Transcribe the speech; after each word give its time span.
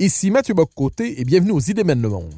Ici 0.00 0.32
Mathieu 0.32 0.54
Bock-Côté 0.54 1.20
et 1.20 1.24
bienvenue 1.24 1.52
aux 1.52 1.60
Idées 1.60 1.84
mènent 1.84 2.02
le 2.02 2.08
monde. 2.08 2.34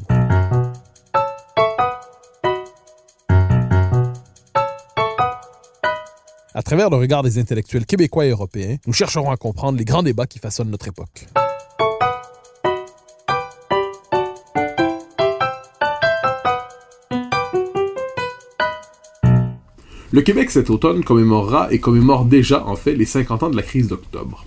À 6.53 6.63
travers 6.63 6.91
le 6.91 6.97
regard 6.97 7.23
des 7.23 7.39
intellectuels 7.39 7.87
québécois 7.87 8.27
et 8.27 8.31
européens, 8.31 8.77
nous 8.87 8.93
chercherons 8.93 9.31
à 9.31 9.39
comprendre 9.39 9.79
les 9.79 9.87
grands 9.87 10.03
débats 10.03 10.27
qui 10.27 10.39
façonnent 10.39 10.71
notre 10.71 10.89
époque. 10.89 11.29
Le 20.15 20.23
Québec 20.23 20.53
cet 20.53 20.71
automne 20.71 21.03
commémorera 21.03 21.73
et 21.73 21.81
commémore 21.81 22.25
déjà 22.25 22.65
en 22.67 22.77
fait 22.77 22.95
les 22.95 23.05
50 23.05 23.43
ans 23.43 23.51
de 23.51 23.57
la 23.57 23.65
crise 23.65 23.89
d'octobre. 23.89 24.47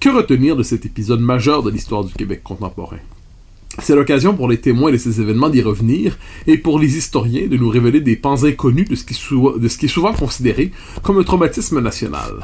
Que 0.00 0.08
retenir 0.08 0.56
de 0.56 0.64
cet 0.64 0.86
épisode 0.86 1.20
majeur 1.20 1.62
de 1.62 1.70
l'histoire 1.70 2.02
du 2.02 2.12
Québec 2.12 2.40
contemporain? 2.42 2.98
C'est 3.80 3.94
l'occasion 3.94 4.34
pour 4.34 4.48
les 4.48 4.58
témoins 4.58 4.90
de 4.90 4.96
ces 4.96 5.20
événements 5.20 5.50
d'y 5.50 5.62
revenir 5.62 6.18
et 6.48 6.58
pour 6.58 6.80
les 6.80 6.96
historiens 6.96 7.46
de 7.46 7.56
nous 7.56 7.68
révéler 7.68 8.00
des 8.00 8.16
pans 8.16 8.42
inconnus 8.42 8.88
de 8.88 8.96
ce 8.96 9.04
qui, 9.04 9.86
est 9.86 9.88
souvent 9.88 10.12
considéré 10.12 10.72
comme 11.04 11.18
un 11.18 11.22
traumatisme 11.22 11.78
national. 11.78 12.42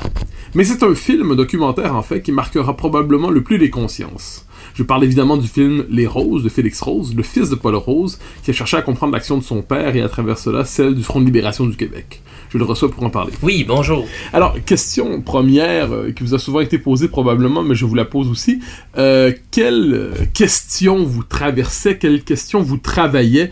Mais 0.54 0.62
c'est 0.62 0.84
un 0.84 0.94
film 0.94 1.34
documentaire 1.34 1.96
en 1.96 2.02
fait 2.02 2.22
qui 2.22 2.30
marquera 2.30 2.76
probablement 2.76 3.30
le 3.30 3.42
plus 3.42 3.58
les 3.58 3.70
consciences. 3.70 4.46
Je 4.74 4.82
parle 4.82 5.04
évidemment 5.04 5.36
du 5.36 5.48
film 5.48 5.84
Les 5.90 6.06
Roses 6.06 6.42
de 6.42 6.48
Félix 6.48 6.80
Rose, 6.80 7.14
le 7.14 7.22
fils 7.22 7.50
de 7.50 7.54
Paul 7.54 7.74
Rose, 7.74 8.18
qui 8.42 8.50
a 8.50 8.54
cherché 8.54 8.76
à 8.76 8.82
comprendre 8.82 9.12
l'action 9.12 9.38
de 9.38 9.42
son 9.42 9.62
père 9.62 9.96
et 9.96 10.02
à 10.02 10.08
travers 10.08 10.38
cela 10.38 10.64
celle 10.64 10.94
du 10.94 11.02
Front 11.02 11.20
de 11.20 11.26
libération 11.26 11.66
du 11.66 11.76
Québec. 11.76 12.22
Je 12.50 12.58
le 12.58 12.64
reçois 12.64 12.90
pour 12.90 13.04
en 13.04 13.10
parler. 13.10 13.32
Oui, 13.42 13.64
bonjour. 13.66 14.06
Alors, 14.32 14.56
question 14.64 15.20
première 15.22 15.92
euh, 15.92 16.10
qui 16.10 16.24
vous 16.24 16.34
a 16.34 16.38
souvent 16.38 16.60
été 16.60 16.78
posée 16.78 17.08
probablement, 17.08 17.62
mais 17.62 17.76
je 17.76 17.84
vous 17.84 17.94
la 17.94 18.04
pose 18.04 18.28
aussi. 18.28 18.60
Euh, 18.98 19.32
quelle 19.50 19.94
euh, 19.94 20.14
question 20.34 21.04
vous 21.04 21.22
traversait, 21.22 21.96
quelle 21.96 22.24
question 22.24 22.60
vous 22.60 22.78
travaillait 22.78 23.50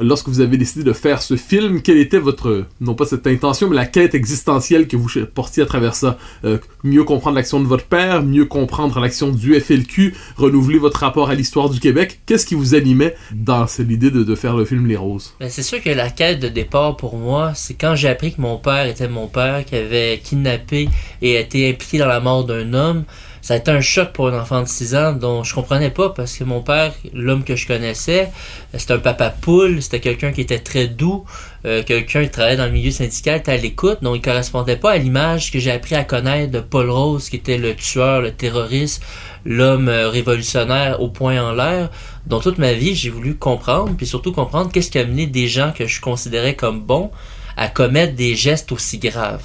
lorsque 0.00 0.28
vous 0.28 0.40
avez 0.40 0.56
décidé 0.56 0.84
de 0.84 0.92
faire 0.92 1.22
ce 1.22 1.36
film? 1.36 1.82
Quelle 1.82 1.98
était 1.98 2.18
votre, 2.18 2.66
non 2.80 2.94
pas 2.94 3.04
cette 3.04 3.26
intention, 3.26 3.68
mais 3.68 3.76
la 3.76 3.86
quête 3.86 4.14
existentielle 4.14 4.88
que 4.88 4.96
vous 4.96 5.08
portiez 5.34 5.62
à 5.62 5.66
travers 5.66 5.94
ça? 5.94 6.18
Euh, 6.44 6.58
mieux 6.84 7.04
comprendre 7.04 7.36
l'action 7.36 7.60
de 7.60 7.66
votre 7.66 7.84
père, 7.84 8.22
mieux 8.22 8.44
comprendre 8.44 8.98
l'action 9.00 9.30
du 9.30 9.58
FLQ, 9.58 10.14
renouveler 10.36 10.78
votre 10.78 11.00
rapport 11.00 11.30
à 11.30 11.34
l'histoire 11.34 11.70
du 11.70 11.80
Québec. 11.80 12.20
Qu'est-ce 12.26 12.46
qui 12.46 12.54
vous 12.54 12.74
animait 12.74 13.14
dans 13.32 13.66
cette 13.66 13.90
idée 13.90 14.10
de, 14.10 14.22
de 14.22 14.34
faire 14.34 14.56
le 14.56 14.64
film 14.64 14.86
Les 14.86 14.96
Roses? 14.96 15.34
Ben, 15.40 15.50
c'est 15.50 15.62
sûr 15.62 15.82
que 15.82 15.90
la 15.90 16.10
quête 16.10 16.40
de 16.40 16.48
départ 16.48 16.96
pour 16.96 17.16
moi, 17.16 17.52
c'est 17.54 17.74
quand 17.74 17.94
j'ai 17.94 18.08
appris 18.08 18.34
que 18.34 18.40
mon 18.40 18.56
père 18.58 18.86
était 18.86 19.08
mon 19.08 19.26
père, 19.26 19.64
qui 19.64 19.76
avait 19.76 20.20
kidnappé 20.22 20.88
et 21.22 21.40
été 21.40 21.70
impliqué 21.70 21.98
dans 21.98 22.06
la 22.06 22.20
mort 22.20 22.44
d'un 22.44 22.74
homme. 22.74 23.04
Ça 23.48 23.54
a 23.54 23.56
été 23.56 23.70
un 23.70 23.80
choc 23.80 24.12
pour 24.12 24.28
un 24.28 24.38
enfant 24.38 24.60
de 24.60 24.68
6 24.68 24.94
ans 24.94 25.12
dont 25.14 25.42
je 25.42 25.54
comprenais 25.54 25.88
pas 25.88 26.10
parce 26.10 26.36
que 26.36 26.44
mon 26.44 26.60
père, 26.60 26.92
l'homme 27.14 27.44
que 27.44 27.56
je 27.56 27.66
connaissais, 27.66 28.30
c'était 28.74 28.92
un 28.92 28.98
papa 28.98 29.30
poule, 29.30 29.80
c'était 29.80 30.00
quelqu'un 30.00 30.32
qui 30.32 30.42
était 30.42 30.58
très 30.58 30.86
doux, 30.86 31.24
euh, 31.64 31.82
quelqu'un 31.82 32.24
qui 32.24 32.30
travaillait 32.30 32.58
dans 32.58 32.66
le 32.66 32.72
milieu 32.72 32.90
syndical, 32.90 33.38
était 33.38 33.52
à 33.52 33.56
l'écoute, 33.56 34.02
donc 34.02 34.16
il 34.16 34.20
correspondait 34.20 34.76
pas 34.76 34.90
à 34.90 34.98
l'image 34.98 35.50
que 35.50 35.58
j'ai 35.58 35.70
appris 35.70 35.94
à 35.94 36.04
connaître 36.04 36.52
de 36.52 36.60
Paul 36.60 36.90
Rose, 36.90 37.30
qui 37.30 37.36
était 37.36 37.56
le 37.56 37.74
tueur, 37.74 38.20
le 38.20 38.32
terroriste, 38.32 39.02
l'homme 39.46 39.88
euh, 39.88 40.10
révolutionnaire 40.10 41.00
au 41.00 41.08
point 41.08 41.42
en 41.42 41.54
l'air, 41.54 41.88
dont 42.26 42.40
toute 42.40 42.58
ma 42.58 42.74
vie 42.74 42.94
j'ai 42.94 43.08
voulu 43.08 43.34
comprendre, 43.34 43.94
puis 43.96 44.06
surtout 44.06 44.32
comprendre 44.32 44.70
qu'est-ce 44.70 44.90
qui 44.90 44.98
a 44.98 45.04
amené 45.04 45.26
des 45.26 45.48
gens 45.48 45.72
que 45.74 45.86
je 45.86 46.02
considérais 46.02 46.54
comme 46.54 46.82
bons 46.82 47.10
à 47.56 47.68
commettre 47.68 48.14
des 48.14 48.34
gestes 48.34 48.72
aussi 48.72 48.98
graves. 48.98 49.44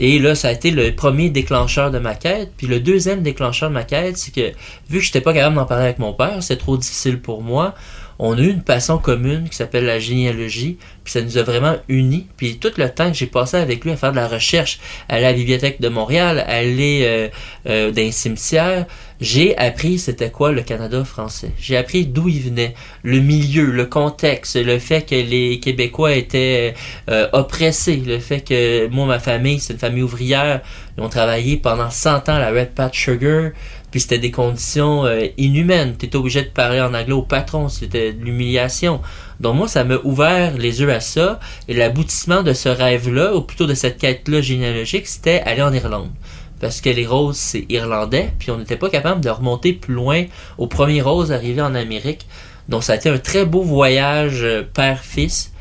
Et 0.00 0.20
là, 0.20 0.36
ça 0.36 0.48
a 0.48 0.52
été 0.52 0.70
le 0.70 0.94
premier 0.94 1.28
déclencheur 1.28 1.90
de 1.90 1.98
ma 1.98 2.14
quête. 2.14 2.52
Puis 2.56 2.68
le 2.68 2.78
deuxième 2.78 3.22
déclencheur 3.22 3.68
de 3.68 3.74
ma 3.74 3.82
quête, 3.82 4.16
c'est 4.16 4.32
que 4.32 4.56
vu 4.88 5.00
que 5.00 5.04
j'étais 5.04 5.20
pas 5.20 5.34
capable 5.34 5.56
d'en 5.56 5.66
parler 5.66 5.84
avec 5.84 5.98
mon 5.98 6.12
père, 6.12 6.40
c'est 6.40 6.56
trop 6.56 6.76
difficile 6.76 7.20
pour 7.20 7.42
moi. 7.42 7.74
On 8.18 8.36
a 8.36 8.40
eu 8.40 8.50
une 8.50 8.62
passion 8.62 8.98
commune 8.98 9.48
qui 9.48 9.56
s'appelle 9.56 9.84
la 9.84 9.98
généalogie, 9.98 10.78
puis 11.04 11.12
ça 11.12 11.22
nous 11.22 11.38
a 11.38 11.42
vraiment 11.42 11.76
unis. 11.88 12.26
Puis 12.36 12.58
tout 12.58 12.72
le 12.76 12.88
temps 12.90 13.10
que 13.10 13.16
j'ai 13.16 13.26
passé 13.26 13.56
avec 13.56 13.84
lui 13.84 13.92
à 13.92 13.96
faire 13.96 14.10
de 14.10 14.16
la 14.16 14.26
recherche, 14.26 14.80
à 15.08 15.20
la 15.20 15.32
bibliothèque 15.32 15.80
de 15.80 15.88
Montréal, 15.88 16.44
aller 16.46 17.02
euh, 17.04 17.28
euh, 17.68 17.90
dans 17.92 18.02
les 18.02 18.12
cimetières, 18.12 18.86
j'ai 19.20 19.56
appris 19.56 19.98
c'était 19.98 20.30
quoi 20.30 20.52
le 20.52 20.62
Canada 20.62 21.04
français. 21.04 21.50
J'ai 21.60 21.76
appris 21.76 22.06
d'où 22.06 22.28
il 22.28 22.40
venait, 22.40 22.74
le 23.02 23.20
milieu, 23.20 23.66
le 23.66 23.86
contexte, 23.86 24.56
le 24.56 24.78
fait 24.78 25.08
que 25.08 25.14
les 25.14 25.58
Québécois 25.60 26.14
étaient 26.14 26.74
euh, 27.10 27.28
oppressés, 27.32 28.02
le 28.04 28.18
fait 28.18 28.40
que 28.40 28.86
moi, 28.88 29.06
ma 29.06 29.18
famille, 29.18 29.60
c'est 29.60 29.72
une 29.72 29.78
famille 29.78 30.02
ouvrière, 30.02 30.60
ils 30.96 31.02
ont 31.02 31.08
travaillé 31.08 31.56
pendant 31.56 31.90
100 31.90 32.28
ans 32.28 32.34
à 32.34 32.38
la 32.38 32.50
Red 32.50 32.70
Pat 32.70 32.94
Sugar, 32.94 33.50
puis 33.90 34.00
c'était 34.00 34.18
des 34.18 34.30
conditions 34.30 35.06
euh, 35.06 35.26
inhumaines. 35.36 35.96
Tu 35.96 36.14
obligé 36.16 36.42
de 36.42 36.48
parler 36.48 36.80
en 36.80 36.94
anglais 36.94 37.12
au 37.12 37.22
patron, 37.22 37.68
c'était 37.68 38.12
de 38.12 38.24
l'humiliation. 38.24 39.00
Donc 39.40 39.56
moi, 39.56 39.68
ça 39.68 39.84
m'a 39.84 39.96
ouvert 40.04 40.56
les 40.56 40.80
yeux 40.80 40.92
à 40.92 41.00
ça, 41.00 41.40
et 41.68 41.74
l'aboutissement 41.74 42.42
de 42.42 42.52
ce 42.52 42.68
rêve-là, 42.68 43.34
ou 43.34 43.42
plutôt 43.42 43.66
de 43.66 43.74
cette 43.74 43.98
quête-là 43.98 44.40
généalogique, 44.40 45.06
c'était 45.06 45.40
aller 45.40 45.62
en 45.62 45.72
Irlande 45.72 46.10
parce 46.60 46.80
que 46.80 46.90
les 46.90 47.06
roses 47.06 47.36
c'est 47.36 47.66
irlandais, 47.68 48.32
puis 48.38 48.50
on 48.50 48.58
n'était 48.58 48.76
pas 48.76 48.90
capable 48.90 49.20
de 49.20 49.30
remonter 49.30 49.72
plus 49.72 49.94
loin 49.94 50.24
au 50.58 50.66
premier 50.66 51.00
rose 51.00 51.32
arrivé 51.32 51.62
en 51.62 51.74
Amérique. 51.74 52.26
Donc 52.68 52.84
ça 52.84 52.94
a 52.94 52.96
été 52.96 53.08
un 53.08 53.18
très 53.18 53.44
beau 53.44 53.62
voyage 53.62 54.42
euh, 54.42 54.62
père-fils. 54.62 55.52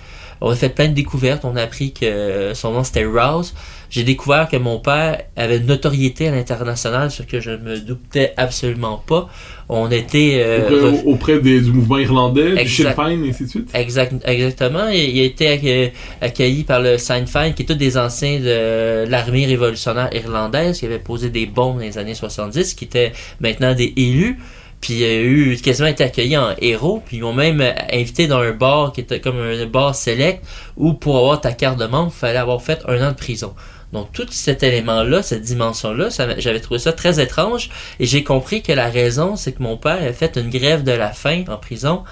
On 0.42 0.52
a 0.52 0.56
fait 0.56 0.70
plein 0.70 0.88
de 0.88 0.94
découvertes, 0.94 1.46
on 1.46 1.56
a 1.56 1.64
appris 1.64 1.94
que 1.94 2.06
euh, 2.06 2.54
son 2.54 2.72
nom 2.72 2.84
c'était 2.84 3.06
Rouse. 3.06 3.54
J'ai 3.90 4.04
découvert 4.04 4.50
que 4.50 4.58
mon 4.58 4.80
père 4.80 5.22
avait 5.36 5.58
une 5.58 5.66
notoriété 5.66 6.28
à 6.28 6.32
l'international, 6.32 7.10
ce 7.12 7.24
que 7.24 7.40
je 7.40 7.52
ne 7.52 7.58
me 7.58 7.80
doutais 7.80 8.34
absolument 8.36 9.02
pas. 9.08 9.30
On 9.70 9.90
était... 9.92 10.42
euh, 10.46 10.68
Auprès, 10.70 11.04
auprès 11.06 11.40
des- 11.40 11.62
du 11.62 11.72
mouvement 11.72 11.98
irlandais, 11.98 12.52
du 12.64 12.70
Sinn. 12.84 12.94
Féin, 12.96 13.24
et 13.24 13.30
ainsi 13.30 13.44
de 13.46 13.50
suite? 13.50 13.70
Exact, 13.74 14.14
exactement. 14.26 14.88
Il, 14.90 15.00
il 15.16 15.22
a 15.22 15.24
été 15.26 15.48
accue- 15.48 15.92
accueilli 16.22 16.64
par 16.64 16.82
le 16.82 16.98
Sinn 16.98 17.28
Féin, 17.28 17.52
qui 17.52 17.64
est 17.64 17.66
tous 17.66 17.76
des 17.76 17.98
anciens 17.98 18.40
de 18.40 19.06
l'armée 19.10 19.46
révolutionnaire 19.46 20.10
irlandaise, 20.14 20.80
qui 20.80 20.86
avait 20.86 21.00
posé 21.00 21.30
des 21.30 21.46
bombes 21.46 21.76
dans 21.78 21.82
les 21.84 21.98
années 21.98 22.14
70, 22.16 22.74
qui 22.74 22.86
étaient 22.86 23.12
maintenant 23.40 23.74
des 23.74 23.94
élus. 23.96 24.38
Puis 24.80 24.94
il 25.00 25.04
a 25.06 25.22
eu 25.22 25.58
quasiment 25.62 25.88
été 25.88 26.04
accueilli 26.04 26.38
en 26.38 26.50
héros. 26.62 27.02
Puis 27.06 27.18
ils 27.18 27.24
m'ont 27.24 27.34
même 27.34 27.62
euh, 27.62 27.72
invité 27.92 28.28
dans 28.28 28.40
un 28.40 28.52
bar 28.52 28.92
qui 28.94 29.02
était 29.02 29.20
comme 29.20 29.38
un 29.38 29.66
bar 29.66 29.96
select, 29.96 30.44
où 30.78 30.94
pour 30.94 31.18
avoir 31.18 31.42
ta 31.42 31.52
carte 31.52 31.80
de 31.80 31.86
membre, 31.88 32.12
il 32.16 32.20
fallait 32.20 32.38
avoir 32.38 32.62
fait 32.62 32.80
un 32.88 33.02
an 33.08 33.12
de 33.12 33.16
prison. 33.18 33.54
Donc 33.94 34.12
tout 34.12 34.26
cet 34.30 34.64
élément-là, 34.64 35.24
cette 35.24 35.44
dimension-là, 35.44 36.10
j'avais 36.38 36.60
trouvé 36.60 36.80
ça 36.80 36.92
très 36.92 37.22
étrange 37.22 37.70
et 38.00 38.06
j'ai 38.06 38.24
compris 38.24 38.62
que 38.62 38.74
la 38.74 38.90
raison, 38.90 39.38
c'est 39.38 39.54
que 39.54 39.64
mon 39.64 39.78
père 39.78 40.04
a 40.04 40.12
fait 40.12 40.36
une 40.36 40.50
grève 40.50 40.84
de 40.84 40.92
la 40.92 41.12
faim 41.12 41.46
en 41.48 41.58
prison 41.58 42.04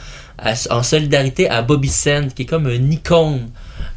en 0.69 0.83
solidarité 0.83 1.49
à 1.49 1.61
Bobby 1.61 1.87
Sand, 1.89 2.33
qui 2.33 2.43
est 2.43 2.45
comme 2.45 2.67
une 2.69 2.91
icône 2.91 3.49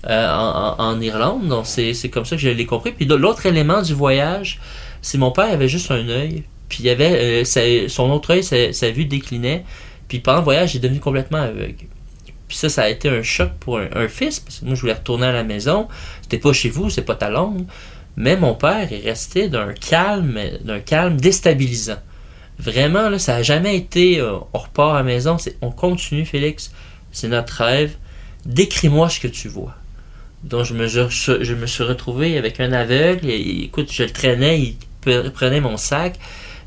euh, 0.06 0.74
en, 0.78 1.00
Irlande. 1.00 1.48
Donc 1.48 1.66
c'est 1.66 2.08
comme 2.10 2.24
ça 2.24 2.36
que 2.36 2.42
je 2.42 2.48
l'ai 2.48 2.66
compris. 2.66 2.92
Puis 2.92 3.06
l'autre 3.06 3.46
élément 3.46 3.82
du 3.82 3.94
voyage, 3.94 4.60
c'est 5.02 5.18
mon 5.18 5.30
père 5.30 5.50
avait 5.50 5.68
juste 5.68 5.90
un 5.90 6.08
œil, 6.08 6.44
puis 6.68 6.84
il 6.84 6.88
avait 6.90 7.44
euh, 7.44 7.88
son 7.88 8.10
autre 8.10 8.34
œil, 8.34 8.44
sa, 8.44 8.90
vue 8.90 9.04
déclinait. 9.04 9.64
Puis 10.06 10.20
pendant 10.20 10.38
le 10.38 10.44
voyage, 10.44 10.72
j'ai 10.72 10.78
devenu 10.78 11.00
complètement 11.00 11.38
aveugle. 11.38 11.86
Puis 12.46 12.56
ça, 12.56 12.70
ça 12.70 12.84
a 12.84 12.88
été 12.88 13.10
un 13.10 13.22
choc 13.22 13.50
pour 13.60 13.78
un, 13.78 13.88
un 13.94 14.08
fils, 14.08 14.40
parce 14.40 14.60
que 14.60 14.64
moi, 14.64 14.74
je 14.74 14.80
voulais 14.80 14.94
retourner 14.94 15.26
à 15.26 15.32
la 15.32 15.44
maison. 15.44 15.86
C'était 16.28 16.42
pas 16.42 16.52
chez 16.52 16.68
vous, 16.68 16.90
c'est 16.90 17.02
pas 17.02 17.14
ta 17.14 17.30
langue. 17.30 17.64
Mais 18.16 18.36
mon 18.36 18.52
père 18.52 18.92
est 18.92 19.00
resté 19.00 19.48
d'un 19.48 19.72
calme, 19.72 20.38
d'un 20.62 20.80
calme 20.80 21.16
déstabilisant. 21.16 21.96
Vraiment, 22.58 23.08
là, 23.08 23.18
ça 23.18 23.36
a 23.36 23.42
jamais 23.42 23.76
été 23.76 24.20
euh, 24.20 24.34
on 24.52 24.58
repart 24.58 24.94
à 24.94 24.98
la 24.98 25.02
maison, 25.04 25.38
on 25.62 25.70
continue, 25.70 26.26
Félix. 26.26 26.72
C'est 27.12 27.28
notre 27.28 27.64
rêve. 27.64 27.96
Décris-moi 28.44 29.08
ce 29.08 29.20
que 29.20 29.28
tu 29.28 29.48
vois. 29.48 29.74
Donc 30.44 30.64
je 30.64 30.74
me, 30.74 30.86
je, 30.86 31.66
suis 31.66 31.84
retrouvé 31.84 32.36
avec 32.36 32.60
un 32.60 32.72
aveugle. 32.72 33.30
Et, 33.30 33.64
écoute, 33.64 33.90
je 33.90 34.02
le 34.02 34.10
traînais, 34.10 34.60
il 34.60 34.76
pre- 35.02 35.30
prenait 35.30 35.60
mon 35.60 35.78
sac, 35.78 36.18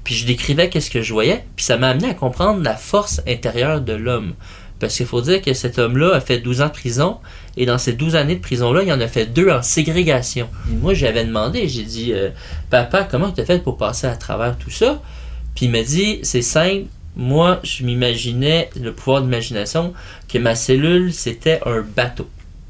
puis 0.03 0.15
je 0.15 0.25
décrivais 0.25 0.69
qu'est-ce 0.69 0.89
que 0.89 1.03
je 1.03 1.13
voyais. 1.13 1.45
Puis 1.55 1.65
ça 1.65 1.77
m'a 1.77 1.89
amené 1.89 2.09
à 2.09 2.13
comprendre 2.15 2.63
la 2.63 2.75
force 2.75 3.21
intérieure 3.27 3.81
de 3.81 3.93
l'homme. 3.93 4.33
Parce 4.79 4.97
qu'il 4.97 5.05
faut 5.05 5.21
dire 5.21 5.41
que 5.43 5.53
cet 5.53 5.77
homme-là 5.77 6.15
a 6.15 6.21
fait 6.21 6.39
12 6.39 6.61
ans 6.61 6.67
de 6.67 6.71
prison, 6.71 7.19
et 7.57 7.65
dans 7.65 7.77
ces 7.77 7.93
12 7.93 8.15
années 8.15 8.35
de 8.35 8.41
prison-là, 8.41 8.83
il 8.83 8.91
en 8.91 9.01
a 9.01 9.07
fait 9.07 9.25
deux 9.25 9.49
en 9.49 9.61
ségrégation. 9.61 10.49
Moi, 10.67 10.93
j'avais 10.93 11.25
demandé, 11.25 11.67
j'ai 11.67 11.83
dit, 11.83 12.13
euh, 12.13 12.29
Papa, 12.69 13.07
comment 13.09 13.31
tu 13.31 13.41
as 13.41 13.45
fait 13.45 13.61
pour 13.61 13.77
passer 13.77 14.07
à 14.07 14.15
travers 14.15 14.57
tout 14.57 14.69
ça? 14.69 15.01
Puis 15.55 15.65
il 15.65 15.71
m'a 15.71 15.83
dit, 15.83 16.19
c'est 16.23 16.41
simple, 16.41 16.85
moi, 17.15 17.59
je 17.63 17.83
m'imaginais, 17.83 18.69
le 18.79 18.93
pouvoir 18.93 19.21
d'imagination, 19.21 19.93
que 20.29 20.37
ma 20.37 20.55
cellule, 20.55 21.13
c'était 21.13 21.59
un 21.65 21.81
bateau. 21.81 22.27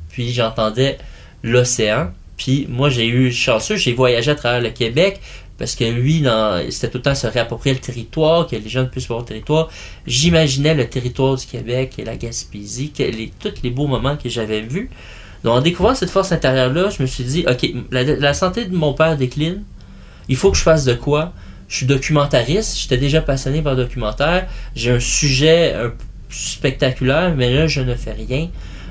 Puis 0.09 0.31
j'entendais 0.31 0.97
l'océan. 1.43 2.11
Puis 2.37 2.65
moi, 2.67 2.89
j'ai 2.89 3.07
eu 3.07 3.31
chanceux, 3.31 3.75
j'ai 3.75 3.93
voyagé 3.93 4.31
à 4.31 4.35
travers 4.35 4.61
le 4.61 4.71
Québec, 4.71 5.21
parce 5.61 5.75
que 5.75 5.83
lui, 5.83 6.25
c'était 6.71 6.89
tout 6.89 6.97
le 6.97 7.03
temps 7.03 7.13
se 7.13 7.27
réapproprier 7.27 7.75
le 7.75 7.79
territoire, 7.79 8.47
que 8.47 8.55
les 8.55 8.67
jeunes 8.67 8.89
puissent 8.89 9.07
voir 9.07 9.19
le 9.19 9.25
territoire. 9.25 9.69
J'imaginais 10.07 10.73
le 10.73 10.89
territoire 10.89 11.35
du 11.35 11.45
Québec 11.45 11.93
et 11.99 12.03
la 12.03 12.15
Gaspésie, 12.15 12.91
tous 13.39 13.53
les 13.61 13.69
beaux 13.69 13.85
moments 13.85 14.17
que 14.17 14.27
j'avais 14.27 14.61
vus. 14.61 14.89
Donc 15.43 15.53
en 15.53 15.61
découvrant 15.61 15.93
cette 15.93 16.09
force 16.09 16.31
intérieure-là, 16.31 16.89
je 16.89 17.03
me 17.03 17.05
suis 17.05 17.23
dit, 17.23 17.45
OK, 17.47 17.69
la, 17.91 18.33
santé 18.33 18.65
de 18.65 18.75
mon 18.75 18.93
père 18.93 19.15
décline, 19.17 19.61
il 20.29 20.35
faut 20.35 20.49
que 20.49 20.57
je 20.57 20.63
fasse 20.63 20.83
de 20.83 20.95
quoi? 20.95 21.31
Je 21.67 21.75
suis 21.75 21.85
documentariste, 21.85 22.79
j'étais 22.79 22.97
déjà 22.97 23.21
passionné 23.21 23.61
par 23.61 23.75
le 23.75 23.83
documentaire, 23.83 24.47
j'ai 24.75 24.89
un 24.89 24.99
sujet 24.99 25.75
spectaculaire, 26.31 27.35
mais 27.37 27.53
là, 27.53 27.67
je 27.67 27.81
ne 27.81 27.93
fais 27.93 28.13
rien. 28.13 28.47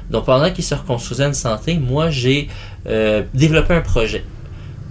Donc, 0.09 0.27
pendant 0.27 0.53
qu'il 0.53 0.63
se 0.63 0.77
reconstruisait 0.77 1.27
une 1.27 1.35
santé, 1.35 1.75
moi, 1.79 2.11
j'ai 2.11 2.47
euh, 2.87 3.25
développé 3.35 3.75
un 3.75 3.81
projet. 3.81 4.23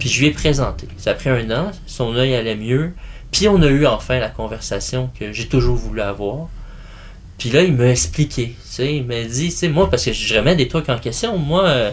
Puis, 0.00 0.08
je 0.08 0.20
lui 0.20 0.26
ai 0.26 0.30
présenté. 0.32 0.88
Ça 0.96 1.12
a 1.12 1.14
pris 1.14 1.30
un 1.30 1.48
an, 1.52 1.70
son 1.86 2.16
œil 2.16 2.34
allait 2.34 2.56
mieux. 2.56 2.92
Puis, 3.30 3.46
on 3.46 3.62
a 3.62 3.68
eu 3.68 3.86
enfin 3.86 4.18
la 4.18 4.30
conversation 4.30 5.10
que 5.18 5.32
j'ai 5.32 5.46
toujours 5.46 5.76
voulu 5.76 6.00
avoir. 6.00 6.48
Puis 7.40 7.48
là, 7.48 7.62
il 7.62 7.72
m'a 7.72 7.88
expliqué. 7.88 8.54
Il 8.78 9.04
m'a 9.04 9.22
dit, 9.22 9.54
tu 9.54 9.68
moi, 9.70 9.88
parce 9.88 10.04
que 10.04 10.12
je 10.12 10.34
remets 10.34 10.56
des 10.56 10.68
trucs 10.68 10.90
en 10.90 10.98
question. 10.98 11.38
Moi, 11.38 11.64
euh, 11.64 11.90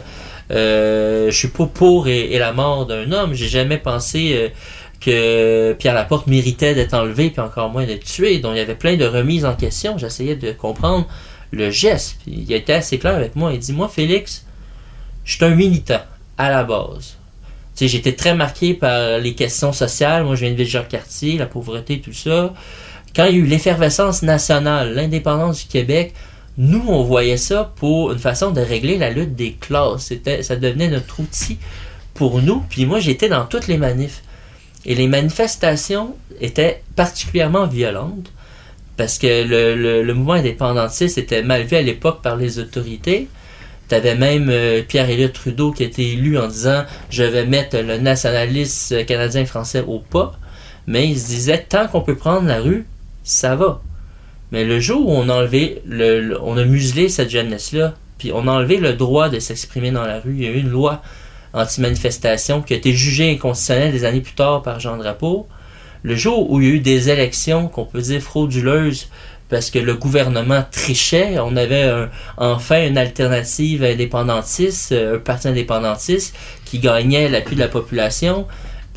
euh, 0.51 1.31
je 1.31 1.38
suis 1.38 1.48
pas 1.48 1.65
pour 1.65 2.07
et, 2.09 2.33
et 2.33 2.38
la 2.38 2.51
mort 2.51 2.86
d'un 2.86 3.12
homme. 3.13 3.33
J'ai 3.33 3.48
jamais 3.48 3.77
pensé 3.77 4.33
euh, 4.33 4.50
que 5.00 5.74
Pierre 5.80 5.94
Laporte 5.94 6.27
méritait 6.27 6.75
d'être 6.75 6.94
enlevé, 6.94 7.30
puis 7.30 7.39
encore 7.39 7.69
moins 7.69 7.86
d'être 7.86 8.03
tué. 8.03 8.39
Donc 8.39 8.53
il 8.56 8.57
y 8.57 8.62
avait 8.62 8.75
plein 8.75 8.98
de 8.98 9.06
remises 9.06 9.45
en 9.45 9.56
question. 9.56 9.98
J'essayais 9.98 10.36
de 10.36 10.51
comprendre 10.51 11.07
le 11.51 11.71
geste. 11.71 12.18
Puis 12.24 12.45
il 12.48 12.53
était 12.53 12.74
assez 12.74 12.98
clair 12.98 13.15
avec 13.15 13.36
moi. 13.36 13.53
Il 13.53 13.60
dit 13.60 13.74
Moi, 13.74 13.88
Félix, 13.88 14.45
je 15.24 15.38
suis 15.38 15.45
un 15.45 15.56
militant 15.56 16.01
à 16.38 16.50
la 16.50 16.63
base. 16.63 17.17
J'étais 17.79 18.13
très 18.13 18.33
marqué 18.33 18.74
par 18.74 19.19
les 19.19 19.35
questions 19.35 19.71
sociales. 19.71 20.24
Moi, 20.24 20.35
je 20.35 20.41
viens 20.41 20.51
de 20.51 20.57
Ville-Jacques-Cartier, 20.57 21.38
la 21.38 21.45
pauvreté, 21.45 22.01
tout 22.01 22.13
ça. 22.13 22.53
Quand 23.15 23.25
il 23.25 23.35
y 23.35 23.35
a 23.35 23.38
eu 23.39 23.45
l'effervescence 23.45 24.24
nationale, 24.24 24.94
l'indépendance 24.95 25.62
du 25.62 25.68
Québec, 25.68 26.13
nous, 26.57 26.83
on 26.88 27.03
voyait 27.03 27.38
ça 27.38 27.71
pour 27.75 28.12
une 28.12 28.18
façon 28.19 28.51
de 28.51 28.62
régler 28.62 28.97
la 28.97 29.12
lutte 29.12 29.35
des 29.35 29.53
classes. 29.53 30.06
C'était, 30.06 30.41
ça 30.41 30.56
devenait 30.56 30.88
notre 30.88 31.19
outil 31.19 31.59
pour 32.15 32.41
nous. 32.41 32.63
Puis 32.69 32.88
moi, 32.88 33.00
j'étais 33.00 33.29
dans 33.29 33.45
toutes 33.45 33.68
les 33.68 33.77
manifs. 33.77 34.24
Et 34.85 34.95
les 34.95 35.07
manifestations 35.07 36.15
étaient 36.41 36.81
particulièrement 36.95 37.68
violentes 37.68 38.31
parce 38.95 39.19
que 39.19 39.44
le 39.45 40.13
mouvement 40.13 40.33
indépendantiste 40.33 41.19
était 41.19 41.44
mal 41.44 41.63
vu 41.63 41.77
à 41.77 41.81
l'époque 41.81 42.24
par 42.24 42.35
les 42.38 42.57
autorités. 42.57 43.27
Tu 43.89 43.95
avais 43.95 44.16
même 44.16 44.50
euh, 44.50 44.81
Pierre-Éliott 44.88 45.34
Trudeau 45.34 45.72
qui 45.72 45.84
était 45.84 46.04
élu 46.06 46.38
en 46.38 46.48
disant 46.48 46.84
je 47.10 47.24
vais 47.24 47.45
mettre 47.45 47.78
le 47.78 47.98
nationalisme 47.98 49.06
canadien-français 49.06 49.84
au 49.88 50.00
pas. 50.00 50.38
Mais 50.88 51.07
il 51.07 51.19
se 51.19 51.28
disait 51.28 51.66
tant 51.68 51.88
qu'on 51.88 52.01
peut 52.01 52.16
prendre 52.16 52.48
la 52.48 52.60
rue, 52.62 52.86
ça 53.24 53.56
va. 53.56 53.81
Mais 54.51 54.63
le 54.63 54.80
jour 54.80 55.07
où 55.10 55.12
on 55.12 55.28
a 55.28 55.34
enlevé, 55.34 55.81
le, 55.86 56.22
le- 56.22 56.42
on 56.42 56.56
a 56.57 56.63
muselé 56.63 57.10
cette 57.10 57.30
jeunesse-là, 57.30 57.94
puis 58.18 58.31
on 58.34 58.48
a 58.48 58.51
enlevé 58.51 58.78
le 58.78 58.94
droit 58.94 59.28
de 59.30 59.39
s'exprimer 59.39 59.92
dans 59.92 60.06
la 60.06 60.19
rue, 60.22 60.36
il 60.38 60.44
y 60.44 60.48
a 60.48 60.51
eu 60.51 60.60
une 60.60 60.69
loi 60.69 61.01
anti-manifestation 61.54 62.62
qui 62.62 62.74
a 62.74 62.78
été 62.78 62.94
jugée 62.94 63.30
inconstitutionnelle 63.31 63.92
des 63.92 64.06
années 64.06 64.22
plus 64.22 64.34
tard 64.34 64.62
par 64.62 64.80
Jean 64.80 64.98
Drapeau. 64.98 65.48
Le 66.04 66.16
jour 66.16 66.50
où 66.50 66.62
il 66.62 66.68
y 66.68 66.72
a 66.72 66.75
eu 66.75 66.80
des 66.80 67.10
élections 67.10 67.68
qu'on 67.68 67.86
peut 67.86 68.01
dire 68.01 68.22
frauduleuses 68.22 69.10
parce 69.50 69.70
que 69.70 69.80
le 69.80 69.96
gouvernement 69.96 70.64
trichait, 70.72 71.40
on 71.40 71.56
avait 71.56 71.90
enfin 72.38 72.86
une 72.88 72.98
alternative 72.98 73.84
indépendantiste, 73.84 74.92
euh, 74.92 75.16
un 75.16 75.20
parti 75.20 75.48
indépendantiste 75.48 76.36
qui 76.66 76.80
gagnait 76.80 77.30
l'appui 77.30 77.56
de 77.56 77.62
la 77.62 77.68
population, 77.68 78.48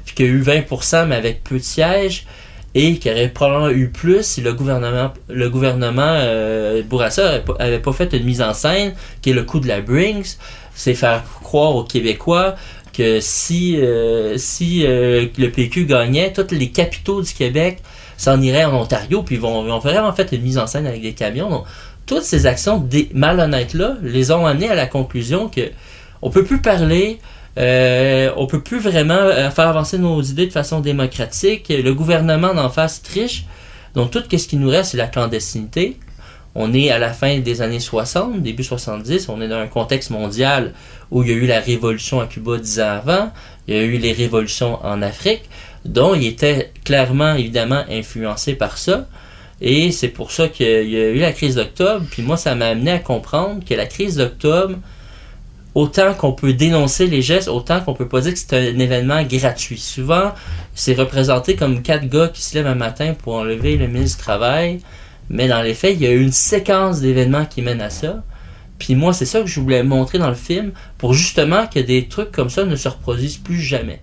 puis 0.05 0.15
qui 0.15 0.23
a 0.23 0.27
eu 0.27 0.43
20% 0.43 1.07
mais 1.07 1.17
avec 1.17 1.45
peu 1.45 1.59
de 1.59 1.63
sièges 1.63 2.27
et 2.75 2.99
qui 2.99 3.11
aurait 3.11 3.29
probablement 3.29 3.71
eu 3.71 3.89
plus 3.89 4.23
si 4.23 4.41
le 4.41 4.53
gouvernement 4.53 5.13
le 5.29 5.51
gouvernement 5.51 6.03
euh, 6.07 6.83
Bourassa 6.83 7.43
avait 7.59 7.81
pas, 7.81 7.93
fait 7.93 8.13
une 8.13 8.25
mise 8.25 8.43
en 8.43 8.55
scène 8.55 8.95
qui 9.23 9.31
est 9.31 9.35
le 9.35 9.43
coup 9.43 9.61
de 9.61 9.67
la 9.67 9.81
Brinks. 9.81 10.39
C'est 10.75 10.95
faire 10.95 11.25
croire 11.43 11.75
aux 11.75 11.85
Québécois 11.85 12.55
que 12.93 13.19
si 13.21 13.77
euh, 13.77 14.39
si 14.39 14.87
euh, 14.87 15.27
le 15.37 15.51
PQ 15.51 15.87
gagnait 15.87 16.33
tous 16.33 16.55
les 16.55 16.71
capitaux 16.71 17.23
du 17.23 17.33
Québec 17.33 17.79
s'en 18.21 18.41
iraient 18.41 18.65
en 18.65 18.75
Ontario 18.75 19.23
puis 19.23 19.37
vont 19.37 19.65
ils 19.67 19.71
ont 19.71 19.79
vraiment 19.79 20.13
fait 20.13 20.31
une 20.33 20.43
mise 20.43 20.59
en 20.59 20.67
scène 20.67 20.87
avec 20.87 21.03
des 21.03 21.13
camions 21.13 21.49
donc 21.51 21.65
toutes 22.07 22.23
ces 22.25 22.47
actions 22.47 22.79
dé- 22.79 23.09
malhonnêtes 23.15 23.75
là 23.75 23.97
les 24.03 24.31
ont 24.33 24.47
amenés 24.47 24.69
à 24.69 24.75
la 24.75 24.87
conclusion 24.87 25.49
que 25.49 25.71
on 26.23 26.31
peut 26.31 26.45
plus 26.45 26.61
parler 26.61 27.19
euh, 27.59 28.31
on 28.37 28.47
peut 28.47 28.61
plus 28.61 28.79
vraiment 28.79 29.15
euh, 29.15 29.51
faire 29.51 29.67
avancer 29.69 29.99
nos 29.99 30.23
idées 30.23 30.47
de 30.47 30.53
façon 30.53 30.79
démocratique. 30.81 31.69
Le 31.69 31.93
gouvernement 31.93 32.55
d'en 32.55 32.71
face 32.71 33.03
triche. 33.03 33.45
Donc 33.95 34.13
tout 34.13 34.23
ce 34.31 34.47
qui 34.47 34.57
nous 34.57 34.69
reste, 34.71 34.93
c'est 34.93 34.97
la 34.97 35.09
clandestinité. 35.09 35.97
On 36.55 36.73
est 36.73 36.91
à 36.91 36.99
la 36.99 37.13
fin 37.13 37.39
des 37.41 37.61
années 37.61 37.81
60, 37.81 38.41
début 38.41 38.63
70. 38.63 39.29
On 39.29 39.41
est 39.41 39.49
dans 39.49 39.59
un 39.59 39.67
contexte 39.67 40.11
mondial 40.11 40.73
où 41.11 41.23
il 41.25 41.29
y 41.29 41.33
a 41.33 41.37
eu 41.37 41.47
la 41.47 41.59
révolution 41.61 42.21
à 42.21 42.27
Cuba 42.27 42.57
dix 42.59 42.81
ans 42.81 42.89
avant. 43.05 43.33
Il 43.67 43.75
y 43.75 43.79
a 43.79 43.83
eu 43.83 43.99
les 43.99 44.13
révolutions 44.13 44.79
en 44.85 45.03
Afrique. 45.03 45.43
Dont 45.85 46.15
il 46.15 46.27
était 46.27 46.73
clairement, 46.85 47.35
évidemment, 47.35 47.83
influencé 47.91 48.55
par 48.55 48.79
ça. 48.79 49.07
Et 49.61 49.93
c'est 49.93 50.09
pour 50.09 50.33
ça 50.33 50.49
qu'il 50.49 50.89
y 50.89 50.97
a 50.97 51.11
eu 51.11 51.19
la 51.19 51.33
crise 51.33 51.57
d'octobre. 51.57 52.07
Puis 52.11 52.23
moi, 52.23 52.37
ça 52.37 52.55
m'a 52.55 52.67
amené 52.67 52.93
à 52.93 52.99
comprendre 52.99 53.65
que 53.65 53.75
la 53.75 53.87
crise 53.87 54.17
d'octobre, 54.17 54.77
autant 55.75 56.15
qu'on 56.15 56.33
peut 56.33 56.53
dénoncer 56.53 57.07
les 57.07 57.23
gestes, 57.23 57.49
autant 57.49 57.81
qu'on 57.81 57.95
peut 57.95 58.09
pas 58.09 58.23
dire 58.23 58.33
que 58.33 58.39
c'est 58.39 58.55
un 58.55 58.79
événement 58.79 59.23
gratuit. 59.23 59.79
Souvent, 59.79 60.33
c'est 60.75 60.95
représenté 60.95 61.57
comme 61.57 61.83
quatre 61.83 62.09
gars 62.09 62.29
qui 62.29 62.43
se 62.43 62.55
lèvent 62.55 62.67
un 62.67 62.75
matin 62.75 63.15
pour 63.15 63.35
enlever 63.35 63.77
le 63.77 63.87
ministre 63.87 64.19
du 64.19 64.25
Travail, 64.25 64.81
mais 65.29 65.47
dans 65.47 65.63
les 65.63 65.75
faits, 65.75 65.95
il 65.95 66.03
y 66.03 66.07
a 66.07 66.11
eu 66.11 66.23
une 66.23 66.33
séquence 66.33 67.01
d'événements 67.01 67.45
qui 67.45 67.63
mènent 67.63 67.83
à 67.83 67.91
ça. 67.91 68.25
Puis 68.79 68.95
moi, 68.95 69.13
c'est 69.13 69.27
ça 69.27 69.41
que 69.43 69.47
je 69.47 69.61
voulais 69.61 69.83
montrer 69.83 70.19
dans 70.19 70.31
le 70.31 70.35
film, 70.35 70.73
pour 70.97 71.13
justement 71.13 71.67
que 71.67 71.79
des 71.79 72.09
trucs 72.09 72.33
comme 72.33 72.51
ça 72.51 72.65
ne 72.65 72.77
se 72.77 72.89
reproduisent 72.89 73.37
plus 73.37 73.61
jamais. 73.61 74.01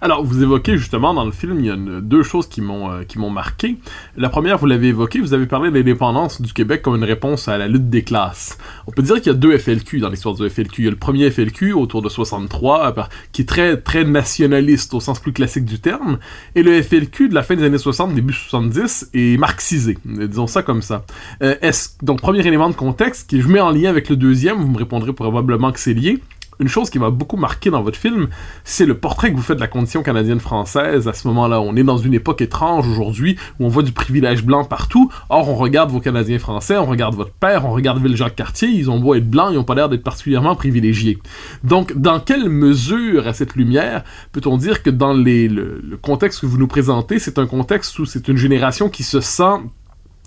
Alors, 0.00 0.24
vous 0.24 0.42
évoquez 0.42 0.76
justement 0.76 1.12
dans 1.12 1.24
le 1.24 1.32
film, 1.32 1.58
il 1.58 1.66
y 1.66 1.70
a 1.70 1.76
deux 1.76 2.22
choses 2.22 2.48
qui 2.48 2.60
m'ont 2.60 2.90
euh, 2.90 3.02
qui 3.02 3.18
m'ont 3.18 3.30
marqué. 3.30 3.78
La 4.16 4.28
première, 4.28 4.56
vous 4.58 4.66
l'avez 4.66 4.88
évoqué, 4.88 5.20
vous 5.20 5.34
avez 5.34 5.46
parlé 5.46 5.70
de 5.70 5.76
l'indépendance 5.76 6.40
du 6.40 6.52
Québec 6.52 6.82
comme 6.82 6.94
une 6.94 7.04
réponse 7.04 7.48
à 7.48 7.58
la 7.58 7.66
lutte 7.66 7.90
des 7.90 8.04
classes. 8.04 8.58
On 8.86 8.92
peut 8.92 9.02
dire 9.02 9.16
qu'il 9.16 9.26
y 9.26 9.30
a 9.30 9.34
deux 9.34 9.56
FLQ 9.58 9.98
dans 9.98 10.08
l'histoire 10.08 10.36
du 10.36 10.48
FLQ. 10.48 10.82
Il 10.82 10.84
y 10.84 10.88
a 10.88 10.90
le 10.90 10.96
premier 10.96 11.30
FLQ 11.30 11.72
autour 11.72 12.02
de 12.02 12.08
63, 12.08 12.94
euh, 12.96 13.02
qui 13.32 13.42
est 13.42 13.46
très 13.46 13.76
très 13.76 14.04
nationaliste 14.04 14.94
au 14.94 15.00
sens 15.00 15.18
plus 15.18 15.32
classique 15.32 15.64
du 15.64 15.80
terme, 15.80 16.18
et 16.54 16.62
le 16.62 16.80
FLQ 16.80 17.28
de 17.28 17.34
la 17.34 17.42
fin 17.42 17.56
des 17.56 17.64
années 17.64 17.78
60, 17.78 18.14
début 18.14 18.32
70 18.32 19.10
est 19.14 19.36
marxisé. 19.36 19.98
Disons 20.04 20.46
ça 20.46 20.62
comme 20.62 20.82
ça. 20.82 21.04
Euh, 21.42 21.56
est-ce 21.60 21.90
donc 22.02 22.20
premier 22.20 22.46
élément 22.46 22.70
de 22.70 22.74
contexte 22.74 23.28
qui 23.28 23.40
je 23.40 23.48
mets 23.48 23.60
en 23.60 23.70
lien 23.70 23.90
avec 23.90 24.08
le 24.08 24.16
deuxième, 24.16 24.58
vous 24.58 24.68
me 24.68 24.78
répondrez 24.78 25.12
probablement 25.12 25.72
que 25.72 25.80
c'est 25.80 25.94
lié. 25.94 26.20
Une 26.60 26.68
chose 26.68 26.90
qui 26.90 26.98
m'a 26.98 27.10
beaucoup 27.10 27.36
marqué 27.36 27.70
dans 27.70 27.82
votre 27.82 27.98
film, 27.98 28.28
c'est 28.64 28.84
le 28.84 28.96
portrait 28.96 29.30
que 29.30 29.36
vous 29.36 29.42
faites 29.42 29.56
de 29.56 29.60
la 29.60 29.68
condition 29.68 30.02
canadienne-française 30.02 31.06
à 31.06 31.12
ce 31.12 31.28
moment-là. 31.28 31.60
On 31.60 31.76
est 31.76 31.84
dans 31.84 31.98
une 31.98 32.14
époque 32.14 32.40
étrange 32.40 32.88
aujourd'hui 32.88 33.36
où 33.60 33.66
on 33.66 33.68
voit 33.68 33.84
du 33.84 33.92
privilège 33.92 34.44
blanc 34.44 34.64
partout. 34.64 35.08
Or, 35.28 35.48
on 35.48 35.54
regarde 35.54 35.90
vos 35.90 36.00
Canadiens 36.00 36.40
français, 36.40 36.76
on 36.76 36.86
regarde 36.86 37.14
votre 37.14 37.32
père, 37.32 37.64
on 37.64 37.70
regarde 37.70 38.02
Ville-Jacques-Cartier, 38.02 38.68
ils 38.68 38.90
ont 38.90 38.98
beau 38.98 39.14
être 39.14 39.30
blancs, 39.30 39.50
ils 39.52 39.56
n'ont 39.56 39.64
pas 39.64 39.76
l'air 39.76 39.88
d'être 39.88 40.02
particulièrement 40.02 40.56
privilégiés. 40.56 41.18
Donc, 41.62 41.96
dans 41.96 42.18
quelle 42.18 42.48
mesure, 42.48 43.28
à 43.28 43.34
cette 43.34 43.54
lumière, 43.54 44.02
peut-on 44.32 44.56
dire 44.56 44.82
que 44.82 44.90
dans 44.90 45.14
le 45.14 45.96
contexte 46.02 46.40
que 46.40 46.46
vous 46.46 46.58
nous 46.58 46.66
présentez, 46.66 47.18
c'est 47.20 47.38
un 47.38 47.46
contexte 47.46 47.98
où 48.00 48.04
c'est 48.04 48.26
une 48.26 48.36
génération 48.36 48.88
qui 48.88 49.04
se 49.04 49.20
sent 49.20 49.60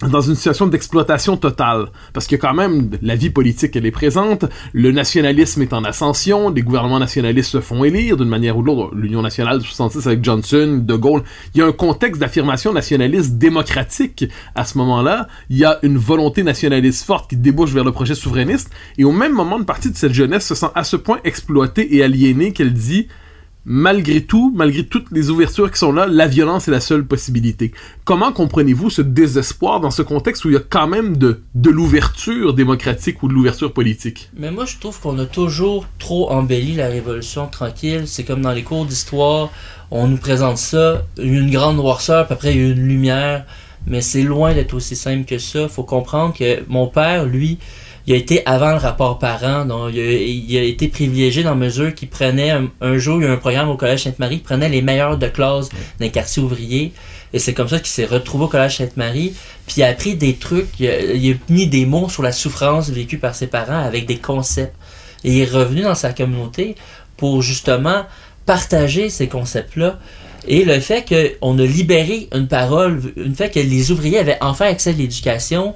dans 0.10 0.22
une 0.22 0.36
situation 0.36 0.68
d'exploitation 0.68 1.38
totale. 1.38 1.88
Parce 2.14 2.28
que 2.28 2.36
quand 2.36 2.54
même, 2.54 2.92
la 3.02 3.16
vie 3.16 3.30
politique, 3.30 3.76
elle 3.76 3.86
est 3.86 3.92
présente, 3.92 4.46
le 4.74 4.92
nationalisme 4.92 5.62
est 5.62 5.74
en 5.74 5.84
ascension, 5.84 6.52
des 6.52 6.62
gouvernements 6.62 7.00
nationalistes 7.00 7.52
se 7.52 7.62
font 7.62 7.84
élire 7.84 8.18
d'une 8.18 8.30
manière 8.30 8.58
ou 8.58 8.62
de 8.62 8.68
l'autre. 8.68 8.96
L'Union 8.96 9.22
nationale 9.22 9.60
de 9.60 9.64
66 9.64 10.08
avec 10.08 10.24
Johnson, 10.24 10.82
De 10.84 10.96
Gaulle. 10.96 11.24
Il 11.54 11.60
y 11.60 11.62
a 11.62 11.68
un 11.68 11.72
contexte 11.72 12.20
d'affirmation 12.20 12.74
nationaliste 12.74 13.38
démocratique 13.38 14.26
à 14.56 14.66
ce 14.66 14.78
moment-là. 14.80 15.28
Il 15.50 15.58
y 15.58 15.66
a 15.66 15.80
une 15.84 15.98
volonté 15.98 16.44
nationaliste 16.44 17.06
forte 17.06 17.30
qui 17.30 17.38
débouche 17.38 17.72
vers 17.72 17.84
le 17.84 17.92
projet 17.92 18.16
souverainiste. 18.16 18.72
Et 18.98 19.04
au 19.04 19.12
même 19.12 19.34
moment, 19.34 19.58
une 19.58 19.66
partie 19.66 19.92
de 19.92 19.98
cette 19.98 20.14
jeunesse 20.14 20.46
se 20.46 20.56
sent 20.56 20.70
à 20.76 20.84
ce 20.84 20.96
point 20.96 21.20
exploitée 21.24 21.96
et 21.96 22.04
aliénée 22.04 22.54
qu'elle 22.54 22.74
dit 22.74 23.08
malgré 23.66 24.22
tout, 24.22 24.52
malgré 24.56 24.86
toutes 24.86 25.12
les 25.12 25.30
ouvertures 25.30 25.72
qui 25.72 25.78
sont 25.78 25.92
là, 25.92 26.08
la 26.08 26.28
violence 26.28 26.68
est 26.68 26.72
la 26.72 26.80
seule 26.80 27.06
possibilité. 27.06 27.72
Comment 28.06 28.32
comprenez-vous 28.32 28.90
ce 28.90 29.02
désespoir 29.02 29.80
dans 29.80 29.92
ce 29.92 30.02
contexte 30.02 30.46
où 30.46 30.50
il 30.50 30.54
y 30.54 30.58
a 30.58 30.64
quand 30.68 30.88
même 30.88 31.18
de, 31.18 31.42
l'ouverture 31.56 32.54
démocratique 32.54 33.22
ou 33.24 33.28
de 33.28 33.34
l'ouverture 33.34 33.74
politique? 33.74 34.30
Mais 34.36 34.52
moi, 34.52 34.66
je 34.66 34.78
trouve 34.78 35.00
qu'on 35.00 35.18
a 35.20 35.26
toujours 35.26 35.86
trop 36.00 36.32
embelli 36.32 36.76
la 36.76 36.88
Révolution 36.88 37.48
tranquille. 37.48 38.04
C'est 38.06 38.24
comme 38.24 38.42
dans 38.42 38.52
les 38.52 38.64
cours 38.64 38.86
d'histoire, 38.86 39.52
on 39.92 40.08
nous 40.08 40.18
présente 40.18 40.58
ça, 40.58 41.04
une 41.20 41.52
grande 41.52 41.76
noirceur, 41.76 42.26
puis 42.26 42.34
après 42.34 42.54
une 42.56 42.88
lumière. 42.88 43.46
Mais 43.88 44.02
c'est 44.02 44.24
loin 44.24 44.54
d'être 44.54 44.74
aussi 44.74 44.96
simple 44.96 45.26
que 45.26 45.40
ça. 45.40 45.68
Faut 45.68 45.84
comprendre 45.84 46.36
que 46.36 46.64
mon 46.68 46.88
père, 46.88 47.26
lui, 47.26 47.58
il 48.08 48.14
a 48.14 48.18
été 48.18 48.46
avant 48.46 48.72
le 48.72 48.78
rapport 48.78 49.20
parent, 49.20 49.66
donc 49.66 49.92
il 49.94 50.00
a, 50.00 50.12
il 50.12 50.58
a 50.58 50.64
été 50.64 50.88
privilégié 50.88 51.44
dans 51.44 51.56
mesure 51.56 51.94
qu'il 51.94 52.10
prenait 52.10 52.50
un, 52.50 52.68
un, 52.82 52.98
jour, 52.98 53.22
il 53.22 53.26
y 53.26 53.28
a 53.28 53.32
un 53.32 53.38
programme 53.38 53.70
au 53.70 53.78
Collège 53.78 54.04
Sainte-Marie, 54.04 54.36
il 54.36 54.42
prenait 54.42 54.70
les 54.70 54.82
meilleurs 54.82 55.18
de 55.18 55.28
classe 55.28 55.70
d'un 56.00 56.10
quartier 56.10 56.42
ouvrier. 56.42 56.94
Et 57.34 57.40
c'est 57.40 57.54
comme 57.54 57.70
ça 57.70 57.78
qu'il 57.78 57.88
s'est 57.88 58.06
retrouvé 58.06 58.46
au 58.46 58.48
Collège 58.48 58.78
Sainte-Marie. 58.78 59.34
Puis 59.66 59.76
il 59.78 59.84
a 59.84 59.88
appris 59.88 60.16
des 60.16 60.36
trucs, 60.36 60.80
il 60.80 60.90
a, 60.90 61.00
il 61.00 61.34
a, 61.34 61.36
mis 61.50 61.68
des 61.68 61.86
mots 61.86 62.10
sur 62.10 62.24
la 62.24 62.32
souffrance 62.32 62.90
vécue 62.90 63.18
par 63.18 63.36
ses 63.36 63.48
parents 63.48 63.80
avec 63.80 64.06
des 64.06 64.18
concepts. 64.18 64.76
Et 65.24 65.34
il 65.34 65.42
est 65.42 65.52
revenu 65.52 65.82
dans 65.82 65.96
sa 65.96 66.12
communauté 66.12 66.76
pour 67.16 67.42
justement 67.42 68.04
partager 68.46 69.10
ces 69.10 69.28
concepts-là. 69.28 70.00
Et 70.48 70.66
le 70.66 70.80
fait 70.80 71.06
qu'on 71.08 71.60
a 71.60 71.64
libéré 71.64 72.28
une 72.34 72.48
parole, 72.48 73.00
le 73.16 73.34
fait 73.34 73.52
que 73.52 73.60
les 73.60 73.92
ouvriers 73.92 74.18
avaient 74.18 74.40
enfin 74.42 74.66
accès 74.66 74.90
à 74.90 74.94
l'éducation, 74.94 75.76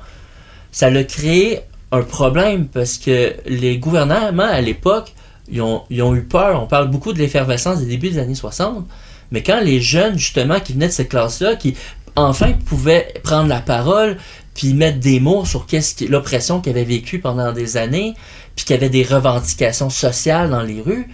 ça 0.71 0.89
l'a 0.89 1.03
créé 1.03 1.61
un 1.91 2.01
problème 2.01 2.67
parce 2.67 2.97
que 2.97 3.35
les 3.45 3.77
gouvernements 3.77 4.43
à 4.43 4.61
l'époque, 4.61 5.13
ils 5.49 5.61
ont, 5.61 5.85
eu 5.89 6.23
peur. 6.23 6.61
On 6.61 6.67
parle 6.67 6.89
beaucoup 6.89 7.13
de 7.13 7.19
l'effervescence 7.19 7.79
des 7.79 7.85
débuts 7.85 8.09
des 8.09 8.19
années 8.19 8.35
60. 8.35 8.85
Mais 9.31 9.43
quand 9.43 9.59
les 9.61 9.79
jeunes, 9.79 10.17
justement, 10.17 10.59
qui 10.59 10.73
venaient 10.73 10.87
de 10.87 10.91
cette 10.91 11.09
classe-là, 11.09 11.55
qui 11.55 11.75
enfin 12.15 12.53
pouvaient 12.53 13.13
prendre 13.23 13.47
la 13.47 13.59
parole, 13.59 14.17
puis 14.53 14.73
mettre 14.73 14.99
des 14.99 15.19
mots 15.19 15.45
sur 15.45 15.67
l'oppression 16.09 16.61
qu'ils 16.61 16.71
avaient 16.71 16.83
vécue 16.83 17.19
pendant 17.19 17.51
des 17.51 17.77
années, 17.77 18.13
puis 18.55 18.65
qu'il 18.65 18.75
y 18.75 18.79
avait 18.79 18.89
des 18.89 19.03
revendications 19.03 19.89
sociales 19.89 20.49
dans 20.49 20.61
les 20.61 20.81
rues, 20.81 21.07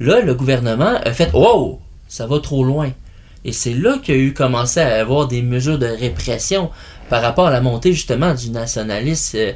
là, 0.00 0.20
le 0.20 0.34
gouvernement 0.34 0.94
a 1.04 1.12
fait 1.12 1.30
Oh, 1.34 1.80
ça 2.08 2.26
va 2.26 2.38
trop 2.38 2.64
loin. 2.64 2.92
Et 3.44 3.52
c'est 3.52 3.74
là 3.74 3.98
qu'il 4.02 4.14
y 4.14 4.18
a 4.18 4.20
eu 4.20 4.32
commencé 4.32 4.80
à 4.80 5.00
avoir 5.00 5.28
des 5.28 5.42
mesures 5.42 5.78
de 5.78 5.86
répression 5.86 6.70
par 7.10 7.20
rapport 7.20 7.46
à 7.46 7.50
la 7.50 7.60
montée 7.60 7.92
justement 7.92 8.32
du 8.32 8.50
nationalisme 8.50 9.54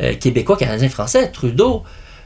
euh, 0.00 0.10
euh, 0.10 0.14
québécois, 0.14 0.56
canadien, 0.56 0.88
français. 0.88 1.30
Trudeau, 1.30 1.84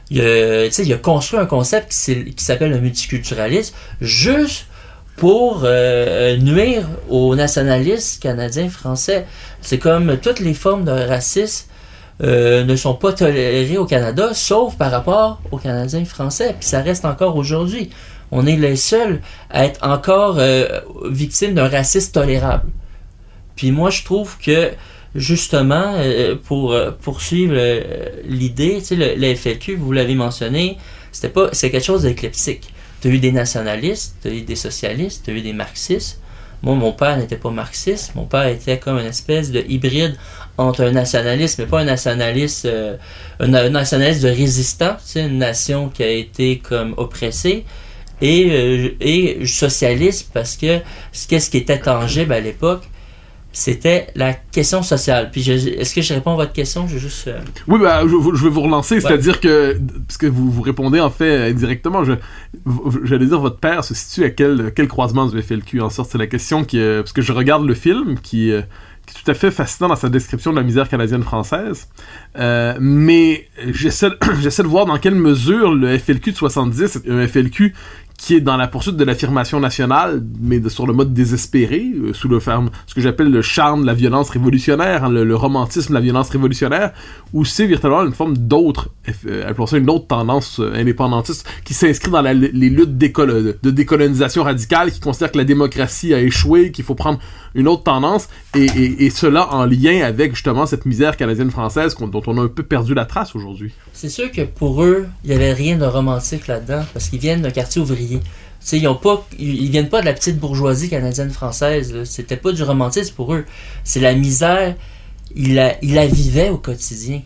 il 0.09 0.21
a, 0.21 0.65
il 0.65 0.93
a 0.93 0.97
construit 0.97 1.39
un 1.39 1.45
concept 1.45 1.91
qui, 1.91 2.43
s'appelle 2.43 2.71
le 2.71 2.79
multiculturalisme 2.79 3.75
juste 4.01 4.67
pour 5.15 5.61
euh, 5.63 6.37
nuire 6.37 6.87
aux 7.09 7.35
nationalistes 7.35 8.21
canadiens, 8.21 8.69
français. 8.69 9.25
C'est 9.61 9.79
comme 9.79 10.17
toutes 10.17 10.39
les 10.39 10.53
formes 10.53 10.83
de 10.83 10.91
racisme 10.91 11.67
euh, 12.23 12.63
ne 12.63 12.75
sont 12.75 12.93
pas 12.93 13.13
tolérées 13.13 13.77
au 13.77 13.85
Canada, 13.85 14.33
sauf 14.33 14.77
par 14.77 14.91
rapport 14.91 15.41
aux 15.51 15.57
Canadiens 15.57 16.05
français. 16.05 16.55
Puis 16.59 16.67
ça 16.67 16.81
reste 16.81 17.05
encore 17.05 17.35
aujourd'hui. 17.37 17.89
On 18.31 18.45
est 18.45 18.57
les 18.57 18.75
seuls 18.75 19.21
à 19.49 19.65
être 19.65 19.85
encore 19.87 20.37
euh, 20.39 20.81
victimes 21.09 21.53
d'un 21.53 21.67
racisme 21.67 22.11
tolérable. 22.11 22.69
Puis 23.55 23.71
moi, 23.71 23.89
je 23.89 24.03
trouve 24.03 24.37
que 24.37 24.71
justement, 25.15 25.93
euh, 25.95 26.35
pour 26.35 26.73
euh, 26.73 26.91
poursuivre 26.91 27.55
euh, 27.55 28.09
l'idée, 28.25 28.77
tu 28.79 28.97
sais, 28.97 29.15
le, 29.15 29.35
FLQ, 29.35 29.75
vous 29.75 29.91
l'avez 29.91 30.15
mentionné, 30.15 30.77
c'était 31.11 31.29
pas, 31.29 31.49
c'est 31.53 31.71
quelque 31.71 31.85
chose 31.85 32.03
d'éclectique. 32.03 32.73
Tu 33.01 33.07
as 33.07 33.11
eu 33.11 33.19
des 33.19 33.31
nationalistes, 33.31 34.17
tu 34.21 34.27
as 34.27 34.31
eu 34.31 34.41
des 34.41 34.55
socialistes, 34.55 35.23
tu 35.25 35.31
as 35.31 35.33
eu 35.33 35.41
des 35.41 35.53
marxistes. 35.53 36.19
Moi, 36.61 36.75
mon 36.75 36.91
père 36.91 37.17
n'était 37.17 37.37
pas 37.37 37.51
marxiste. 37.51 38.15
Mon 38.15 38.25
père 38.25 38.47
était 38.47 38.79
comme 38.79 38.97
une 38.97 39.05
espèce 39.05 39.51
de 39.51 39.63
hybride 39.67 40.15
entre 40.57 40.83
un 40.83 40.91
nationaliste, 40.91 41.59
mais 41.59 41.65
pas 41.65 41.81
un 41.81 41.85
nationaliste, 41.85 42.67
un, 43.39 43.47
nationaliste 43.47 44.23
de 44.23 44.29
résistant, 44.29 44.95
tu 44.95 45.11
sais, 45.11 45.25
une 45.25 45.37
nation 45.37 45.89
qui 45.89 46.03
a 46.03 46.09
été 46.09 46.59
comme 46.59 46.93
oppressée, 46.97 47.65
et, 48.21 48.95
et 49.01 49.45
socialiste 49.45 50.29
parce 50.33 50.55
que 50.55 50.79
qu'est-ce 51.27 51.49
qui 51.49 51.57
était 51.57 51.79
tangible 51.79 52.31
à 52.31 52.39
l'époque, 52.39 52.83
c'était 53.55 54.07
la 54.15 54.33
question 54.33 54.83
sociale. 54.83 55.29
Puis, 55.31 55.49
est-ce 55.49 55.95
que 55.95 56.01
je 56.01 56.13
réponds 56.13 56.33
à 56.33 56.35
votre 56.35 56.51
question? 56.51 56.87
Je 56.89 56.97
juste. 56.97 57.29
Euh... 57.29 57.39
Oui, 57.67 57.79
bah, 57.79 58.01
je, 58.03 58.09
je, 58.09 58.43
vais 58.43 58.49
vous 58.49 58.61
relancer, 58.61 58.95
ouais. 58.95 59.01
c'est-à-dire 59.01 59.39
que, 59.39 59.79
parce 60.05 60.17
que 60.17 60.25
vous, 60.27 60.51
vous 60.51 60.61
répondez 60.61 60.99
en 60.99 61.09
fait 61.09 61.49
indirectement, 61.51 62.03
je, 62.03 62.13
j'allais 63.05 63.27
dire, 63.27 63.39
votre 63.39 63.57
père 63.57 63.85
se 63.85 63.93
situe 63.93 64.25
à 64.25 64.29
quel, 64.29 64.73
quel 64.75 64.89
croisement 64.89 65.25
du 65.25 65.41
FLQ 65.41 65.79
en 65.79 65.89
sorte? 65.89 66.11
C'est 66.11 66.17
la 66.17 66.27
question 66.27 66.65
qui. 66.65 66.77
parce 66.79 67.13
que 67.13 67.21
je 67.21 67.31
regarde 67.31 67.65
le 67.65 67.73
film 67.73 68.19
qui. 68.19 68.51
Euh, 68.51 68.61
qui 69.05 69.15
est 69.15 69.23
tout 69.23 69.31
à 69.31 69.35
fait 69.35 69.51
fascinant 69.51 69.89
dans 69.89 69.95
sa 69.95 70.09
description 70.09 70.51
de 70.51 70.57
la 70.57 70.63
misère 70.63 70.89
canadienne-française. 70.89 71.87
Euh, 72.37 72.75
mais 72.79 73.47
j'essaie, 73.67 74.09
j'essaie 74.41 74.63
de 74.63 74.67
voir 74.67 74.87
dans 74.87 74.97
quelle 74.97 75.15
mesure 75.15 75.73
le 75.75 75.95
FLQ 75.97 76.31
de 76.31 76.37
70 76.37 76.95
est 76.95 77.09
un 77.09 77.27
FLQ 77.27 77.75
qui 78.17 78.35
est 78.35 78.41
dans 78.41 78.57
la 78.57 78.67
poursuite 78.67 78.95
de 78.95 79.03
l'affirmation 79.03 79.59
nationale, 79.59 80.23
mais 80.39 80.61
sur 80.69 80.87
le 80.87 80.93
mode 80.93 81.13
désespéré, 81.13 81.91
euh, 81.95 82.13
sous 82.13 82.27
le 82.27 82.39
ferme, 82.39 82.69
ce 82.87 82.95
que 82.95 83.01
j'appelle 83.01 83.29
le 83.29 83.41
charme 83.41 83.81
de 83.81 83.87
la 83.87 83.93
violence 83.93 84.29
révolutionnaire, 84.29 85.03
hein, 85.03 85.09
le, 85.09 85.35
romantisme 85.35 85.89
de 85.89 85.95
la 85.95 85.99
violence 85.99 86.29
révolutionnaire, 86.29 86.93
où 87.33 87.43
c'est 87.43 87.65
virtuellement 87.65 88.03
une 88.03 88.13
forme 88.13 88.37
d'autre, 88.37 88.89
euh, 89.27 89.53
ça 89.67 89.77
une 89.77 89.89
autre 89.89 90.07
tendance 90.07 90.59
euh, 90.59 90.73
indépendantiste, 90.75 91.47
qui 91.65 91.73
s'inscrit 91.73 92.11
dans 92.11 92.21
les 92.21 92.69
luttes 92.69 92.97
de 92.97 93.71
décolonisation 93.71 94.43
radicale, 94.43 94.91
qui 94.91 94.99
considère 94.99 95.31
que 95.31 95.37
la 95.37 95.43
démocratie 95.43 96.13
a 96.13 96.21
échoué, 96.21 96.71
qu'il 96.71 96.85
faut 96.85 96.95
prendre 96.95 97.19
une 97.53 97.67
autre 97.67 97.83
tendance, 97.83 98.29
et, 98.53 99.09
cela 99.09 99.53
en 99.53 99.65
lien 99.65 100.01
avec 100.03 100.33
justement 100.33 100.65
cette 100.65 100.85
misère 100.85 101.15
canadienne-française 101.15 101.95
dont 101.95 102.21
on 102.27 102.37
a 102.37 102.41
un 102.41 102.47
peu 102.47 102.63
perdu 102.63 102.93
la 102.93 103.05
trace 103.05 103.35
aujourd'hui. 103.35 103.71
C'est 103.93 104.09
sûr 104.09 104.29
que 104.31 104.41
pour 104.41 104.83
eux, 104.83 105.05
il 105.23 105.29
n'y 105.29 105.35
avait 105.35 105.53
rien 105.53 105.77
de 105.77 105.85
romantique 105.85 106.47
là-dedans, 106.47 106.83
parce 106.93 107.09
qu'ils 107.09 107.19
viennent 107.19 107.41
d'un 107.41 107.51
quartier 107.51 107.81
ouvrier. 107.81 108.04
Ils 108.73 108.87
ont 108.87 108.95
pas 108.95 109.27
ils 109.37 109.69
viennent 109.69 109.89
pas 109.89 110.01
de 110.01 110.05
la 110.05 110.13
petite 110.13 110.39
bourgeoisie 110.39 110.89
canadienne 110.89 111.29
française 111.29 112.03
c'était 112.03 112.37
pas 112.37 112.51
du 112.51 112.63
romantisme 112.63 113.13
pour 113.15 113.33
eux. 113.33 113.45
C'est 113.83 113.99
la 113.99 114.13
misère 114.13 114.75
ils 115.35 115.53
la, 115.53 115.75
la 115.81 116.07
vivaient 116.07 116.49
au 116.49 116.57
quotidien. 116.57 117.21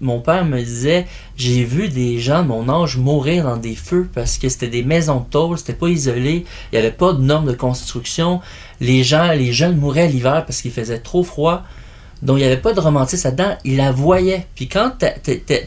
Mon 0.00 0.20
père 0.20 0.44
me 0.44 0.58
disait 0.58 1.06
j'ai 1.36 1.64
vu 1.64 1.88
des 1.88 2.18
gens 2.18 2.42
de 2.42 2.48
mon 2.48 2.68
âge 2.68 2.96
mourir 2.96 3.44
dans 3.44 3.56
des 3.56 3.76
feux 3.76 4.08
parce 4.12 4.36
que 4.36 4.48
c'était 4.48 4.68
des 4.68 4.82
maisons 4.82 5.20
de 5.20 5.26
tôle 5.26 5.56
c'était 5.56 5.72
pas 5.72 5.88
isolé 5.88 6.44
il 6.72 6.74
y 6.74 6.78
avait 6.78 6.90
pas 6.90 7.12
de 7.12 7.22
normes 7.22 7.46
de 7.46 7.52
construction. 7.52 8.40
Les 8.80 9.04
gens 9.04 9.32
les 9.32 9.52
jeunes 9.52 9.76
mouraient 9.76 10.08
l'hiver 10.08 10.44
parce 10.46 10.60
qu'il 10.60 10.72
faisait 10.72 10.98
trop 10.98 11.22
froid. 11.22 11.62
Donc 12.22 12.38
il 12.38 12.40
n'y 12.40 12.46
avait 12.46 12.60
pas 12.60 12.72
de 12.72 12.80
romantisme 12.80 13.28
là-dedans. 13.28 13.56
Ils 13.64 13.76
la 13.76 13.90
voyaient. 13.90 14.46
Puis 14.54 14.68
quand 14.68 14.92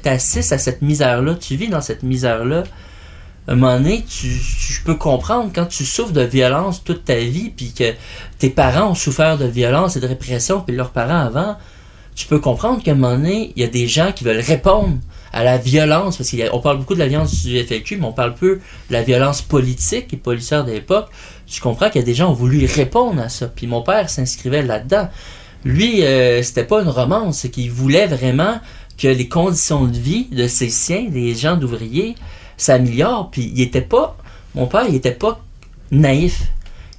t'assistes 0.03 0.51
à 0.51 0.57
cette 0.57 0.81
misère 0.81 1.21
là 1.21 1.33
tu 1.33 1.55
vis 1.55 1.69
dans 1.69 1.81
cette 1.81 2.03
misère 2.03 2.45
là 2.45 2.63
un 3.53 3.55
moment 3.55 3.77
donné, 3.77 4.03
tu, 4.07 4.27
tu 4.39 4.81
peux 4.83 4.95
comprendre 4.95 5.51
quand 5.53 5.65
tu 5.65 5.85
souffres 5.85 6.13
de 6.13 6.21
violence 6.21 6.83
toute 6.83 7.05
ta 7.05 7.15
vie, 7.15 7.51
puis 7.55 7.73
que 7.73 7.93
tes 8.39 8.49
parents 8.49 8.91
ont 8.91 8.95
souffert 8.95 9.37
de 9.37 9.45
violence 9.45 9.95
et 9.95 9.99
de 9.99 10.07
répression, 10.07 10.61
puis 10.61 10.75
leurs 10.75 10.91
parents 10.91 11.19
avant, 11.19 11.57
tu 12.15 12.27
peux 12.27 12.39
comprendre 12.39 12.81
qu'à 12.81 12.91
un 12.91 12.95
moment 12.95 13.15
donné, 13.15 13.51
il 13.55 13.61
y 13.61 13.65
a 13.65 13.69
des 13.69 13.87
gens 13.87 14.11
qui 14.13 14.23
veulent 14.23 14.39
répondre 14.39 14.97
à 15.33 15.43
la 15.43 15.57
violence, 15.57 16.17
parce 16.17 16.31
qu'on 16.31 16.59
parle 16.61 16.77
beaucoup 16.77 16.93
de 16.93 16.99
la 16.99 17.07
violence 17.07 17.43
du 17.43 17.61
FLQ, 17.61 17.97
mais 17.97 18.05
on 18.05 18.13
parle 18.13 18.35
peu 18.35 18.55
de 18.89 18.93
la 18.93 19.03
violence 19.03 19.41
politique 19.41 20.13
et 20.13 20.17
policière 20.17 20.63
de 20.63 20.71
l'époque. 20.71 21.09
Tu 21.45 21.59
comprends 21.59 21.89
qu'il 21.89 21.99
y 21.99 22.03
a 22.03 22.05
des 22.05 22.13
gens 22.13 22.27
qui 22.27 22.31
ont 22.31 22.35
voulu 22.35 22.65
répondre 22.65 23.21
à 23.21 23.27
ça. 23.27 23.47
Puis 23.47 23.67
mon 23.67 23.81
père 23.81 24.09
s'inscrivait 24.09 24.63
là-dedans. 24.63 25.09
Lui, 25.65 26.03
euh, 26.03 26.41
c'était 26.41 26.63
pas 26.63 26.81
une 26.81 26.89
romance, 26.89 27.39
c'est 27.39 27.49
qu'il 27.49 27.69
voulait 27.69 28.07
vraiment 28.07 28.59
que 28.97 29.09
les 29.09 29.27
conditions 29.27 29.85
de 29.85 29.97
vie 29.97 30.27
de 30.31 30.47
ses 30.47 30.69
siens, 30.69 31.07
des 31.09 31.35
gens 31.35 31.57
d'ouvriers, 31.57 32.15
s'améliore. 32.57 33.29
Puis 33.31 33.51
il 33.55 33.61
était 33.61 33.81
pas, 33.81 34.17
mon 34.53 34.67
père, 34.67 34.85
il 34.89 34.99
pas 35.01 35.41
naïf. 35.91 36.43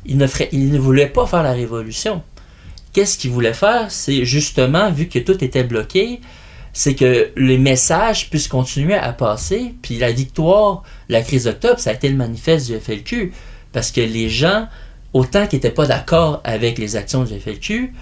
Il 0.04 0.18
ne, 0.18 0.26
ferait, 0.26 0.48
il 0.52 0.70
ne 0.70 0.78
voulait 0.78 1.08
pas 1.08 1.26
faire 1.26 1.42
la 1.42 1.52
révolution. 1.52 2.22
Qu'est-ce 2.92 3.18
qu'il 3.18 3.30
voulait 3.30 3.52
faire? 3.52 3.90
C'est 3.90 4.24
justement, 4.24 4.90
vu 4.90 5.08
que 5.08 5.18
tout 5.18 5.42
était 5.42 5.64
bloqué, 5.64 6.20
c'est 6.72 6.94
que 6.94 7.30
les 7.36 7.58
messages 7.58 8.30
puissent 8.30 8.48
continuer 8.48 8.94
à 8.94 9.12
passer. 9.12 9.74
Puis 9.82 9.98
la 9.98 10.12
victoire, 10.12 10.82
la 11.08 11.22
crise 11.22 11.44
d'octobre, 11.44 11.80
ça 11.80 11.90
a 11.90 11.92
été 11.94 12.08
le 12.08 12.16
manifeste 12.16 12.70
du 12.70 12.78
FLQ. 12.78 13.32
Parce 13.72 13.90
que 13.90 14.00
les 14.00 14.28
gens, 14.28 14.68
autant 15.12 15.46
qu'ils 15.46 15.56
n'étaient 15.56 15.70
pas 15.70 15.86
d'accord 15.86 16.40
avec 16.44 16.78
les 16.78 16.96
actions 16.96 17.24
du 17.24 17.38
FLQ, 17.38 17.92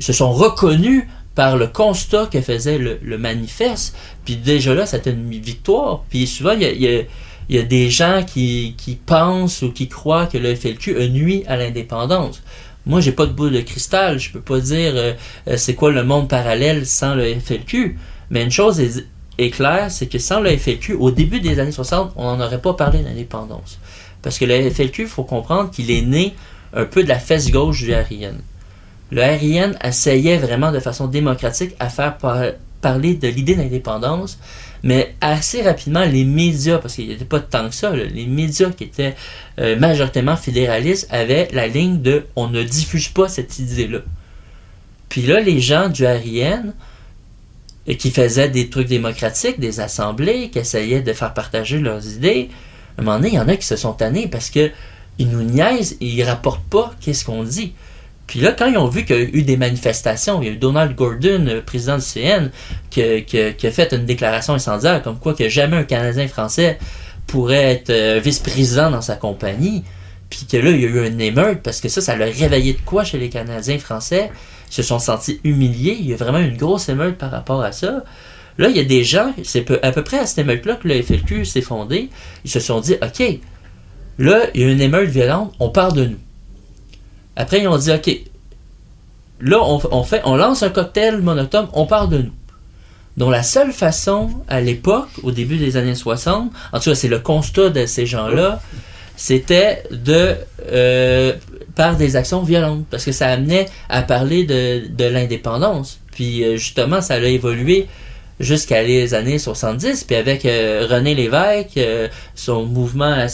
se 0.00 0.12
sont 0.12 0.32
reconnus 0.32 1.04
par 1.34 1.56
le 1.56 1.66
constat 1.66 2.26
que 2.26 2.40
faisait 2.40 2.78
le, 2.78 2.98
le 3.02 3.18
manifeste. 3.18 3.96
Puis 4.24 4.36
déjà 4.36 4.74
là, 4.74 4.86
c'était 4.86 5.10
une 5.10 5.28
victoire. 5.30 6.04
Puis 6.08 6.26
souvent, 6.26 6.52
il 6.52 6.62
y 6.62 6.66
a, 6.66 6.72
y 6.72 6.86
a- 7.00 7.02
y 7.50 7.58
a 7.58 7.62
des 7.62 7.90
gens 7.90 8.24
qui, 8.26 8.74
qui 8.78 8.94
pensent 8.94 9.60
ou 9.62 9.70
qui 9.72 9.88
croient 9.88 10.26
que 10.26 10.38
le 10.38 10.54
FLQ 10.54 11.08
nuit 11.10 11.44
à 11.46 11.56
l'indépendance. 11.56 12.42
Moi, 12.86 13.00
j'ai 13.00 13.12
pas 13.12 13.26
de 13.26 13.32
boule 13.32 13.52
de 13.52 13.60
cristal. 13.60 14.18
Je 14.18 14.30
peux 14.30 14.40
pas 14.40 14.60
dire 14.60 14.92
euh, 14.96 15.12
euh, 15.48 15.56
c'est 15.56 15.74
quoi 15.74 15.90
le 15.90 16.04
monde 16.04 16.28
parallèle 16.28 16.86
sans 16.86 17.14
le 17.14 17.34
FLQ. 17.38 17.98
Mais 18.30 18.42
une 18.44 18.50
chose 18.50 18.80
est, 18.80 19.50
claire, 19.50 19.90
c'est 19.90 20.06
que 20.06 20.18
sans 20.18 20.40
le 20.40 20.56
FLQ, 20.56 20.94
au 20.94 21.10
début 21.10 21.40
des 21.40 21.58
années 21.58 21.72
60, 21.72 22.12
on 22.16 22.36
n'en 22.36 22.44
aurait 22.44 22.60
pas 22.60 22.74
parlé 22.74 23.00
d'indépendance. 23.00 23.78
Parce 24.22 24.38
que 24.38 24.44
le 24.44 24.70
FLQ, 24.70 25.06
faut 25.06 25.24
comprendre 25.24 25.70
qu'il 25.70 25.90
est 25.90 26.02
né 26.02 26.34
un 26.72 26.84
peu 26.84 27.02
de 27.02 27.08
la 27.08 27.18
fesse 27.18 27.50
gauche 27.50 27.82
du 27.82 27.92
RIN. 27.94 28.34
Le 29.14 29.22
RIN 29.22 29.74
essayait 29.84 30.38
vraiment 30.38 30.72
de 30.72 30.80
façon 30.80 31.06
démocratique 31.06 31.76
à 31.78 31.88
faire 31.88 32.18
par- 32.18 32.50
parler 32.80 33.14
de 33.14 33.28
l'idée 33.28 33.54
d'indépendance, 33.54 34.38
mais 34.82 35.14
assez 35.20 35.62
rapidement, 35.62 36.04
les 36.04 36.24
médias, 36.24 36.78
parce 36.78 36.96
qu'il 36.96 37.06
n'y 37.06 37.14
avait 37.14 37.24
pas 37.24 37.38
tant 37.38 37.68
que 37.68 37.74
ça, 37.76 37.92
les 37.94 38.26
médias 38.26 38.70
qui 38.70 38.84
étaient 38.84 39.14
euh, 39.60 39.78
majoritairement 39.78 40.36
fédéralistes 40.36 41.06
avaient 41.10 41.48
la 41.52 41.68
ligne 41.68 42.02
de 42.02 42.24
on 42.34 42.48
ne 42.48 42.62
diffuse 42.64 43.08
pas 43.08 43.28
cette 43.28 43.58
idée-là. 43.60 44.00
Puis 45.08 45.22
là, 45.22 45.38
les 45.40 45.60
gens 45.60 45.88
du 45.88 46.04
RIN, 46.04 46.72
et 47.86 47.96
qui 47.96 48.10
faisaient 48.10 48.48
des 48.48 48.68
trucs 48.68 48.88
démocratiques, 48.88 49.60
des 49.60 49.78
assemblées, 49.78 50.50
qui 50.50 50.58
essayaient 50.58 51.02
de 51.02 51.12
faire 51.12 51.32
partager 51.34 51.78
leurs 51.78 52.04
idées, 52.06 52.50
à 52.98 53.00
un 53.00 53.04
moment 53.04 53.18
donné, 53.18 53.28
il 53.28 53.34
y 53.34 53.38
en 53.38 53.48
a 53.48 53.56
qui 53.56 53.66
se 53.66 53.76
sont 53.76 53.92
tannés 53.92 54.26
parce 54.26 54.50
que 54.50 54.70
ils 55.18 55.28
nous 55.28 55.42
niaisent 55.42 55.96
et 56.00 56.06
ils 56.06 56.24
rapportent 56.24 56.68
pas 56.68 56.92
qu'est-ce 57.00 57.24
qu'on 57.24 57.44
dit. 57.44 57.74
Puis 58.34 58.42
là, 58.42 58.50
quand 58.50 58.66
ils 58.66 58.76
ont 58.76 58.88
vu 58.88 59.04
qu'il 59.04 59.14
y 59.14 59.20
a 59.20 59.22
eu 59.22 59.42
des 59.44 59.56
manifestations, 59.56 60.42
il 60.42 60.46
y 60.48 60.50
a 60.50 60.54
eu 60.54 60.56
Donald 60.56 60.96
Gordon, 60.96 61.62
président 61.64 61.98
du 61.98 62.02
CN, 62.04 62.50
qui, 62.90 63.00
a- 63.00 63.70
fait 63.70 63.92
une 63.92 64.06
déclaration 64.06 64.54
incendiaire 64.54 65.00
comme 65.02 65.20
quoi 65.20 65.34
que 65.34 65.48
jamais 65.48 65.76
un 65.76 65.84
Canadien 65.84 66.26
français 66.26 66.80
pourrait 67.28 67.62
être 67.74 67.90
euh, 67.90 68.18
vice-président 68.20 68.90
dans 68.90 69.02
sa 69.02 69.14
compagnie. 69.14 69.84
Puis 70.30 70.46
que 70.50 70.56
là, 70.56 70.70
il 70.70 70.80
y 70.80 70.84
a 70.84 70.88
eu 70.88 71.06
une 71.06 71.20
émeute 71.20 71.60
parce 71.62 71.80
que 71.80 71.88
ça, 71.88 72.00
ça 72.00 72.16
l'a 72.16 72.24
réveillé 72.24 72.72
de 72.72 72.80
quoi 72.84 73.04
chez 73.04 73.18
les 73.18 73.28
Canadiens 73.28 73.78
français? 73.78 74.32
Ils 74.68 74.74
se 74.74 74.82
sont 74.82 74.98
sentis 74.98 75.38
humiliés. 75.44 75.96
Il 76.00 76.08
y 76.08 76.12
a 76.12 76.16
vraiment 76.16 76.38
une 76.40 76.56
grosse 76.56 76.88
émeute 76.88 77.16
par 77.16 77.30
rapport 77.30 77.62
à 77.62 77.70
ça. 77.70 78.02
Là, 78.58 78.68
il 78.68 78.76
y 78.76 78.80
a 78.80 78.84
des 78.84 79.04
gens, 79.04 79.32
c'est 79.44 79.64
à 79.84 79.92
peu 79.92 80.02
près 80.02 80.18
à 80.18 80.26
cette 80.26 80.38
émeute-là 80.38 80.74
que 80.74 80.88
le 80.88 81.00
FLQ 81.00 81.44
s'est 81.44 81.60
fondé. 81.60 82.10
Ils 82.44 82.50
se 82.50 82.58
sont 82.58 82.80
dit, 82.80 82.96
OK, 83.00 83.38
là, 84.18 84.40
il 84.54 84.60
y 84.60 84.64
a 84.64 84.72
une 84.72 84.80
émeute 84.80 85.08
violente, 85.08 85.54
on 85.60 85.68
parle 85.68 85.92
de 85.92 86.04
nous. 86.06 86.18
Après, 87.36 87.60
ils 87.60 87.68
ont 87.68 87.78
dit, 87.78 87.90
OK, 87.92 88.20
là, 89.40 89.58
on, 89.62 90.02
fait, 90.04 90.22
on 90.24 90.36
lance 90.36 90.62
un 90.62 90.70
cocktail 90.70 91.20
monotone, 91.20 91.68
on 91.72 91.86
parle 91.86 92.08
de 92.10 92.18
nous. 92.18 92.32
Donc, 93.16 93.30
la 93.30 93.42
seule 93.42 93.72
façon, 93.72 94.30
à 94.48 94.60
l'époque, 94.60 95.08
au 95.22 95.30
début 95.30 95.56
des 95.56 95.76
années 95.76 95.94
60, 95.94 96.50
en 96.72 96.78
tout 96.80 96.90
cas, 96.90 96.94
c'est 96.94 97.08
le 97.08 97.20
constat 97.20 97.70
de 97.70 97.86
ces 97.86 98.06
gens-là, 98.06 98.60
c'était 99.16 99.84
de, 99.92 100.34
euh, 100.72 101.32
par 101.76 101.96
des 101.96 102.16
actions 102.16 102.42
violentes, 102.42 102.84
parce 102.90 103.04
que 103.04 103.12
ça 103.12 103.28
amenait 103.28 103.66
à 103.88 104.02
parler 104.02 104.44
de, 104.44 104.88
de 104.88 105.04
l'indépendance. 105.04 106.00
Puis, 106.12 106.42
euh, 106.44 106.56
justement, 106.56 107.00
ça 107.00 107.14
a 107.14 107.18
évolué 107.18 107.86
jusqu'à 108.40 108.82
les 108.82 109.14
années 109.14 109.38
70, 109.38 110.02
puis 110.04 110.16
avec 110.16 110.44
euh, 110.44 110.88
René 110.90 111.14
Lévesque, 111.14 111.76
euh, 111.76 112.08
son 112.34 112.64
mouvement 112.64 113.12
à- 113.12 113.26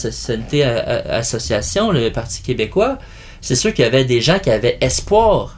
Association, 1.15 1.91
le 1.91 2.11
Parti 2.11 2.43
québécois, 2.43 2.99
c'est 3.41 3.55
sûr 3.55 3.73
qu'il 3.73 3.83
y 3.83 3.87
avait 3.87 4.05
des 4.05 4.21
gens 4.21 4.39
qui 4.39 4.49
avaient 4.49 4.77
espoir. 4.81 5.57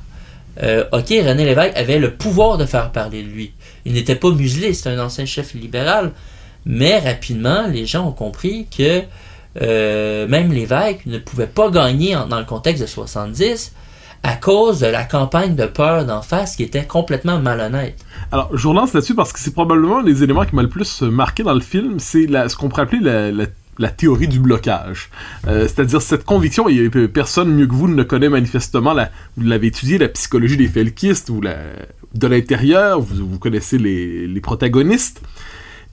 Euh, 0.61 0.85
ok, 0.91 1.07
René 1.09 1.45
Lévesque 1.45 1.75
avait 1.75 1.99
le 1.99 2.13
pouvoir 2.13 2.57
de 2.57 2.65
faire 2.65 2.91
parler 2.91 3.23
de 3.23 3.27
lui. 3.29 3.53
Il 3.85 3.93
n'était 3.93 4.15
pas 4.15 4.29
muselé, 4.31 4.73
c'était 4.73 4.89
un 4.89 4.99
ancien 4.99 5.25
chef 5.25 5.53
libéral. 5.53 6.11
Mais 6.65 6.97
rapidement, 6.99 7.67
les 7.67 7.85
gens 7.85 8.07
ont 8.07 8.11
compris 8.11 8.67
que 8.75 9.01
euh, 9.61 10.27
même 10.27 10.51
Lévesque 10.53 11.05
ne 11.05 11.17
pouvait 11.17 11.48
pas 11.48 11.69
gagner 11.69 12.15
dans 12.29 12.39
le 12.39 12.46
contexte 12.46 12.81
de 12.81 12.87
70 12.87 13.74
à 14.25 14.35
cause 14.35 14.79
de 14.79 14.87
la 14.87 15.03
campagne 15.03 15.55
de 15.55 15.65
peur 15.65 16.05
d'en 16.05 16.22
face 16.22 16.55
qui 16.55 16.63
était 16.63 16.85
complètement 16.85 17.39
malhonnête. 17.39 17.98
Alors, 18.31 18.50
je 18.55 18.67
relance 18.67 18.93
là-dessus 18.93 19.15
parce 19.15 19.33
que 19.33 19.39
c'est 19.39 19.53
probablement 19.53 20.01
des 20.01 20.24
éléments 20.24 20.46
qui 20.46 20.55
m'a 20.55 20.61
le 20.61 20.69
plus 20.69 21.01
marqué 21.01 21.43
dans 21.43 21.53
le 21.53 21.59
film, 21.59 22.00
c'est 22.00 22.27
ce 22.48 22.55
qu'on 22.55 22.69
pourrait 22.69 22.83
appeler 22.83 23.01
la- 23.31 23.46
la 23.77 23.90
théorie 23.90 24.27
du 24.27 24.40
blocage. 24.40 25.09
Euh, 25.48 25.64
C'est-à-dire 25.64 26.01
cette 26.01 26.25
conviction, 26.25 26.70
et 26.70 26.90
personne 27.07 27.53
mieux 27.53 27.68
que 27.68 27.74
vous 27.74 27.88
ne 27.88 28.03
connaît 28.03 28.29
manifestement, 28.29 28.94
la, 28.94 29.12
vous 29.38 29.46
l'avez 29.46 29.68
étudié, 29.68 29.98
la 29.98 30.09
psychologie 30.09 30.57
des 30.57 30.68
felkistes, 30.68 31.29
ou 31.29 31.42
la, 31.42 31.55
de 32.14 32.27
l'intérieur, 32.27 33.01
vous, 33.01 33.27
vous 33.27 33.40
connaissez 33.40 33.77
les, 33.77 34.42
protagonistes. 34.42 35.22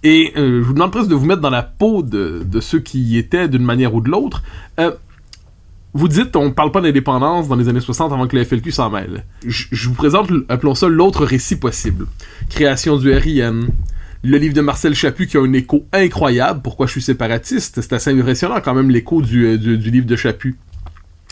Et 0.03 0.33
euh, 0.37 0.63
je 0.63 0.67
vous 0.67 0.73
demande 0.73 0.93
presque 0.93 1.09
de 1.09 1.15
vous 1.15 1.27
mettre 1.27 1.43
dans 1.43 1.51
la 1.51 1.63
peau 1.63 2.03
de, 2.03 2.43
de 2.45 2.61
ceux 2.61 2.81
qui 2.81 3.01
y 3.01 3.19
étaient 3.19 3.49
d'une 3.49 3.65
manière 3.65 3.95
ou 3.95 4.01
de 4.01 4.09
l'autre. 4.09 4.43
Euh, 4.79 4.93
vous 5.93 6.09
dites, 6.09 6.37
on 6.37 6.53
parle 6.53 6.73
pas 6.73 6.81
d'indépendance 6.81 7.49
dans 7.49 7.57
les 7.57 7.69
années 7.69 7.81
60 7.81 8.13
avant 8.13 8.27
que 8.27 8.37
le 8.37 8.45
FLQ 8.45 8.71
s'en 8.71 8.91
mêle. 8.91 9.25
Je, 9.47 9.67
je 9.73 9.89
vous 9.89 9.95
présente, 9.95 10.31
appelons 10.49 10.75
ça 10.75 10.89
l'autre 10.89 11.25
récit 11.25 11.57
possible. 11.57 12.07
Création 12.49 12.97
du 12.97 13.13
RIN, 13.13 13.67
le 14.23 14.37
livre 14.39 14.55
de 14.55 14.61
Marcel 14.61 14.95
Chaput 14.95 15.27
qui 15.27 15.37
a 15.37 15.41
un 15.41 15.53
écho 15.53 15.87
incroyable. 15.93 16.61
Pourquoi 16.63 16.87
je 16.87 16.93
suis 16.93 17.03
séparatiste? 17.03 17.81
C'est 17.81 17.93
assez 17.93 18.11
impressionnant 18.11 18.61
quand 18.63 18.75
même 18.75 18.91
l'écho 18.91 19.23
du, 19.23 19.47
euh, 19.47 19.59
du, 19.59 19.91
livre 19.91 20.07
de 20.07 20.17
Chaput. 20.17 20.57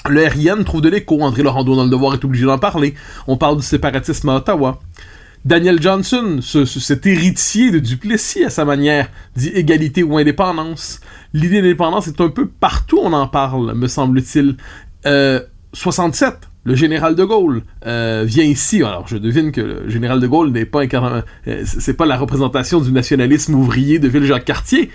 Le 0.08 0.22
RIN 0.26 0.62
trouve 0.64 0.80
de 0.80 0.88
l'écho. 0.88 1.20
André 1.20 1.42
Laurando 1.42 1.76
dans 1.76 1.84
le 1.84 1.90
devoir 1.90 2.14
est 2.14 2.24
obligé 2.24 2.46
d'en 2.46 2.58
parler. 2.58 2.94
On 3.26 3.36
parle 3.36 3.56
du 3.58 3.62
séparatisme 3.62 4.28
à 4.30 4.36
Ottawa. 4.36 4.80
Daniel 5.44 5.80
Johnson, 5.80 6.38
ce- 6.40 6.64
cet 6.64 7.06
héritier 7.06 7.70
de 7.70 7.78
Duplessis 7.78 8.44
à 8.44 8.50
sa 8.50 8.64
manière, 8.64 9.08
dit 9.36 9.48
égalité 9.48 10.02
ou 10.02 10.16
indépendance. 10.16 11.00
L'idée 11.32 11.60
d'indépendance 11.62 12.08
est 12.08 12.20
un 12.20 12.28
peu 12.28 12.48
partout, 12.48 12.98
on 13.02 13.12
en 13.12 13.28
parle, 13.28 13.74
me 13.74 13.86
semble-t-il. 13.86 14.56
Euh, 15.06 15.40
67, 15.74 16.47
le 16.64 16.74
général 16.74 17.14
de 17.14 17.24
Gaulle 17.24 17.62
euh, 17.86 18.24
vient 18.26 18.44
ici. 18.44 18.82
Alors, 18.82 19.06
je 19.08 19.16
devine 19.16 19.52
que 19.52 19.60
le 19.60 19.88
général 19.88 20.20
de 20.20 20.26
Gaulle 20.26 20.50
n'est 20.50 20.66
pas 20.66 20.82
euh, 20.84 21.22
c'est 21.64 21.96
pas 21.96 22.06
la 22.06 22.16
représentation 22.16 22.80
du 22.80 22.92
nationalisme 22.92 23.54
ouvrier 23.54 23.98
de 23.98 24.08
Ville-Jacques-Cartier, 24.08 24.90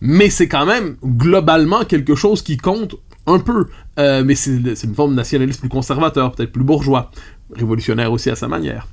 mais 0.00 0.30
c'est 0.30 0.48
quand 0.48 0.66
même 0.66 0.96
globalement 1.04 1.84
quelque 1.84 2.14
chose 2.14 2.42
qui 2.42 2.56
compte 2.56 2.96
un 3.26 3.38
peu. 3.38 3.66
Euh, 3.98 4.22
mais 4.24 4.34
c'est 4.34 4.84
une 4.84 4.94
forme 4.94 5.12
de 5.12 5.16
nationalisme 5.16 5.60
plus 5.60 5.68
conservateur, 5.68 6.32
peut-être 6.32 6.52
plus 6.52 6.62
bourgeois, 6.62 7.10
révolutionnaire 7.54 8.12
aussi 8.12 8.30
à 8.30 8.36
sa 8.36 8.46
manière. 8.46 8.86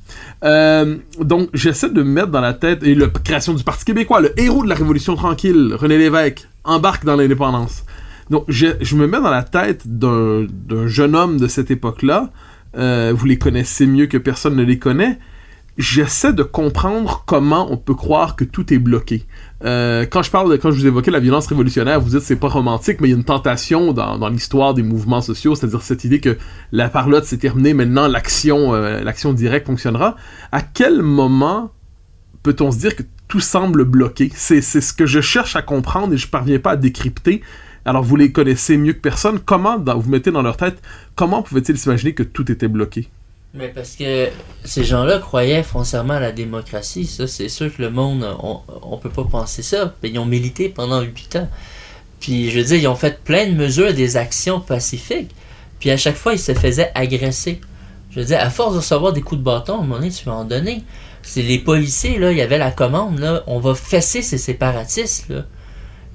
Donc, 1.20 1.50
j'essaie 1.54 1.90
de 1.90 2.02
me 2.02 2.10
mettre 2.10 2.30
dans 2.30 2.42
la 2.42 2.54
tête, 2.54 2.84
et 2.84 2.96
la 2.96 3.08
création 3.08 3.54
du 3.54 3.64
Parti 3.64 3.86
québécois, 3.86 4.22
le 4.22 4.40
héros 4.40 4.64
de 4.64 4.70
la 4.70 4.76
Révolution 4.76 5.16
tranquille, 5.16 5.76
René 5.78 5.98
Lévesque, 5.98 6.48
embarque 6.64 7.06
dans 7.06 7.16
l'indépendance. 7.16 7.84
Donc, 8.30 8.46
je, 8.48 8.68
je 8.82 8.96
me 8.96 9.08
mets 9.08 9.22
dans 9.22 9.30
la 9.30 9.44
tête 9.44 9.88
d'un 9.88 10.48
jeune 10.88 11.16
homme 11.16 11.38
de 11.38 11.48
cette 11.48 11.72
époque-là. 11.72 12.32
Euh, 12.76 13.14
vous 13.16 13.26
les 13.26 13.38
connaissez 13.38 13.86
mieux 13.86 14.08
que 14.08 14.18
personne 14.18 14.56
ne 14.56 14.64
les 14.64 14.80
connaît. 14.80 15.20
J'essaie 15.78 16.34
de 16.34 16.44
comprendre 16.44 17.24
comment 17.26 17.72
on 17.72 17.78
peut 17.78 17.96
croire 17.96 18.36
que 18.36 18.44
tout 18.44 18.72
est 18.72 18.78
bloqué. 18.78 19.26
Euh, 19.66 20.06
quand 20.06 20.22
je 20.22 20.30
parle 20.30 20.52
de, 20.52 20.56
quand 20.56 20.70
je 20.70 20.78
vous 20.78 20.86
évoquais 20.86 21.10
la 21.10 21.20
violence 21.20 21.48
révolutionnaire, 21.48 22.00
vous 22.00 22.12
dites 22.12 22.22
c'est 22.22 22.36
pas 22.36 22.48
romantique, 22.48 23.02
mais 23.02 23.08
il 23.08 23.12
y 23.12 23.14
a 23.16 23.18
une 23.18 23.24
tentation 23.24 23.92
dans, 23.92 24.20
dans 24.20 24.30
l'histoire 24.30 24.76
des 24.76 24.84
mouvements 24.84 25.22
sociaux, 25.22 25.56
c'est-à-dire 25.56 25.82
cette 25.82 26.04
idée 26.04 26.20
que 26.20 26.38
la 26.72 26.90
parlotte 26.90 27.26
s'est 27.26 27.40
terminée, 27.40 27.74
maintenant 27.74 28.08
l'action, 28.08 28.76
euh, 28.76 29.02
l'action 29.02 29.34
directe 29.34 29.66
fonctionnera. 29.66 30.16
À 30.52 30.62
quel 30.62 31.02
moment 31.02 31.72
peut-on 32.44 32.72
se 32.72 32.78
dire 32.78 32.96
que 32.96 33.04
tout 33.28 33.40
semble 33.40 33.84
bloqué? 33.84 34.32
C'est 34.36 34.62
c'est 34.62 34.82
ce 34.82 34.94
que 34.94 35.08
je 35.08 35.22
cherche 35.22 35.56
à 35.56 35.64
comprendre 35.64 36.14
et 36.14 36.18
je 36.18 36.28
parviens 36.28 36.60
pas 36.60 36.72
à 36.72 36.76
décrypter. 36.76 37.42
Alors 37.86 38.04
vous 38.04 38.16
les 38.16 38.32
connaissez 38.32 38.78
mieux 38.78 38.94
que 38.94 39.02
personne. 39.02 39.40
Comment 39.40 39.78
vous 39.78 40.10
mettez 40.10 40.32
dans 40.32 40.42
leur 40.42 40.58
tête 40.58 40.78
comment 41.16 41.44
pouvaient-ils 41.44 41.78
s'imaginer 41.78 42.14
que 42.14 42.24
tout 42.24 42.52
était 42.52 42.68
bloqué? 42.68 43.10
Mais 43.54 43.68
parce 43.68 43.96
que 43.96 44.30
ces 44.64 44.84
gens-là 44.84 45.20
croyaient 45.20 45.62
foncièrement 45.62 46.16
à 46.16 46.20
la 46.20 46.32
démocratie, 46.32 47.06
ça 47.06 47.28
c'est 47.28 47.50
sûr 47.50 47.76
que 47.76 47.84
le 47.84 47.92
monde, 47.92 48.26
on, 48.42 48.62
on 48.82 48.98
peut 48.98 49.10
pas 49.10 49.26
penser 49.26 49.62
ça. 49.62 49.94
Mais 50.02 50.10
ils 50.10 50.18
ont 50.18 50.26
milité 50.26 50.70
pendant 50.70 51.02
huit 51.02 51.36
ans. 51.36 51.48
Puis 52.20 52.50
je 52.52 52.60
veux 52.60 52.78
ils 52.78 52.88
ont 52.88 52.96
fait 52.96 53.22
plein 53.22 53.48
de 53.48 53.54
mesures, 53.54 53.94
des 53.94 54.18
actions 54.18 54.62
pacifiques. 54.62 55.32
Puis 55.80 55.92
à 55.92 55.98
chaque 55.98 56.16
fois, 56.16 56.32
ils 56.32 56.40
se 56.40 56.54
faisaient 56.54 56.92
agresser. 56.96 57.60
Je 58.10 58.22
veux 58.22 58.26
dire, 58.26 58.40
à 58.40 58.50
force 58.50 58.72
de 58.72 58.78
recevoir 58.78 59.12
des 59.12 59.22
coups 59.22 59.40
de 59.40 59.44
bâton, 59.44 59.74
à 59.74 59.78
un 59.80 59.82
moment 59.82 59.96
donné, 59.96 60.12
tu 60.12 60.24
vas 60.24 60.36
en 60.36 60.46
donner. 60.46 60.84
C'est 61.24 61.42
les 61.42 61.60
policiers, 61.60 62.18
là, 62.20 62.32
il 62.32 62.38
y 62.38 62.42
avait 62.42 62.58
la 62.58 62.72
commande, 62.72 63.44
on 63.48 63.60
va 63.60 63.76
fesser 63.76 64.22
ces 64.22 64.38
séparatistes. 64.38 65.34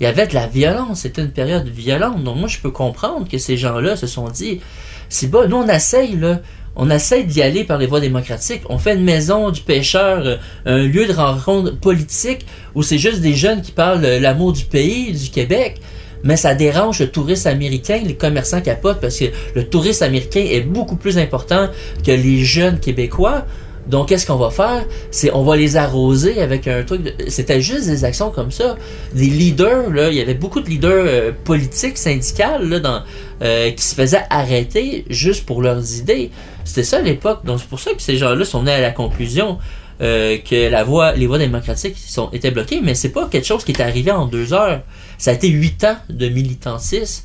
Il 0.01 0.05
y 0.05 0.07
avait 0.07 0.27
de 0.27 0.35
la 0.35 0.47
violence, 0.47 1.01
c'était 1.01 1.23
une 1.23 1.33
période 1.33 1.67
violente. 1.69 2.23
Donc 2.23 2.37
moi, 2.37 2.49
je 2.49 2.59
peux 2.61 2.71
comprendre 2.71 3.29
que 3.29 3.39
ces 3.39 3.57
gens-là 3.57 3.97
se 3.97 4.07
sont 4.07 4.29
dit, 4.29 4.61
c'est 5.09 5.29
bon, 5.29 5.49
nous 5.49 5.57
on 5.57 5.69
essaye, 5.69 6.17
là, 6.17 6.41
on 6.77 6.89
essaye 6.91 7.25
d'y 7.25 7.43
aller 7.43 7.65
par 7.65 7.79
les 7.79 7.87
voies 7.87 7.99
démocratiques. 7.99 8.63
On 8.69 8.79
fait 8.79 8.95
une 8.95 9.03
maison 9.03 9.51
du 9.51 9.61
pêcheur, 9.63 10.23
euh, 10.25 10.37
un 10.65 10.87
lieu 10.87 11.07
de 11.07 11.13
rencontre 11.13 11.77
politique 11.77 12.47
où 12.77 12.85
c'est 12.85 12.99
juste 12.99 13.21
des 13.21 13.35
jeunes 13.35 13.63
qui 13.63 13.73
parlent 13.73 14.05
euh, 14.05 14.21
l'amour 14.21 14.53
du 14.53 14.65
pays, 14.65 15.13
du 15.13 15.31
Québec. 15.31 15.81
mais 16.23 16.37
ça 16.37 16.55
dérange 16.55 17.01
le 17.01 17.11
touriste 17.11 17.47
américain, 17.47 18.01
les 18.05 18.15
commerçants 18.15 18.61
capotent 18.61 19.01
parce 19.01 19.19
que 19.19 19.27
le 19.57 19.65
touriste 19.65 20.03
américain 20.03 20.45
est 20.49 20.61
beaucoup 20.61 20.97
plus 20.97 21.19
important 21.19 21.69
que 22.05 22.13
les 22.13 22.45
jeunes 22.45 22.79
québécois. 22.79 23.45
Donc, 23.89 24.09
qu'est-ce 24.09 24.27
qu'on 24.27 24.37
va 24.37 24.51
faire? 24.51 24.85
C'est, 25.11 25.33
on 25.33 25.43
va 25.45 25.57
les 25.57 25.77
arroser 25.77 26.41
avec 26.43 26.69
un 26.69 26.83
truc. 26.83 27.03
de- 27.03 27.15
C'était 27.29 27.61
juste 27.63 27.87
des 27.87 28.05
actions 28.05 28.31
comme 28.31 28.51
ça. 28.51 28.77
Des 29.15 29.27
leaders, 29.27 29.91
là, 29.91 30.09
il 30.11 30.15
y 30.17 30.21
avait 30.21 30.35
beaucoup 30.35 30.61
de 30.61 30.69
leaders 30.69 31.05
euh, 31.07 31.33
politiques, 31.45 31.97
syndicales, 31.97 32.69
là, 32.69 32.81
dans, 32.81 33.03
euh, 33.43 33.71
qui 33.71 33.83
se 33.83 33.95
faisaient 33.95 34.25
arrêter 34.31 35.05
juste 35.09 35.47
pour 35.47 35.63
leurs 35.63 35.97
idées. 35.97 36.31
C'était 36.65 36.83
ça 36.85 37.01
l'époque. 37.01 37.45
Donc, 37.45 37.61
c'est 37.61 37.69
pour 37.69 37.81
ça 37.81 37.93
que 37.95 38.03
ces 38.03 38.17
gens-là 38.19 38.45
sont 38.45 38.61
venus 38.61 38.75
à 38.75 38.81
la 38.81 38.91
conclusion 38.91 39.59
euh, 40.01 40.37
que 40.39 40.69
la 40.69 40.85
voie, 40.85 41.13
les 41.13 41.27
voies 41.27 41.39
démocratiques 41.39 41.97
sont, 41.99 42.31
étaient 42.33 42.51
bloquées, 42.53 42.81
mais 42.83 42.95
c'est 42.95 43.09
pas 43.09 43.27
quelque 43.29 43.47
chose 43.47 43.65
qui 43.65 43.73
est 43.73 43.81
arrivé 43.81 44.11
en 44.13 44.27
deux 44.27 44.53
heures. 44.53 44.83
Ça 45.17 45.31
a 45.33 45.35
été 45.35 45.49
huit 45.49 45.83
ans 45.85 45.97
de 46.11 46.29
militantisme 46.29 47.25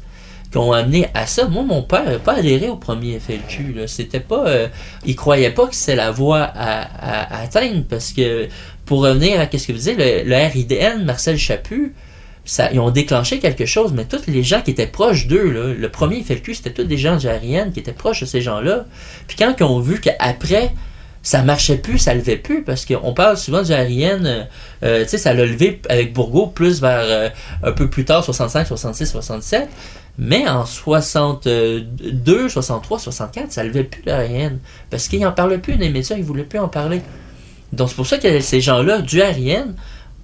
qui 0.54 0.60
ont 0.60 0.72
amené 0.72 1.08
à 1.16 1.26
ça. 1.26 1.48
Moi, 1.48 1.64
mon 1.64 1.82
père 1.82 2.06
n'a 2.06 2.20
pas 2.20 2.36
adhéré 2.36 2.70
au 2.70 2.76
premier 2.76 3.20
FLQ. 3.20 3.88
C'était 3.88 4.20
pas, 4.20 4.46
euh, 4.48 4.68
il 5.04 5.16
croyait 5.16 5.50
pas 5.50 5.66
que 5.66 5.74
c'est 5.74 5.96
la 5.96 6.12
voie 6.12 6.44
à, 6.44 7.42
atteindre 7.42 7.84
parce 7.90 8.14
que 8.14 8.48
pour 8.86 9.02
revenir 9.02 9.40
à 9.40 9.46
ce 9.46 9.66
que 9.66 9.72
vous 9.72 9.80
disiez, 9.80 9.96
le, 9.96 10.52
RIDN, 10.54 11.06
Marcel 11.06 11.40
Chaput, 11.40 11.96
ils 12.72 12.80
ont 12.80 12.92
déclenché 12.92 13.40
quelque 13.40 13.66
chose, 13.66 13.94
mais 13.94 14.06
tous 14.06 14.28
les 14.28 14.44
gens 14.44 14.62
qui 14.62 14.70
étaient 14.70 14.86
proches 14.86 15.26
d'eux, 15.26 15.76
le 15.76 15.90
premier 15.90 16.22
FLQ, 16.22 16.54
c'était 16.54 16.74
tous 16.74 16.84
des 16.84 16.98
gens 17.00 17.18
RIN 17.18 17.72
qui 17.72 17.80
étaient 17.80 17.92
proches 17.92 18.20
de 18.20 18.28
ces 18.28 18.42
gens-là. 18.42 18.86
Puis 19.26 19.36
quand 19.36 19.56
ils 19.60 19.64
ont 19.64 19.80
vu 19.80 20.00
qu'après, 20.00 20.72
ça 21.24 21.42
marchait 21.42 21.78
plus, 21.78 21.98
ça 21.98 22.14
levait 22.14 22.36
plus, 22.36 22.64
parce 22.64 22.86
qu'on 22.86 23.14
parle 23.14 23.38
souvent 23.38 23.64
du 23.64 23.74
RIN, 23.74 24.46
euh, 24.84 25.04
tu 25.04 25.10
sais, 25.10 25.18
ça 25.18 25.34
l'a 25.34 25.46
levé 25.46 25.82
avec 25.90 26.14
Bourgault 26.14 26.48
plus 26.48 26.80
vers 26.80 27.06
euh, 27.06 27.30
un 27.64 27.72
peu 27.72 27.90
plus 27.90 28.06
tard, 28.06 28.24
65, 28.24 28.68
66, 28.68 29.08
67. 29.08 29.70
Mais 30.18 30.48
en 30.48 30.66
62, 30.66 32.50
63, 32.50 33.00
64, 33.00 33.52
ça 33.52 33.64
levait 33.64 33.84
plus 33.84 34.04
le 34.06 34.14
RIN. 34.14 34.54
Parce 34.90 35.08
qu'ils 35.08 35.22
n'en 35.22 35.32
parlaient 35.32 35.58
plus, 35.58 35.76
les 35.76 35.90
médias, 35.90 36.16
ils 36.16 36.24
voulaient 36.24 36.44
plus 36.44 36.60
en 36.60 36.68
parler. 36.68 37.02
Donc 37.72 37.90
c'est 37.90 37.96
pour 37.96 38.06
ça 38.06 38.20
que 38.20 38.40
ces 38.40 38.62
gens-là, 38.62 39.02
du 39.02 39.22
RIN, 39.22 39.74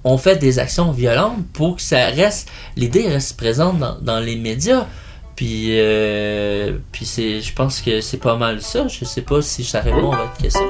ont 0.04 0.18
fait 0.18 0.38
des 0.38 0.60
actions 0.60 0.92
violentes 0.92 1.46
pour 1.54 1.78
que 1.78 1.82
ça 1.82 2.08
reste, 2.08 2.50
l'idée 2.78 3.08
reste 3.08 3.38
présente 3.38 3.80
dans, 3.80 4.00
dans 4.00 4.20
les 4.20 4.36
médias. 4.36 4.86
Puis, 5.36 5.80
euh, 5.80 6.78
puis 6.92 7.06
c'est, 7.06 7.42
je 7.42 7.54
pense 7.54 7.82
que 7.82 8.02
c'est 8.02 8.18
pas 8.18 8.36
mal 8.36 8.62
ça. 8.62 8.88
Je 8.88 9.06
sais 9.06 9.22
pas 9.22 9.42
si 9.42 9.64
ça 9.64 9.82
répond 9.82 10.12
à 10.12 10.18
votre 10.18 10.38
question. 10.38 10.70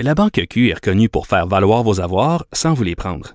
La 0.00 0.14
Banque 0.14 0.44
Q 0.50 0.70
est 0.70 0.74
reconnue 0.74 1.08
pour 1.08 1.28
faire 1.28 1.46
valoir 1.46 1.84
vos 1.84 2.00
avoirs 2.00 2.44
sans 2.52 2.74
vous 2.74 2.82
les 2.82 2.96
prendre. 2.96 3.34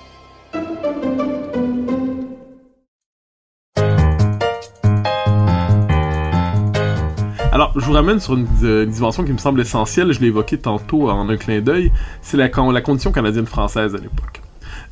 Je 7.75 7.85
vous 7.85 7.93
ramène 7.93 8.19
sur 8.19 8.33
une, 8.35 8.47
euh, 8.63 8.83
une 8.83 8.91
dimension 8.91 9.23
qui 9.23 9.31
me 9.31 9.37
semble 9.37 9.61
essentielle, 9.61 10.11
je 10.11 10.19
l'ai 10.19 10.27
évoqué 10.27 10.57
tantôt 10.57 11.09
en 11.09 11.29
un 11.29 11.37
clin 11.37 11.61
d'œil, 11.61 11.91
c'est 12.21 12.37
la, 12.37 12.49
con- 12.49 12.71
la 12.71 12.81
condition 12.81 13.11
canadienne-française 13.11 13.95
à 13.95 13.97
l'époque. 13.97 14.41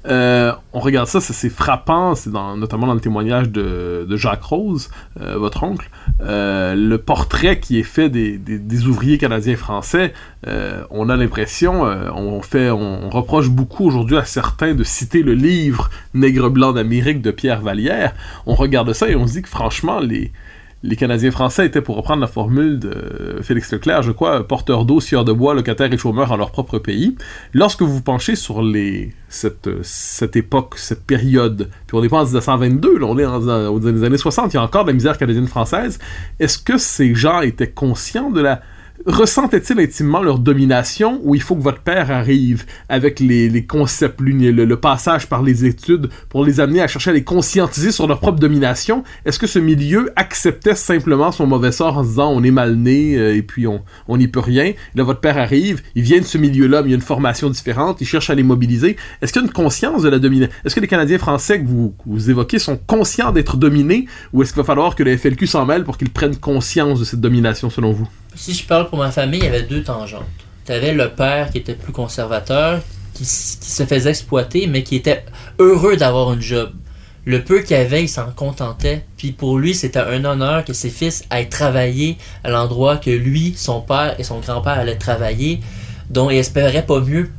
Euh, 0.07 0.53
on 0.71 0.79
regarde 0.79 1.07
ça, 1.09 1.19
c'est 1.19 1.49
frappant, 1.49 2.15
c'est 2.15 2.29
dans, 2.29 2.55
notamment 2.55 2.87
dans 2.87 2.93
le 2.93 3.01
témoignage 3.01 3.49
de, 3.49 4.05
de 4.09 4.17
Jacques 4.17 4.43
Rose, 4.43 4.89
euh, 5.19 5.37
votre 5.37 5.63
oncle, 5.63 5.89
le 6.21 6.95
portrait 6.95 7.59
qui 7.59 7.77
est 7.79 7.83
fait 7.83 8.09
des, 8.09 8.87
ouvriers 8.87 9.17
canadiens 9.17 9.57
français, 9.57 10.13
on 10.89 11.09
a 11.09 11.17
l'impression, 11.17 11.81
on 11.83 12.41
fait, 12.41 12.69
on, 12.69 13.05
on 13.05 13.09
reproche 13.09 13.49
beaucoup 13.49 13.85
aujourd'hui 13.85 14.15
à 14.15 14.23
certains 14.23 14.73
de 14.73 14.85
citer 14.85 15.21
le 15.21 15.33
livre 15.33 15.89
Nègre 16.13 16.49
blanc 16.49 16.71
d'Amérique 16.71 17.21
de 17.21 17.31
Pierre 17.31 17.61
Vallière. 17.61 18.13
On 18.45 18.55
regarde 18.55 18.93
ça 18.93 19.09
et 19.09 19.15
on 19.17 19.27
se 19.27 19.33
dit 19.33 19.41
que 19.41 19.49
franchement, 19.49 19.99
les, 19.99 20.31
les 20.81 20.95
Canadiens 20.95 21.31
français 21.31 21.65
étaient, 21.65 21.81
pour 21.81 21.97
reprendre 21.97 22.21
la 22.21 22.27
formule 22.27 22.79
de 22.79 23.39
Félix 23.41 23.71
Leclerc, 23.73 24.01
je 24.01 24.11
crois, 24.13 24.47
porteurs 24.47 24.85
d'eau, 24.85 25.01
scieurs 25.01 25.25
de 25.25 25.33
bois, 25.33 25.53
locataires 25.53 25.91
et 25.91 25.97
chômeurs 25.97 26.31
en 26.31 26.37
leur 26.37 26.51
propre 26.51 26.79
pays. 26.79 27.15
Lorsque 27.53 27.81
vous 27.81 28.01
penchez 28.01 28.35
sur 28.35 28.61
les, 28.61 29.13
cette, 29.27 29.69
cette 29.83 30.37
époque, 30.37 30.75
cette 30.77 31.03
période, 31.05 31.69
puis 31.87 31.97
on 31.97 32.01
n'est 32.01 32.07
pas 32.09 32.19
en 32.21 32.25
1922, 32.25 32.97
là, 32.99 33.05
on 33.07 33.17
est 33.19 33.25
en, 33.25 33.45
en- 33.47 33.67
aux 33.73 33.85
années 33.85 34.17
60, 34.17 34.53
il 34.53 34.55
y 34.55 34.59
a 34.59 34.63
encore 34.63 34.83
de 34.85 34.89
la 34.91 34.93
misère 34.95 35.17
canadienne-française, 35.17 35.99
est-ce 36.39 36.57
que 36.57 36.77
ces 36.77 37.13
gens 37.13 37.41
étaient 37.41 37.69
conscients 37.71 38.29
de 38.31 38.39
la... 38.41 38.61
Ressentaient-ils 39.05 39.79
intimement 39.79 40.21
leur 40.21 40.39
domination 40.39 41.21
ou 41.23 41.33
il 41.33 41.41
faut 41.41 41.55
que 41.55 41.61
votre 41.61 41.79
père 41.79 42.11
arrive 42.11 42.65
avec 42.89 43.21
les, 43.21 43.47
les 43.47 43.65
concepts, 43.65 44.19
le, 44.19 44.51
le 44.51 44.75
passage 44.75 45.27
par 45.27 45.41
les 45.41 45.63
études 45.63 46.09
pour 46.27 46.43
les 46.43 46.59
amener 46.59 46.81
à 46.81 46.87
chercher 46.87 47.11
à 47.11 47.13
les 47.13 47.23
conscientiser 47.23 47.93
sur 47.93 48.07
leur 48.07 48.19
propre 48.19 48.39
domination? 48.39 49.05
Est-ce 49.23 49.39
que 49.39 49.47
ce 49.47 49.57
milieu 49.57 50.11
acceptait 50.17 50.75
simplement 50.75 51.31
son 51.31 51.47
mauvais 51.47 51.71
sort 51.71 51.97
en 51.97 52.03
disant 52.03 52.29
on 52.29 52.43
est 52.43 52.51
mal 52.51 52.75
né 52.75 53.17
euh, 53.17 53.37
et 53.37 53.41
puis 53.41 53.67
on 53.67 53.81
on 54.09 54.17
n'y 54.17 54.27
peut 54.27 54.41
rien? 54.41 54.73
Là, 54.95 55.03
votre 55.03 55.21
père 55.21 55.37
arrive, 55.37 55.81
il 55.95 56.03
vient 56.03 56.19
de 56.19 56.25
ce 56.25 56.37
milieu-là, 56.37 56.81
mais 56.81 56.89
il 56.89 56.91
y 56.91 56.93
a 56.93 56.97
une 56.97 57.01
formation 57.01 57.49
différente, 57.49 58.01
il 58.01 58.05
cherche 58.05 58.29
à 58.29 58.35
les 58.35 58.43
mobiliser. 58.43 58.97
Est-ce 59.21 59.31
qu'il 59.31 59.41
y 59.41 59.45
a 59.45 59.47
une 59.47 59.53
conscience 59.53 60.01
de 60.01 60.09
la 60.09 60.19
domination? 60.19 60.53
Est-ce 60.65 60.75
que 60.75 60.81
les 60.81 60.87
Canadiens 60.87 61.19
français 61.19 61.61
que 61.61 61.67
vous, 61.67 61.95
vous 62.05 62.29
évoquez 62.29 62.59
sont 62.59 62.77
conscients 62.77 63.31
d'être 63.31 63.55
dominés 63.55 64.07
ou 64.33 64.43
est-ce 64.43 64.51
qu'il 64.51 64.61
va 64.61 64.65
falloir 64.65 64.95
que 64.95 65.03
le 65.03 65.15
FLQ 65.15 65.47
s'en 65.47 65.65
mêle 65.65 65.85
pour 65.85 65.97
qu'ils 65.97 66.09
prennent 66.09 66.35
conscience 66.35 66.99
de 66.99 67.05
cette 67.05 67.21
domination 67.21 67.69
selon 67.69 67.93
vous? 67.93 68.09
Si 68.35 68.53
je 68.53 68.65
parle 68.65 68.89
pour 68.89 68.97
ma 68.99 69.11
famille, 69.11 69.39
il 69.39 69.45
y 69.45 69.47
avait 69.47 69.63
deux 69.63 69.83
tangentes. 69.83 70.23
Tu 70.65 70.71
avais 70.71 70.93
le 70.93 71.09
père 71.09 71.51
qui 71.51 71.57
était 71.57 71.73
plus 71.73 71.91
conservateur, 71.91 72.81
qui, 73.13 73.25
se 73.25 73.85
faisait 73.85 74.11
exploiter, 74.11 74.67
mais 74.67 74.83
qui 74.83 74.95
était 74.95 75.25
heureux 75.57 75.97
d'avoir 75.97 76.29
un 76.29 76.39
job. 76.39 76.71
Le 77.25 77.43
peu 77.43 77.61
qu'il 77.61 77.75
avait, 77.75 78.03
il 78.03 78.07
s'en 78.07 78.31
contentait. 78.31 79.03
Puis 79.17 79.31
pour 79.31 79.57
lui, 79.57 79.75
c'était 79.75 79.99
un 79.99 80.23
honneur 80.25 80.63
que 80.63 80.73
ses 80.73 80.89
fils 80.89 81.23
aillent 81.29 81.49
travailler 81.49 82.17
à 82.43 82.49
l'endroit 82.49 82.97
que 82.97 83.09
lui, 83.09 83.53
son 83.57 83.81
père 83.81 84.15
et 84.19 84.23
son 84.23 84.39
grand-père 84.39 84.73
allaient 84.73 84.97
travailler, 84.97 85.59
dont 86.09 86.29
il 86.29 86.37
espérait 86.37 86.85
pas 86.85 87.01
mieux 87.01 87.29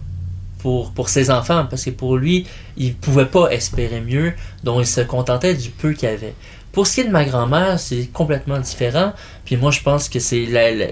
pour, 0.59 0.93
pour 0.93 1.09
ses 1.09 1.31
enfants, 1.31 1.67
parce 1.69 1.85
que 1.85 1.91
pour 1.91 2.17
lui, 2.17 2.47
il 2.77 2.95
pouvait 2.95 3.27
pas 3.27 3.51
espérer 3.51 4.01
mieux, 4.01 4.35
donc 4.63 4.81
il 4.81 4.87
se 4.87 5.01
contentait 5.01 5.55
du 5.55 5.71
peu 5.71 5.93
qu'il 5.93 6.09
avait. 6.09 6.35
Pour 6.73 6.87
ce 6.87 6.95
qui 6.95 7.01
est 7.01 7.05
de 7.05 7.11
ma 7.11 7.25
grand-mère, 7.25 7.81
c'est 7.81 8.07
complètement 8.13 8.59
différent. 8.59 9.13
Puis 9.45 9.57
moi, 9.57 9.71
je 9.71 9.81
pense 9.81 10.09
que 10.09 10.21
c'est 10.21 10.47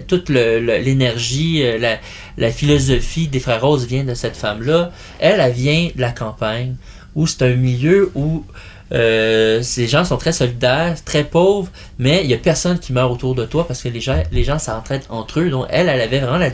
toute 0.08 0.28
l'énergie, 0.28 1.62
euh, 1.62 1.78
la, 1.78 1.98
la 2.36 2.50
philosophie 2.50 3.28
des 3.28 3.38
Frères 3.38 3.60
Roses 3.60 3.86
vient 3.86 4.04
de 4.04 4.14
cette 4.14 4.36
femme-là. 4.36 4.90
Elle, 5.20 5.38
elle 5.38 5.52
vient 5.52 5.88
de 5.94 6.00
la 6.00 6.10
campagne, 6.10 6.74
où 7.14 7.26
c'est 7.26 7.42
un 7.42 7.54
milieu 7.54 8.10
où 8.14 8.44
euh, 8.90 9.62
ces 9.62 9.86
gens 9.86 10.04
sont 10.04 10.16
très 10.16 10.32
solidaires, 10.32 10.96
très 11.04 11.24
pauvres, 11.24 11.70
mais 11.98 12.22
il 12.24 12.30
y 12.30 12.34
a 12.34 12.38
personne 12.38 12.78
qui 12.78 12.92
meurt 12.92 13.12
autour 13.12 13.34
de 13.34 13.44
toi 13.44 13.66
parce 13.66 13.82
que 13.82 13.88
les 13.88 14.00
gens, 14.00 14.22
les 14.32 14.44
gens 14.44 14.58
s'entraident 14.58 15.06
entre 15.10 15.40
eux. 15.40 15.50
Donc 15.50 15.66
elle, 15.68 15.88
elle 15.88 16.00
avait 16.00 16.20
vraiment 16.20 16.38
la, 16.38 16.50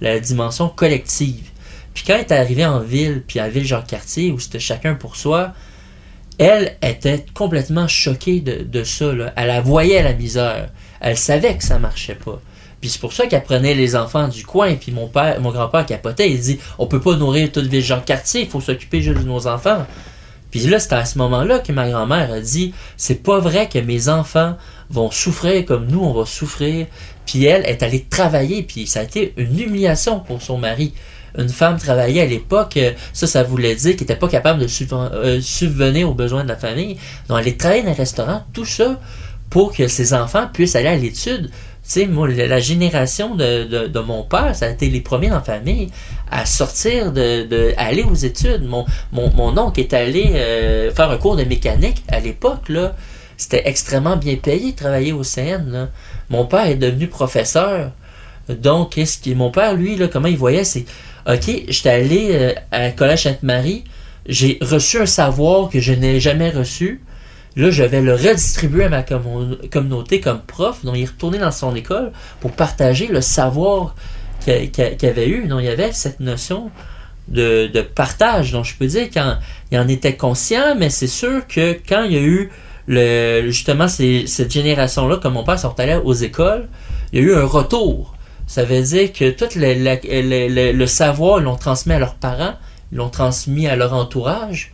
la 0.00 0.20
dimension 0.20 0.68
collective. 0.68 1.50
Puis 1.94 2.04
quand 2.06 2.14
elle 2.14 2.20
est 2.20 2.32
arrivée 2.32 2.66
en 2.66 2.80
ville, 2.80 3.22
puis 3.26 3.38
à 3.38 3.48
Ville-Jean-Cartier, 3.48 4.30
où 4.30 4.38
c'était 4.38 4.58
chacun 4.58 4.94
pour 4.94 5.16
soi, 5.16 5.52
elle 6.38 6.76
était 6.82 7.24
complètement 7.34 7.88
choquée 7.88 8.40
de, 8.40 8.84
ça. 8.84 9.12
Elle 9.36 9.62
voyait 9.62 10.02
la 10.02 10.12
misère. 10.12 10.68
Elle 11.00 11.16
savait 11.16 11.56
que 11.56 11.64
ça 11.64 11.78
marchait 11.78 12.14
pas. 12.14 12.40
Puis 12.80 12.90
c'est 12.90 13.00
pour 13.00 13.12
ça 13.12 13.26
qu'elle 13.26 13.42
prenait 13.42 13.74
les 13.74 13.96
enfants 13.96 14.28
du 14.28 14.46
coin. 14.46 14.74
Puis 14.76 14.92
mon 14.92 15.06
grand-père 15.06 15.84
capotait. 15.84 16.30
Il 16.30 16.40
dit 16.40 16.58
On 16.78 16.86
peut 16.86 17.00
pas 17.00 17.16
nourrir 17.16 17.50
toute 17.50 17.66
ville 17.66 17.82
Jean 17.84 18.00
Cartier, 18.00 18.42
il 18.42 18.48
faut 18.48 18.60
s'occuper 18.60 19.02
juste 19.02 19.18
de 19.18 19.24
nos 19.24 19.46
enfants. 19.48 19.84
Puis 20.50 20.60
là, 20.60 20.78
c'est 20.78 20.94
à 20.94 21.04
ce 21.04 21.18
moment-là 21.18 21.58
que 21.58 21.72
ma 21.72 21.88
grand-mère 21.88 22.32
a 22.32 22.40
dit 22.40 22.72
c'est 22.96 23.22
pas 23.22 23.38
vrai 23.38 23.68
que 23.68 23.78
mes 23.78 24.08
enfants 24.08 24.56
vont 24.90 25.10
souffrir 25.10 25.64
comme 25.66 25.86
nous, 25.86 26.00
on 26.00 26.12
va 26.12 26.24
souffrir. 26.24 26.86
Puis 27.26 27.44
elle 27.44 27.66
est 27.66 27.82
allée 27.82 28.04
travailler, 28.04 28.62
puis 28.62 28.86
ça 28.86 29.00
a 29.00 29.02
été 29.02 29.34
une 29.36 29.58
humiliation 29.58 30.20
pour 30.20 30.40
son 30.40 30.56
mari. 30.56 30.94
Une 31.36 31.48
femme 31.48 31.78
travaillait 31.78 32.22
à 32.22 32.26
l'époque, 32.26 32.76
euh, 32.76 32.92
ça, 33.12 33.26
ça 33.26 33.42
voulait 33.42 33.74
dire 33.74 33.92
qu'elle 33.92 34.00
n'était 34.00 34.16
pas 34.16 34.28
capable 34.28 34.60
de 34.60 34.68
euh, 34.92 35.40
subvenir 35.40 36.08
aux 36.08 36.14
besoins 36.14 36.44
de 36.44 36.48
la 36.48 36.56
famille. 36.56 36.96
Donc, 37.28 37.38
elle 37.40 37.48
est 37.48 37.82
dans 37.82 37.90
un 37.90 37.94
restaurant, 37.94 38.44
tout 38.52 38.64
ça, 38.64 38.98
pour 39.50 39.74
que 39.74 39.88
ses 39.88 40.14
enfants 40.14 40.48
puissent 40.52 40.76
aller 40.76 40.88
à 40.88 40.96
l'étude. 40.96 41.50
Tu 41.88 42.00
sais, 42.00 42.06
moi, 42.06 42.28
la 42.28 42.60
génération 42.60 43.34
de, 43.34 43.98
mon 44.00 44.22
père, 44.22 44.54
ça 44.54 44.66
a 44.66 44.68
été 44.68 44.90
les 44.90 45.00
premiers 45.00 45.28
dans 45.28 45.36
la 45.36 45.40
famille 45.40 45.88
à 46.30 46.44
sortir 46.44 47.12
de, 47.12 47.72
à 47.78 47.86
aller 47.86 48.02
aux 48.02 48.14
études. 48.14 48.64
Mon, 48.64 48.84
oncle 49.58 49.80
est 49.80 49.94
allé 49.94 50.32
euh, 50.34 50.92
faire 50.92 51.10
un 51.10 51.16
cours 51.16 51.36
de 51.36 51.44
mécanique 51.44 52.02
à 52.08 52.20
l'époque, 52.20 52.68
là. 52.68 52.94
C'était 53.38 53.68
extrêmement 53.68 54.16
bien 54.16 54.34
payé 54.34 54.72
de 54.72 54.76
travailler 54.76 55.12
au 55.12 55.22
CN. 55.22 55.88
Mon 56.28 56.44
père 56.44 56.66
est 56.66 56.74
devenu 56.74 57.06
professeur. 57.06 57.92
Donc, 58.48 58.90
qui, 58.90 59.34
mon 59.34 59.50
père, 59.50 59.74
lui, 59.74 59.96
là, 59.96 60.08
comment 60.08 60.28
il 60.28 60.36
voyait, 60.36 60.64
c'est, 60.64 60.84
OK, 61.28 61.64
j'étais 61.68 61.90
allé 61.90 62.28
euh, 62.32 62.54
à 62.72 62.90
Collège 62.90 63.24
Sainte-Marie, 63.24 63.84
j'ai 64.26 64.58
reçu 64.62 64.98
un 64.98 65.06
savoir 65.06 65.68
que 65.68 65.78
je 65.78 65.92
n'ai 65.92 66.20
jamais 66.20 66.48
reçu. 66.48 67.02
Là, 67.54 67.70
je 67.70 67.82
vais 67.82 68.00
le 68.00 68.14
redistribuer 68.14 68.84
à 68.84 68.88
ma 68.88 69.02
commun- 69.02 69.58
communauté 69.70 70.20
comme 70.20 70.40
prof. 70.40 70.84
Donc, 70.84 70.96
il 70.96 71.02
est 71.02 71.06
retourné 71.06 71.38
dans 71.38 71.50
son 71.50 71.74
école 71.74 72.12
pour 72.40 72.52
partager 72.52 73.08
le 73.08 73.20
savoir 73.20 73.94
qu'il 74.40 75.08
avait 75.08 75.28
eu. 75.28 75.46
Donc, 75.46 75.60
il 75.60 75.66
y 75.66 75.68
avait 75.68 75.92
cette 75.92 76.20
notion 76.20 76.70
de, 77.26 77.68
partage. 77.94 78.52
Donc, 78.52 78.64
je 78.64 78.76
peux 78.76 78.86
dire 78.86 79.10
qu'il 79.10 79.78
en, 79.78 79.88
était 79.88 80.16
conscient, 80.16 80.76
mais 80.78 80.88
c'est 80.88 81.08
sûr 81.08 81.46
que 81.46 81.76
quand 81.86 82.04
il 82.04 82.12
y 82.12 82.16
a 82.16 82.22
eu 82.22 82.50
justement 83.50 83.88
cette 83.88 84.50
génération-là, 84.50 85.16
comme 85.16 85.34
mon 85.34 85.44
père 85.44 85.58
sont 85.58 85.78
allés 85.78 86.00
aux 86.02 86.14
écoles, 86.14 86.68
il 87.12 87.20
y 87.20 87.22
a 87.22 87.26
eu 87.26 87.34
un 87.34 87.44
retour. 87.44 88.14
Ça 88.48 88.64
veut 88.64 88.82
dire 88.82 89.12
que 89.12 89.30
tout 89.30 89.56
le, 89.56 89.74
le- 89.74 90.72
le- 90.72 90.86
savoir, 90.86 91.38
ils 91.38 91.44
l'ont 91.44 91.56
transmis 91.56 91.92
à 91.92 91.98
leurs 91.98 92.14
parents, 92.14 92.54
ils 92.90 92.96
l'ont 92.96 93.10
transmis 93.10 93.68
à 93.68 93.76
leur 93.76 93.92
entourage. 93.92 94.72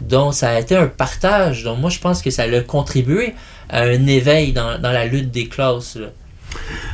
Donc, 0.00 0.32
ça 0.32 0.50
a 0.50 0.60
été 0.60 0.76
un 0.76 0.86
partage. 0.86 1.64
Donc, 1.64 1.78
moi, 1.80 1.90
je 1.90 1.98
pense 1.98 2.22
que 2.22 2.30
ça 2.30 2.44
a 2.44 2.60
contribué 2.60 3.34
à 3.68 3.82
un 3.82 4.06
éveil 4.06 4.52
dans, 4.52 4.78
la 4.80 5.04
lutte 5.06 5.30
des 5.32 5.48
classes. 5.48 5.98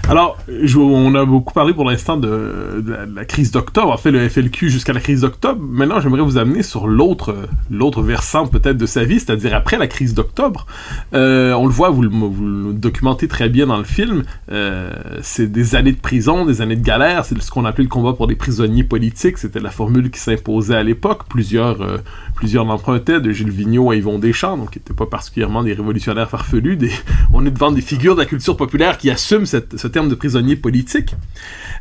Alors, 0.08 0.36
on 0.76 1.14
a 1.14 1.24
beaucoup 1.24 1.54
parlé 1.54 1.72
pour 1.72 1.84
l'instant 1.84 2.16
de, 2.16 2.84
la, 3.14 3.24
crise 3.24 3.52
d'octobre, 3.52 3.92
en 3.92 3.96
fait 3.96 4.10
le 4.10 4.28
FLQ 4.28 4.68
jusqu'à 4.68 4.92
la 4.92 5.00
crise 5.00 5.22
d'octobre. 5.22 5.60
Maintenant, 5.62 6.00
j'aimerais 6.00 6.22
vous 6.22 6.38
amener 6.38 6.62
sur 6.62 6.88
l'autre 6.88 7.34
l'autre 7.70 8.02
versant 8.02 8.46
peut-être 8.46 8.76
de 8.76 8.86
sa 8.86 9.04
vie, 9.04 9.20
c'est-à-dire 9.20 9.54
après 9.54 9.78
la 9.78 9.86
crise 9.86 10.14
d'octobre. 10.14 10.66
Euh, 11.14 11.52
on 11.52 11.66
le 11.66 11.72
voit, 11.72 11.90
vous 11.90 12.02
le, 12.02 12.72
documentez 12.72 13.28
très 13.28 13.48
bien 13.48 13.66
dans 13.66 13.78
le 13.78 13.84
film. 13.84 14.24
Euh, 14.50 14.92
c'est 15.22 15.50
des 15.50 15.74
années 15.74 15.92
de 15.92 16.00
prison, 16.00 16.44
des 16.44 16.60
années 16.60 16.76
de 16.76 16.84
galère. 16.84 17.24
C'est 17.24 17.40
ce 17.40 17.50
qu'on 17.50 17.64
appelait 17.64 17.84
le 17.84 17.90
combat 17.90 18.12
pour 18.12 18.26
les 18.26 18.36
prisonniers 18.36 18.84
politiques. 18.84 19.38
C'était 19.38 19.60
la 19.60 19.70
formule 19.70 20.10
qui 20.10 20.20
s'imposait 20.20 20.76
à 20.76 20.82
l'époque. 20.82 21.22
Plusieurs 21.28 21.80
euh, 21.82 21.98
plusieurs 22.42 22.64
l'empruntaient, 22.64 23.20
de 23.20 23.30
Gilles 23.30 23.52
Vigneault 23.52 23.92
à 23.92 23.94
Yvon 23.94 24.18
Deschamps, 24.18 24.56
donc 24.56 24.70
qui 24.70 24.80
n'étaient 24.80 24.94
pas 24.94 25.06
particulièrement 25.06 25.62
des 25.62 25.74
révolutionnaires 25.74 26.28
farfelus. 26.28 26.76
On 27.32 27.46
est 27.46 27.52
devant 27.52 27.70
des 27.70 27.80
figures 27.80 28.16
de 28.16 28.20
la 28.20 28.26
culture 28.26 28.56
populaire 28.56 28.98
qui 28.98 29.10
assument 29.10 29.46
ce 29.46 29.86
terme 29.86 30.08
de 30.08 30.16
prisonnier 30.16 30.56
politique. 30.56 31.14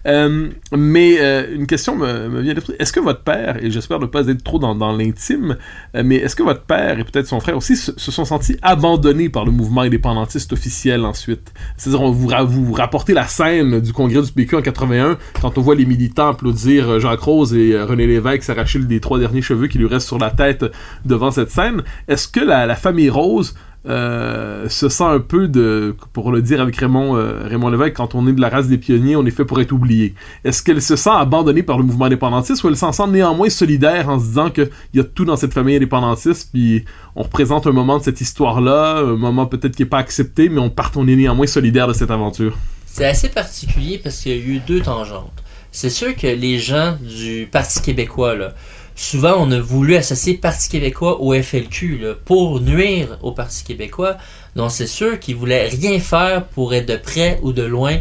Euh, 0.06 0.50
mais 0.71 1.15
euh, 1.19 1.56
une 1.56 1.65
question 1.65 1.95
me, 1.95 2.30
me 2.30 2.41
vient 2.41 2.54
d'esprit. 2.54 2.76
Est-ce 2.78 2.93
que 2.93 3.00
votre 3.00 3.21
père, 3.21 3.58
et 3.63 3.71
j'espère 3.71 4.00
ne 4.00 4.06
pas 4.06 4.28
être 4.28 4.43
trop 4.43 4.60
dans, 4.60 4.95
l'intime, 4.95 5.58
euh, 5.95 6.04
mais 6.06 6.17
est-ce 6.17 6.36
que 6.36 6.43
votre 6.43 6.62
père 6.62 7.00
et 7.00 7.04
peut-être 7.06 7.26
son 7.26 7.39
frère 7.39 7.58
aussi 7.58 7.76
se, 7.76 7.91
sont 7.97 8.26
sentis 8.26 8.58
abandonnés 8.62 9.30
par 9.30 9.45
le 9.45 9.52
mouvement 9.52 9.82
indépendantiste 9.82 10.54
officiel 10.54 11.06
ensuite? 11.06 11.52
C'est-à-dire, 11.76 12.02
on 12.04 12.12
vous, 12.12 12.28
ra- 12.28 12.43
vous 12.43 12.71
rapportez 12.71 13.15
la 13.15 13.26
scène 13.26 13.80
du 13.80 13.93
congrès 13.93 14.21
du 14.21 14.32
PQ 14.32 14.58
en 14.58 14.62
81, 14.62 15.17
quand 15.41 15.58
on 15.58 15.62
voit 15.62 15.74
les 15.74 15.88
militants 15.88 16.30
applaudir 16.30 17.00
Jacques 17.00 17.21
Rose 17.21 17.56
et 17.56 17.82
René 17.82 18.06
Lévesque 18.06 18.43
s'arracher 18.43 18.78
les 18.78 19.00
trois 19.00 19.17
derniers 19.17 19.41
cheveux 19.41 19.65
qui 19.65 19.80
lui 19.80 19.88
restent 19.88 20.08
sur 20.08 20.19
la 20.19 20.30
tête 20.30 20.51
devant 21.06 21.32
cette 21.32 21.52
scène. 21.52 21.84
Est-ce 22.08 22.28
que 22.28 22.40
la, 22.40 22.76
famille 22.76 23.10
Rose 23.10 23.56
euh, 23.88 24.70
se 24.70 24.90
sent 24.90 25.04
un 25.04 25.20
peu 25.20 25.48
de, 25.48 25.96
pour 26.14 26.32
le 26.32 26.42
dire 26.42 26.62
avec 26.62 26.76
Raymond, 26.76 27.16
euh, 27.16 27.48
Raymond 27.48 27.70
Lévesque, 27.70 27.94
quand 27.96 28.14
on 28.14 28.28
est 28.28 28.34
de 28.34 28.42
la 28.42 28.50
race 28.50 28.68
des 28.68 28.78
pionniers, 28.78 29.16
on 29.16 29.26
est 29.26 29.32
fait 29.32 29.46
pour 29.46 29.60
être 29.60 29.72
oublié? 29.72 30.14
Est-ce 30.44 30.62
qu'elle 30.62 30.82
se 30.82 30.96
sent 30.96 31.10
abandonnée 31.12 31.64
par 31.64 31.78
le 31.78 31.84
mouvement 31.84 32.06
indépendantiste 32.06 32.64
ou 32.64 32.68
elle 32.68 32.78
s'en 32.78 32.92
sent 32.92 33.08
néanmoins 33.08 33.50
solidaire 33.50 34.10
en 34.10 34.20
se 34.20 34.26
disant 34.26 34.50
qu'il 34.50 34.70
y 34.94 35.00
a 35.00 35.04
tout 35.04 35.26
dans 35.26 35.36
cette 35.36 35.54
famille 35.54 35.76
indépendantiste, 35.76 36.50
puis 36.54 36.86
on 37.16 37.24
représente 37.24 37.66
un 37.66 37.72
moment 37.72 37.98
de 37.98 38.04
cette 38.04 38.22
histoire-là, 38.22 39.00
un 39.00 39.18
moment 39.18 39.48
peut-être 39.48 39.76
qui 39.76 39.82
n'est 39.82 39.90
pas 39.90 40.00
accepté, 40.00 40.50
mais 40.50 40.60
on 40.60 40.70
part, 40.70 40.92
on 40.96 41.08
est 41.08 41.16
néanmoins 41.16 41.48
solidaire 41.48 41.88
de 41.88 41.94
cette 41.94 42.12
aventure? 42.12 42.58
C'est 42.86 43.06
assez 43.06 43.30
particulier 43.30 44.00
parce 44.04 44.20
qu'il 44.20 44.32
y 44.32 44.36
a 44.36 44.38
eu 44.38 44.60
deux 44.60 44.82
tangentes. 44.82 45.32
C'est 45.72 45.90
sûr 45.90 46.14
que 46.16 46.28
les 46.28 46.60
gens 46.60 46.98
du 47.02 47.48
Parti 47.50 47.82
québécois, 47.82 48.36
là, 48.36 48.54
souvent 49.02 49.36
on 49.38 49.52
a 49.52 49.60
voulu 49.60 49.96
associer 49.96 50.36
Parti 50.36 50.70
québécois 50.70 51.22
au 51.22 51.34
FLQ 51.34 52.02
pour 52.24 52.62
nuire 52.62 53.18
au 53.22 53.32
Parti 53.32 53.64
québécois. 53.64 54.18
Donc 54.56 54.72
c'est 54.72 54.88
sûr 54.88 55.20
qu'ils 55.20 55.36
voulaient 55.36 55.68
rien 55.68 56.00
faire 56.00 56.46
pour 56.46 56.74
être 56.74 56.88
de 56.88 56.98
près 56.98 57.40
ou 57.42 57.52
de 57.52 57.64
loin 57.64 57.98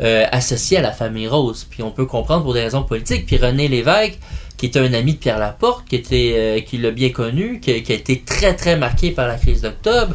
euh, 0.00 0.24
associé 0.32 0.78
à 0.78 0.80
la 0.80 0.90
famille 0.90 1.28
Rose. 1.28 1.66
Puis 1.70 1.82
on 1.82 1.90
peut 1.90 2.06
comprendre 2.06 2.42
pour 2.42 2.54
des 2.54 2.62
raisons 2.62 2.82
politiques. 2.82 3.26
Puis 3.26 3.36
René 3.36 3.68
Lévesque, 3.68 4.18
qui 4.56 4.66
était 4.66 4.80
un 4.80 4.92
ami 4.94 5.14
de 5.14 5.18
Pierre 5.18 5.38
Laporte, 5.38 5.86
qui 5.88 5.96
était, 5.96 6.32
euh, 6.36 6.60
qui 6.60 6.78
l'a 6.78 6.90
bien 6.90 7.10
connu, 7.10 7.60
qui, 7.60 7.70
a 7.70 7.76
été 7.76 8.22
très 8.24 8.54
très 8.54 8.76
marqué 8.76 9.12
par 9.12 9.28
la 9.28 9.36
crise 9.36 9.62
d'octobre. 9.62 10.14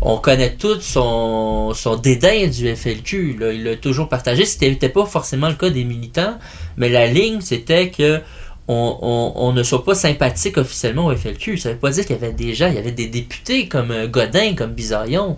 On 0.00 0.16
connaît 0.18 0.54
tous 0.54 0.80
son, 0.80 1.74
dédain 2.02 2.46
du 2.46 2.74
FLQ. 2.74 3.36
Il 3.52 3.64
l'a 3.64 3.76
toujours 3.76 4.08
partagé. 4.08 4.46
C'était 4.46 4.70
c'était 4.70 4.88
pas 4.88 5.04
forcément 5.04 5.48
le 5.48 5.54
cas 5.54 5.70
des 5.70 5.84
militants, 5.84 6.38
mais 6.78 6.88
la 6.88 7.06
ligne 7.06 7.40
c'était 7.42 7.90
que 7.90 8.22
on, 8.68 9.52
ne 9.54 9.62
soit 9.62 9.84
pas 9.84 9.94
sympathique 9.94 10.58
officiellement 10.58 11.06
au 11.06 11.16
FLQ. 11.16 11.58
Ça 11.58 11.70
veut 11.70 11.76
pas 11.76 11.90
dire 11.90 12.04
qu'il 12.04 12.16
y 12.16 12.18
avait 12.18 12.32
des 12.32 12.44
il 12.44 12.74
y 12.74 12.78
avait 12.78 12.92
des 12.92 13.06
députés 13.06 13.68
comme 13.68 13.90
euh, 13.90 14.08
Godin, 14.08 14.54
comme 14.54 14.72
Bizarion, 14.72 15.36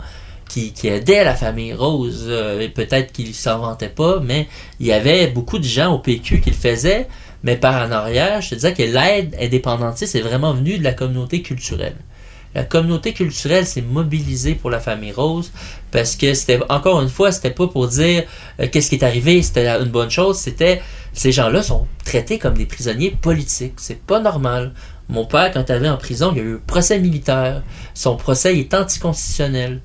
qui, 0.48 0.72
qui 0.72 0.88
aidaient 0.88 1.24
la 1.24 1.34
famille 1.34 1.74
Rose. 1.74 2.26
Euh, 2.28 2.60
et 2.60 2.68
Peut-être 2.68 3.12
qu'ils 3.12 3.34
s'en 3.34 3.58
vantaient 3.58 3.88
pas, 3.88 4.20
mais 4.20 4.48
il 4.80 4.86
y 4.86 4.92
avait 4.92 5.26
beaucoup 5.26 5.58
de 5.58 5.64
gens 5.64 5.94
au 5.94 5.98
PQ 5.98 6.40
qui 6.40 6.50
le 6.50 6.56
faisaient. 6.56 7.06
Mais 7.42 7.56
par 7.56 7.86
en 7.86 7.92
arrière, 7.92 8.40
je 8.40 8.50
te 8.50 8.54
disais 8.56 8.74
que 8.74 8.82
l'aide 8.82 9.36
indépendantiste 9.40 10.14
est 10.16 10.20
vraiment 10.20 10.54
venue 10.54 10.78
de 10.78 10.84
la 10.84 10.92
communauté 10.92 11.42
culturelle. 11.42 11.96
La 12.58 12.64
communauté 12.64 13.12
culturelle 13.12 13.64
s'est 13.64 13.82
mobilisée 13.82 14.56
pour 14.56 14.68
la 14.68 14.80
famille 14.80 15.12
Rose 15.12 15.52
parce 15.92 16.16
que 16.16 16.34
c'était 16.34 16.58
encore 16.68 17.00
une 17.00 17.08
fois, 17.08 17.30
c'était 17.30 17.52
pas 17.52 17.68
pour 17.68 17.86
dire 17.86 18.24
euh, 18.58 18.66
qu'est-ce 18.66 18.88
qui 18.88 18.96
est 18.96 19.04
arrivé, 19.04 19.40
c'était 19.42 19.68
une 19.68 19.90
bonne 19.90 20.10
chose, 20.10 20.38
c'était 20.38 20.82
ces 21.12 21.30
gens-là 21.30 21.62
sont 21.62 21.86
traités 22.04 22.40
comme 22.40 22.54
des 22.54 22.66
prisonniers 22.66 23.12
politiques. 23.12 23.74
C'est 23.76 24.02
pas 24.02 24.18
normal. 24.18 24.72
Mon 25.08 25.24
père, 25.24 25.52
quand 25.52 25.60
il 25.68 25.76
était 25.76 25.88
en 25.88 25.96
prison, 25.98 26.32
il 26.32 26.38
y 26.38 26.40
a 26.40 26.44
eu 26.44 26.54
un 26.56 26.60
procès 26.66 26.98
militaire. 26.98 27.62
Son 27.94 28.16
procès 28.16 28.58
est 28.58 28.74
anticonstitutionnel. 28.74 29.80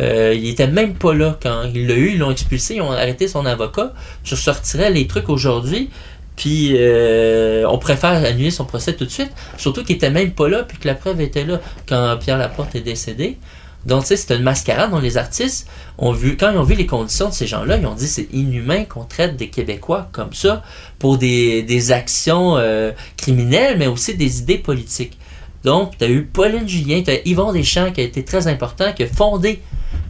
Euh, 0.00 0.32
il 0.34 0.48
était 0.48 0.66
même 0.66 0.94
pas 0.94 1.12
là 1.12 1.38
quand 1.42 1.64
il 1.74 1.86
l'a 1.86 1.94
eu, 1.94 2.12
ils 2.12 2.18
l'ont 2.18 2.30
expulsé, 2.30 2.76
ils 2.76 2.80
ont 2.80 2.90
arrêté 2.90 3.28
son 3.28 3.44
avocat. 3.44 3.92
Je 4.24 4.34
sortirais 4.34 4.90
les 4.90 5.06
trucs 5.06 5.28
aujourd'hui, 5.28 5.90
puis 6.36 6.72
euh, 6.74 7.64
on 7.68 7.78
préfère 7.78 8.24
annuler 8.24 8.50
son 8.50 8.64
procès 8.64 8.94
tout 8.94 9.04
de 9.04 9.10
suite. 9.10 9.30
Surtout 9.56 9.84
qu'il 9.84 9.96
était 9.96 10.10
même 10.10 10.32
pas 10.32 10.48
là, 10.48 10.62
puis 10.64 10.78
que 10.78 10.86
la 10.86 10.94
preuve 10.94 11.20
était 11.20 11.44
là 11.44 11.60
quand 11.88 12.16
Pierre 12.20 12.38
Laporte 12.38 12.74
est 12.74 12.80
décédé. 12.80 13.38
Donc, 13.86 14.06
tu 14.06 14.16
c'est 14.16 14.34
une 14.34 14.42
mascarade 14.42 14.90
dont 14.90 14.98
les 14.98 15.18
artistes 15.18 15.68
ont 15.98 16.12
vu, 16.12 16.36
quand 16.38 16.50
ils 16.50 16.56
ont 16.56 16.62
vu 16.62 16.74
les 16.74 16.86
conditions 16.86 17.28
de 17.28 17.34
ces 17.34 17.46
gens-là, 17.46 17.76
ils 17.76 17.86
ont 17.86 17.94
dit 17.94 18.08
c'est 18.08 18.28
inhumain 18.32 18.84
qu'on 18.84 19.04
traite 19.04 19.36
des 19.36 19.48
Québécois 19.48 20.08
comme 20.12 20.32
ça 20.32 20.62
pour 20.98 21.18
des, 21.18 21.62
des 21.62 21.92
actions 21.92 22.56
euh, 22.56 22.92
criminelles, 23.16 23.76
mais 23.78 23.86
aussi 23.86 24.16
des 24.16 24.38
idées 24.40 24.58
politiques. 24.58 25.18
Donc, 25.64 25.98
tu 25.98 26.04
as 26.04 26.08
eu 26.08 26.24
Pauline 26.24 26.68
Julien, 26.68 27.02
tu 27.02 27.10
as 27.10 27.26
Yvon 27.26 27.52
Deschamps 27.52 27.92
qui 27.92 28.00
a 28.00 28.04
été 28.04 28.24
très 28.24 28.46
important, 28.46 28.92
qui 28.92 29.02
a 29.02 29.06
fondé 29.06 29.60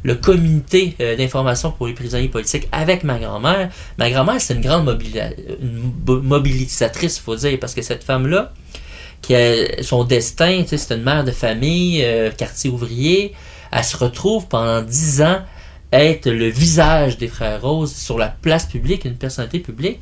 le 0.05 0.15
comité 0.15 0.95
euh, 1.01 1.17
d'information 1.17 1.73
pour 1.73 1.89
les 1.89 1.95
prisonniers 1.95 2.29
politiques 2.29 2.69
avec 2.71 3.03
ma 3.03 3.19
grand-mère. 3.19 3.71
Ma 3.99 4.11
grand-mère, 4.11 4.41
c'est 4.41 4.55
une 4.55 4.61
grande 4.61 4.87
mobili- 4.87 5.35
une 5.61 5.93
mobilisatrice, 6.07 7.17
il 7.17 7.23
faut 7.23 7.35
dire, 7.35 7.59
parce 7.59 7.75
que 7.75 7.83
cette 7.83 8.05
femme-là, 8.05 8.53
qui 9.23 9.35
a 9.35 9.83
son 9.83 10.05
destin, 10.05 10.63
c'est 10.67 10.93
une 10.93 11.03
mère 11.03 11.25
de 11.25 11.31
famille, 11.33 12.03
euh, 12.05 12.31
quartier 12.31 12.71
ouvrier, 12.71 13.35
elle 13.73 13.83
se 13.83 13.97
retrouve 13.97 14.47
pendant 14.47 14.83
dix 14.83 15.23
ans 15.23 15.41
être 15.91 16.29
le 16.29 16.49
visage 16.49 17.17
des 17.19 17.29
frères 17.29 17.63
Roses 17.63 17.95
sur 17.95 18.19
la 18.19 18.29
place 18.29 18.67
publique, 18.67 19.05
une 19.07 19.17
personnalité 19.17 19.61
publique. 19.61 20.01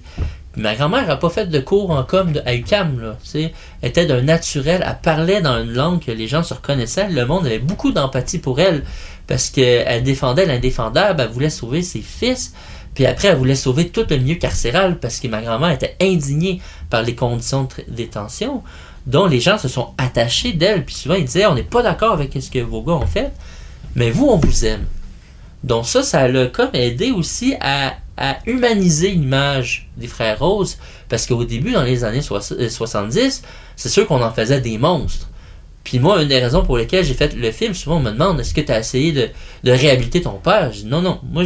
Ma 0.56 0.74
grand-mère 0.74 1.06
n'a 1.06 1.16
pas 1.16 1.30
fait 1.30 1.46
de 1.46 1.60
cours 1.60 1.90
en 1.90 2.02
com 2.02 2.32
à 2.44 2.54
UQAM, 2.54 3.00
là. 3.00 3.16
Elle 3.34 3.52
était 3.82 4.04
d'un 4.04 4.20
naturel, 4.20 4.84
elle 4.86 4.98
parlait 5.02 5.40
dans 5.40 5.62
une 5.62 5.72
langue 5.72 6.04
que 6.04 6.10
les 6.12 6.28
gens 6.28 6.42
se 6.42 6.52
reconnaissaient. 6.52 7.08
Le 7.08 7.24
monde 7.24 7.46
avait 7.46 7.58
beaucoup 7.58 7.90
d'empathie 7.90 8.38
pour 8.38 8.60
elle 8.60 8.84
parce 9.26 9.48
qu'elle 9.48 10.02
défendait 10.02 10.44
l'indéfendable, 10.44 11.22
elle 11.22 11.30
voulait 11.30 11.48
sauver 11.48 11.80
ses 11.82 12.02
fils. 12.02 12.52
Puis 12.94 13.06
après, 13.06 13.28
elle 13.28 13.38
voulait 13.38 13.54
sauver 13.54 13.88
tout 13.88 14.04
le 14.10 14.18
milieu 14.18 14.34
carcéral 14.34 14.98
parce 14.98 15.20
que 15.20 15.28
ma 15.28 15.40
grand-mère 15.40 15.70
était 15.70 15.96
indignée 16.02 16.60
par 16.90 17.02
les 17.02 17.14
conditions 17.14 17.64
de 17.64 17.94
détention. 17.94 18.62
dont 19.06 19.26
les 19.26 19.40
gens 19.40 19.58
se 19.58 19.68
sont 19.68 19.94
attachés 19.98 20.52
d'elle. 20.52 20.84
Puis 20.84 20.94
souvent, 20.94 21.14
ils 21.14 21.24
disaient, 21.24 21.46
on 21.46 21.54
n'est 21.54 21.62
pas 21.62 21.82
d'accord 21.82 22.12
avec 22.12 22.32
ce 22.40 22.50
que 22.50 22.60
vos 22.60 22.82
gars 22.82 22.92
ont 22.92 23.06
fait, 23.06 23.32
mais 23.96 24.10
vous, 24.10 24.26
on 24.26 24.36
vous 24.36 24.64
aime. 24.64 24.84
Donc 25.64 25.86
ça, 25.86 26.02
ça 26.02 26.28
l'a 26.28 26.46
comme 26.46 26.74
aidé 26.74 27.10
aussi 27.10 27.54
à, 27.60 27.94
à 28.16 28.38
humaniser 28.46 29.10
l'image 29.10 29.88
des 29.96 30.06
frères 30.06 30.38
Rose, 30.38 30.78
parce 31.08 31.26
qu'au 31.26 31.44
début, 31.44 31.72
dans 31.72 31.82
les 31.82 32.04
années 32.04 32.22
soix- 32.22 32.52
euh, 32.52 32.68
70, 32.68 33.42
c'est 33.76 33.88
sûr 33.88 34.06
qu'on 34.06 34.22
en 34.22 34.32
faisait 34.32 34.60
des 34.60 34.78
monstres. 34.78 35.28
Puis 35.84 35.98
moi, 35.98 36.22
une 36.22 36.28
des 36.28 36.38
raisons 36.38 36.62
pour 36.62 36.78
lesquelles 36.78 37.04
j'ai 37.04 37.14
fait 37.14 37.34
le 37.34 37.50
film, 37.50 37.74
souvent 37.74 37.96
on 37.96 38.00
me 38.00 38.12
demande 38.12 38.38
est-ce 38.40 38.54
que 38.54 38.60
tu 38.60 38.70
as 38.70 38.78
essayé 38.78 39.12
de, 39.12 39.28
réhabiliter 39.64 40.22
ton 40.22 40.34
père? 40.38 40.70
Je 40.72 40.80
dis 40.80 40.86
non, 40.86 41.02
non. 41.02 41.20
Moi, 41.30 41.42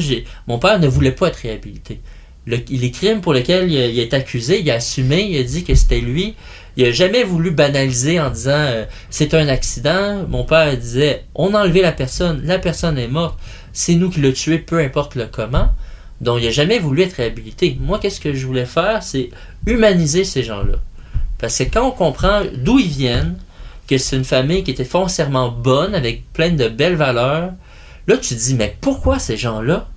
mon 0.46 0.58
père 0.58 0.78
ne 0.78 0.86
voulait 0.88 1.12
pas 1.12 1.28
être 1.28 1.36
réhabilité. 1.36 2.00
Le- 2.46 2.58
les 2.68 2.90
crimes 2.90 3.20
pour 3.22 3.32
lesquels 3.32 3.72
il 3.72 3.98
est 3.98 4.12
accusé, 4.14 4.60
il 4.60 4.70
a 4.70 4.74
assumé, 4.74 5.22
il 5.30 5.38
a 5.38 5.42
dit 5.42 5.64
que 5.64 5.74
c'était 5.74 6.00
lui. 6.00 6.34
Il 6.76 6.84
a 6.84 6.92
jamais 6.92 7.24
voulu 7.24 7.50
banaliser 7.50 8.20
en 8.20 8.28
disant 8.28 8.50
euh, 8.52 8.84
c'est 9.08 9.32
un 9.32 9.48
accident. 9.48 10.26
Mon 10.28 10.44
père 10.44 10.76
disait 10.76 11.24
on 11.34 11.54
a 11.54 11.62
enlevé 11.62 11.80
la 11.80 11.92
personne, 11.92 12.42
la 12.44 12.58
personne 12.58 12.98
est 12.98 13.08
morte, 13.08 13.38
c'est 13.72 13.94
nous 13.94 14.10
qui 14.10 14.20
l'a 14.20 14.32
tué, 14.32 14.58
peu 14.58 14.78
importe 14.80 15.14
le 15.14 15.26
comment. 15.26 15.70
Donc 16.20 16.40
il 16.40 16.46
a 16.46 16.50
jamais 16.50 16.78
voulu 16.78 17.02
être 17.02 17.14
réhabilité. 17.14 17.76
Moi, 17.80 17.98
qu'est-ce 17.98 18.20
que 18.20 18.34
je 18.34 18.46
voulais 18.46 18.66
faire, 18.66 19.02
c'est 19.02 19.30
humaniser 19.66 20.24
ces 20.24 20.42
gens-là. 20.42 20.78
Parce 21.38 21.58
que 21.58 21.64
quand 21.64 21.86
on 21.86 21.90
comprend 21.90 22.42
d'où 22.54 22.78
ils 22.78 22.88
viennent, 22.88 23.36
que 23.86 23.98
c'est 23.98 24.16
une 24.16 24.24
famille 24.24 24.64
qui 24.64 24.70
était 24.70 24.84
foncièrement 24.84 25.50
bonne, 25.50 25.94
avec 25.94 26.32
plein 26.32 26.50
de 26.50 26.68
belles 26.68 26.96
valeurs, 26.96 27.52
là 28.06 28.16
tu 28.16 28.34
te 28.34 28.40
dis, 28.40 28.54
mais 28.54 28.76
pourquoi 28.80 29.18
ces 29.18 29.36
gens-là 29.36 29.88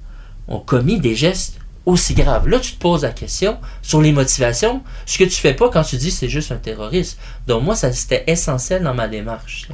ont 0.47 0.59
commis 0.59 0.99
des 0.99 1.15
gestes 1.15 1.59
aussi 1.85 2.13
graves? 2.13 2.47
Là 2.47 2.59
tu 2.59 2.73
te 2.73 2.79
poses 2.79 3.03
la 3.03 3.11
question 3.11 3.57
sur 3.81 4.01
les 4.01 4.11
motivations, 4.11 4.83
ce 5.05 5.17
que 5.17 5.23
tu 5.23 5.35
fais 5.35 5.53
pas 5.53 5.69
quand 5.69 5.83
tu 5.83 5.95
dis 5.95 6.11
c'est 6.11 6.29
juste 6.29 6.51
un 6.51 6.57
terroriste. 6.57 7.17
Donc 7.47 7.63
moi, 7.63 7.75
ça 7.75 7.91
c'était 7.93 8.25
essentiel 8.27 8.83
dans 8.83 8.93
ma 8.93 9.07
démarche. 9.07 9.69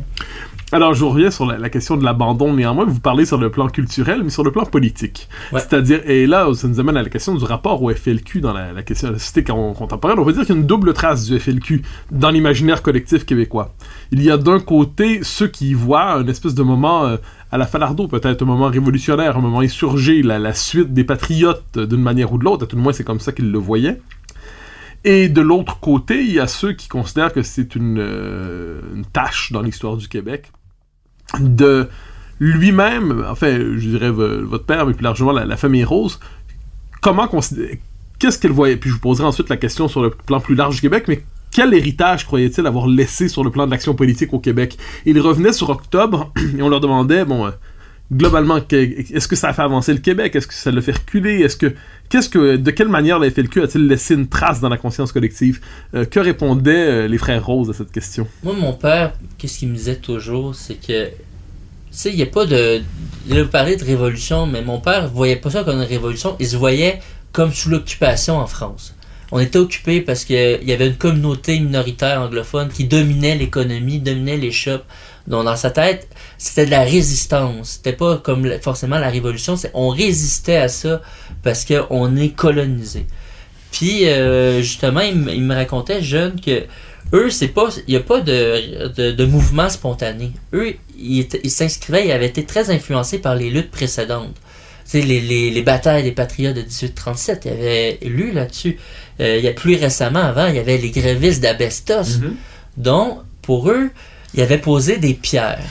Alors, 0.71 0.93
je 0.95 1.05
reviens 1.05 1.29
sur 1.31 1.45
la, 1.45 1.57
la 1.57 1.69
question 1.69 1.95
de 1.95 2.03
l'abandon, 2.03 2.53
néanmoins, 2.53 2.85
vous 2.85 2.99
parlez 2.99 3.25
sur 3.25 3.37
le 3.37 3.49
plan 3.51 3.67
culturel, 3.67 4.21
mais 4.23 4.29
sur 4.31 4.43
le 4.43 4.51
plan 4.51 4.65
politique. 4.65 5.29
Ouais. 5.51 5.59
C'est-à-dire, 5.59 6.01
et 6.09 6.25
là, 6.25 6.47
ça 6.55 6.67
nous 6.67 6.79
amène 6.79 6.97
à 6.97 7.03
la 7.03 7.09
question 7.09 7.35
du 7.35 7.43
rapport 7.45 7.81
au 7.83 7.91
FLQ 7.91 8.41
dans 8.41 8.51
la, 8.51 8.73
la 8.73 8.81
question 8.83 9.09
de 9.09 9.13
la 9.13 9.19
société 9.19 9.43
con- 9.43 9.73
contemporaine. 9.73 10.17
On 10.19 10.25
peut 10.25 10.33
dire 10.33 10.41
qu'il 10.45 10.55
y 10.55 10.57
a 10.57 10.61
une 10.61 10.67
double 10.67 10.93
trace 10.93 11.25
du 11.25 11.39
FLQ 11.39 11.83
dans 12.11 12.29
l'imaginaire 12.31 12.81
collectif 12.81 13.25
québécois. 13.25 13.73
Il 14.11 14.23
y 14.23 14.31
a 14.31 14.37
d'un 14.37 14.59
côté 14.59 15.19
ceux 15.21 15.47
qui 15.47 15.69
y 15.69 15.73
voient 15.75 16.13
un 16.13 16.27
espèce 16.27 16.55
de 16.55 16.63
moment 16.63 17.05
euh, 17.05 17.17
à 17.51 17.57
la 17.59 17.67
Falardeau, 17.67 18.07
peut-être 18.07 18.41
un 18.41 18.45
moment 18.45 18.67
révolutionnaire, 18.67 19.37
un 19.37 19.41
moment 19.41 19.59
insurgé, 19.59 20.23
la, 20.23 20.39
la 20.39 20.53
suite 20.53 20.93
des 20.93 21.03
patriotes 21.03 21.63
euh, 21.77 21.85
d'une 21.85 22.01
manière 22.01 22.33
ou 22.33 22.37
de 22.39 22.43
l'autre, 22.43 22.63
à 22.63 22.67
tout 22.67 22.75
le 22.75 22.81
moins 22.81 22.91
c'est 22.91 23.03
comme 23.03 23.19
ça 23.19 23.31
qu'ils 23.31 23.51
le 23.51 23.59
voyaient. 23.59 24.01
Et 25.05 25.29
de 25.29 25.39
l'autre 25.39 25.79
côté, 25.79 26.23
il 26.23 26.31
y 26.33 26.39
a 26.39 26.47
ceux 26.47 26.73
qui 26.73 26.87
considèrent 26.87 27.31
que 27.31 27.43
c'est 27.43 27.75
une, 27.75 27.99
euh, 27.99 28.81
tâche 29.13 29.51
dans 29.51 29.61
l'histoire 29.61 29.97
du 29.97 30.07
Québec 30.07 30.51
de 31.39 31.87
lui-même, 32.39 33.23
enfin, 33.29 33.57
je 33.77 33.87
dirais 33.87 34.09
vo- 34.09 34.45
votre 34.45 34.65
père, 34.65 34.85
mais 34.85 34.93
plus 34.93 35.03
largement 35.03 35.31
la, 35.31 35.57
famille 35.57 35.83
Rose, 35.83 36.19
comment 37.01 37.29
qu'est-ce 38.19 38.39
qu'elle 38.39 38.51
voyait, 38.51 38.77
puis 38.77 38.89
je 38.89 38.95
vous 38.95 39.01
poserai 39.01 39.25
ensuite 39.27 39.49
la 39.49 39.57
question 39.57 39.87
sur 39.87 40.01
le 40.01 40.09
plan 40.09 40.39
plus 40.39 40.55
large 40.55 40.75
du 40.75 40.81
Québec, 40.81 41.05
mais 41.07 41.23
quel 41.51 41.73
héritage 41.73 42.25
croyait-il 42.25 42.65
avoir 42.65 42.87
laissé 42.87 43.29
sur 43.29 43.43
le 43.43 43.51
plan 43.51 43.65
de 43.67 43.71
l'action 43.71 43.93
politique 43.93 44.33
au 44.33 44.39
Québec? 44.39 44.77
Il 45.05 45.19
revenait 45.19 45.53
sur 45.53 45.69
octobre 45.69 46.33
et 46.57 46.61
on 46.61 46.67
leur 46.69 46.81
demandait, 46.81 47.25
bon, 47.25 47.45
euh, 47.45 47.51
globalement, 48.11 48.59
est-ce 48.69 49.27
que 49.27 49.35
ça 49.35 49.49
a 49.49 49.53
fait 49.53 49.61
avancer 49.61 49.93
le 49.93 49.99
Québec? 49.99 50.35
Est-ce 50.35 50.47
que 50.47 50.53
ça 50.53 50.71
l'a 50.71 50.81
fait 50.81 50.91
reculer? 50.93 51.41
Est-ce 51.41 51.57
que, 51.57 51.73
qu'est-ce 52.09 52.29
que, 52.29 52.55
de 52.55 52.71
quelle 52.71 52.87
manière 52.87 53.19
le 53.19 53.29
FLQ 53.29 53.63
a-t-il 53.63 53.87
laissé 53.87 54.13
une 54.13 54.27
trace 54.27 54.61
dans 54.61 54.69
la 54.69 54.77
conscience 54.77 55.11
collective? 55.11 55.59
Euh, 55.93 56.05
Que 56.05 56.19
répondaient 56.19 56.71
euh, 56.75 57.07
les 57.07 57.17
frères 57.17 57.45
Rose 57.45 57.69
à 57.69 57.73
cette 57.73 57.91
question? 57.91 58.27
Moi, 58.43 58.53
mon 58.53 58.73
père, 58.73 59.13
qu'est-ce 59.37 59.59
qu'il 59.59 59.69
me 59.69 59.75
disait 59.75 59.95
toujours, 59.95 60.53
c'est 60.55 60.75
que, 60.75 61.07
tu 61.07 61.11
sais, 61.91 62.09
il 62.11 62.15
n'y 62.15 62.23
a 62.23 62.27
pas 62.27 62.45
de. 62.45 62.81
Il 63.27 63.39
a 63.39 63.45
parlé 63.45 63.75
de 63.75 63.83
révolution, 63.83 64.45
mais 64.45 64.61
mon 64.61 64.79
père 64.79 65.09
voyait 65.09 65.37
pas 65.37 65.49
ça 65.49 65.63
comme 65.63 65.77
une 65.77 65.83
révolution, 65.83 66.35
il 66.39 66.47
se 66.47 66.57
voyait 66.57 66.99
comme 67.31 67.51
sous 67.51 67.69
l'occupation 67.69 68.37
en 68.37 68.47
France. 68.47 68.93
On 69.31 69.39
était 69.39 69.57
occupé 69.57 70.01
parce 70.01 70.23
qu'il 70.23 70.59
y 70.63 70.71
avait 70.71 70.87
une 70.87 70.95
communauté 70.95 71.59
minoritaire 71.59 72.21
anglophone 72.21 72.69
qui 72.69 72.85
dominait 72.85 73.35
l'économie, 73.35 73.99
dominait 73.99 74.37
les 74.37 74.51
shops. 74.51 74.85
Donc, 75.27 75.45
dans 75.45 75.55
sa 75.55 75.71
tête, 75.71 76.07
c'était 76.37 76.65
de 76.65 76.71
la 76.71 76.83
résistance. 76.83 77.69
C'était 77.77 77.93
pas 77.93 78.17
comme 78.17 78.49
forcément 78.61 78.97
la 78.99 79.09
révolution, 79.09 79.55
c'est 79.55 79.71
on 79.73 79.89
résistait 79.89 80.57
à 80.57 80.67
ça 80.67 81.01
parce 81.43 81.65
qu'on 81.65 82.15
est 82.15 82.29
colonisé. 82.35 83.05
Puis, 83.71 84.07
euh, 84.07 84.61
justement, 84.61 85.01
il, 85.01 85.15
me- 85.17 85.33
il 85.33 85.43
me 85.43 85.53
racontait 85.53 86.01
jeune 86.01 86.39
que 86.39 86.63
eux, 87.13 87.29
c'est 87.29 87.49
pas, 87.49 87.67
il 87.87 87.91
n'y 87.91 87.97
a 87.97 88.03
pas 88.03 88.21
de, 88.21 88.87
de, 88.95 89.11
de 89.11 89.25
mouvement 89.25 89.69
spontané. 89.69 90.31
Eux, 90.53 90.75
ils, 90.97 91.27
ils 91.43 91.51
s'inscrivaient, 91.51 92.07
ils 92.07 92.11
avaient 92.11 92.25
été 92.27 92.45
très 92.45 92.69
influencés 92.71 93.19
par 93.19 93.35
les 93.35 93.49
luttes 93.49 93.71
précédentes. 93.71 94.33
Tu 94.85 94.91
sais, 94.91 95.01
les, 95.01 95.19
les, 95.19 95.49
les 95.51 95.61
batailles 95.61 96.03
des 96.03 96.11
patriotes 96.11 96.55
de 96.55 96.61
1837, 96.61 97.41
il 97.45 97.51
y 97.51 97.53
avait 97.53 97.99
lu 98.03 98.31
là-dessus. 98.31 98.77
Euh, 99.19 99.37
il 99.37 99.43
y 99.43 99.47
a 99.47 99.51
plus 99.53 99.75
récemment, 99.75 100.19
avant, 100.19 100.47
il 100.47 100.55
y 100.55 100.59
avait 100.59 100.77
les 100.77 100.91
grévistes 100.91 101.41
d'Abestos. 101.41 102.19
Donc, 102.77 103.19
pour 103.41 103.69
eux, 103.71 103.89
ils 104.35 104.41
avaient 104.41 104.57
posé 104.59 104.97
des 104.97 105.13
pierres. 105.15 105.63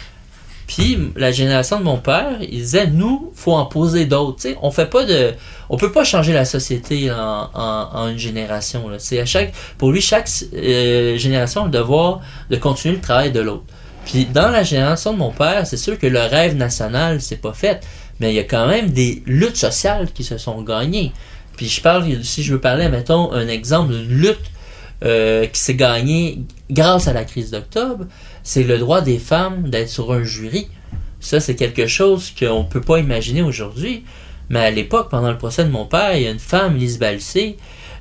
Puis 0.66 0.98
la 1.16 1.30
génération 1.30 1.78
de 1.78 1.84
mon 1.84 1.98
père, 1.98 2.38
il 2.40 2.50
disait 2.50 2.86
nous, 2.86 3.32
faut 3.34 3.52
en 3.52 3.66
poser 3.66 4.06
d'autres. 4.06 4.48
On 4.62 4.70
fait 4.70 4.88
peut 4.88 5.92
pas 5.92 6.04
changer 6.04 6.32
la 6.32 6.44
société 6.44 7.10
en, 7.10 8.08
une 8.08 8.18
génération. 8.18 8.86
C'est 8.98 9.20
à 9.20 9.26
chaque, 9.26 9.52
pour 9.76 9.92
lui, 9.92 10.00
chaque 10.00 10.28
euh, 10.54 11.18
génération 11.18 11.62
a 11.62 11.64
le 11.66 11.70
devoir 11.70 12.20
de 12.50 12.56
continuer 12.56 12.94
le 12.94 13.00
travail 13.00 13.32
de 13.32 13.40
l'autre. 13.40 13.64
Puis 14.04 14.26
dans 14.26 14.48
la 14.48 14.62
génération 14.62 15.12
de 15.12 15.18
mon 15.18 15.30
père, 15.30 15.66
c'est 15.66 15.76
sûr 15.76 15.98
que 15.98 16.06
le 16.06 16.20
rêve 16.20 16.56
national 16.56 17.20
c'est 17.20 17.40
pas 17.40 17.52
fait, 17.52 17.80
mais 18.20 18.32
il 18.32 18.36
y 18.36 18.38
a 18.38 18.44
quand 18.44 18.66
même 18.66 18.90
des 18.90 19.22
luttes 19.26 19.56
sociales 19.56 20.08
qui 20.12 20.24
se 20.24 20.38
sont 20.38 20.62
gagnées. 20.62 21.12
Puis 21.56 21.68
je 21.68 21.80
parle, 21.80 22.22
si 22.24 22.42
je 22.42 22.52
veux 22.52 22.60
parler, 22.60 22.88
mettons 22.88 23.32
un 23.32 23.48
exemple 23.48 23.92
d'une 23.92 24.08
lutte 24.08 24.50
euh, 25.04 25.46
qui 25.46 25.60
s'est 25.60 25.74
gagnée 25.74 26.40
grâce 26.70 27.08
à 27.08 27.12
la 27.12 27.24
crise 27.24 27.50
d'octobre, 27.50 28.06
c'est 28.44 28.62
le 28.62 28.78
droit 28.78 29.00
des 29.00 29.18
femmes 29.18 29.68
d'être 29.68 29.88
sur 29.88 30.12
un 30.12 30.22
jury. 30.22 30.68
Ça, 31.18 31.40
c'est 31.40 31.56
quelque 31.56 31.86
chose 31.86 32.32
qu'on 32.38 32.62
ne 32.62 32.68
peut 32.68 32.80
pas 32.80 32.98
imaginer 32.98 33.42
aujourd'hui. 33.42 34.04
Mais 34.50 34.60
à 34.60 34.70
l'époque, 34.70 35.08
pendant 35.10 35.30
le 35.30 35.38
procès 35.38 35.64
de 35.64 35.70
mon 35.70 35.86
père, 35.86 36.14
il 36.14 36.22
y 36.22 36.26
a 36.26 36.30
une 36.30 36.38
femme, 36.38 36.76
Lise 36.76 36.98
Balsé, 36.98 37.56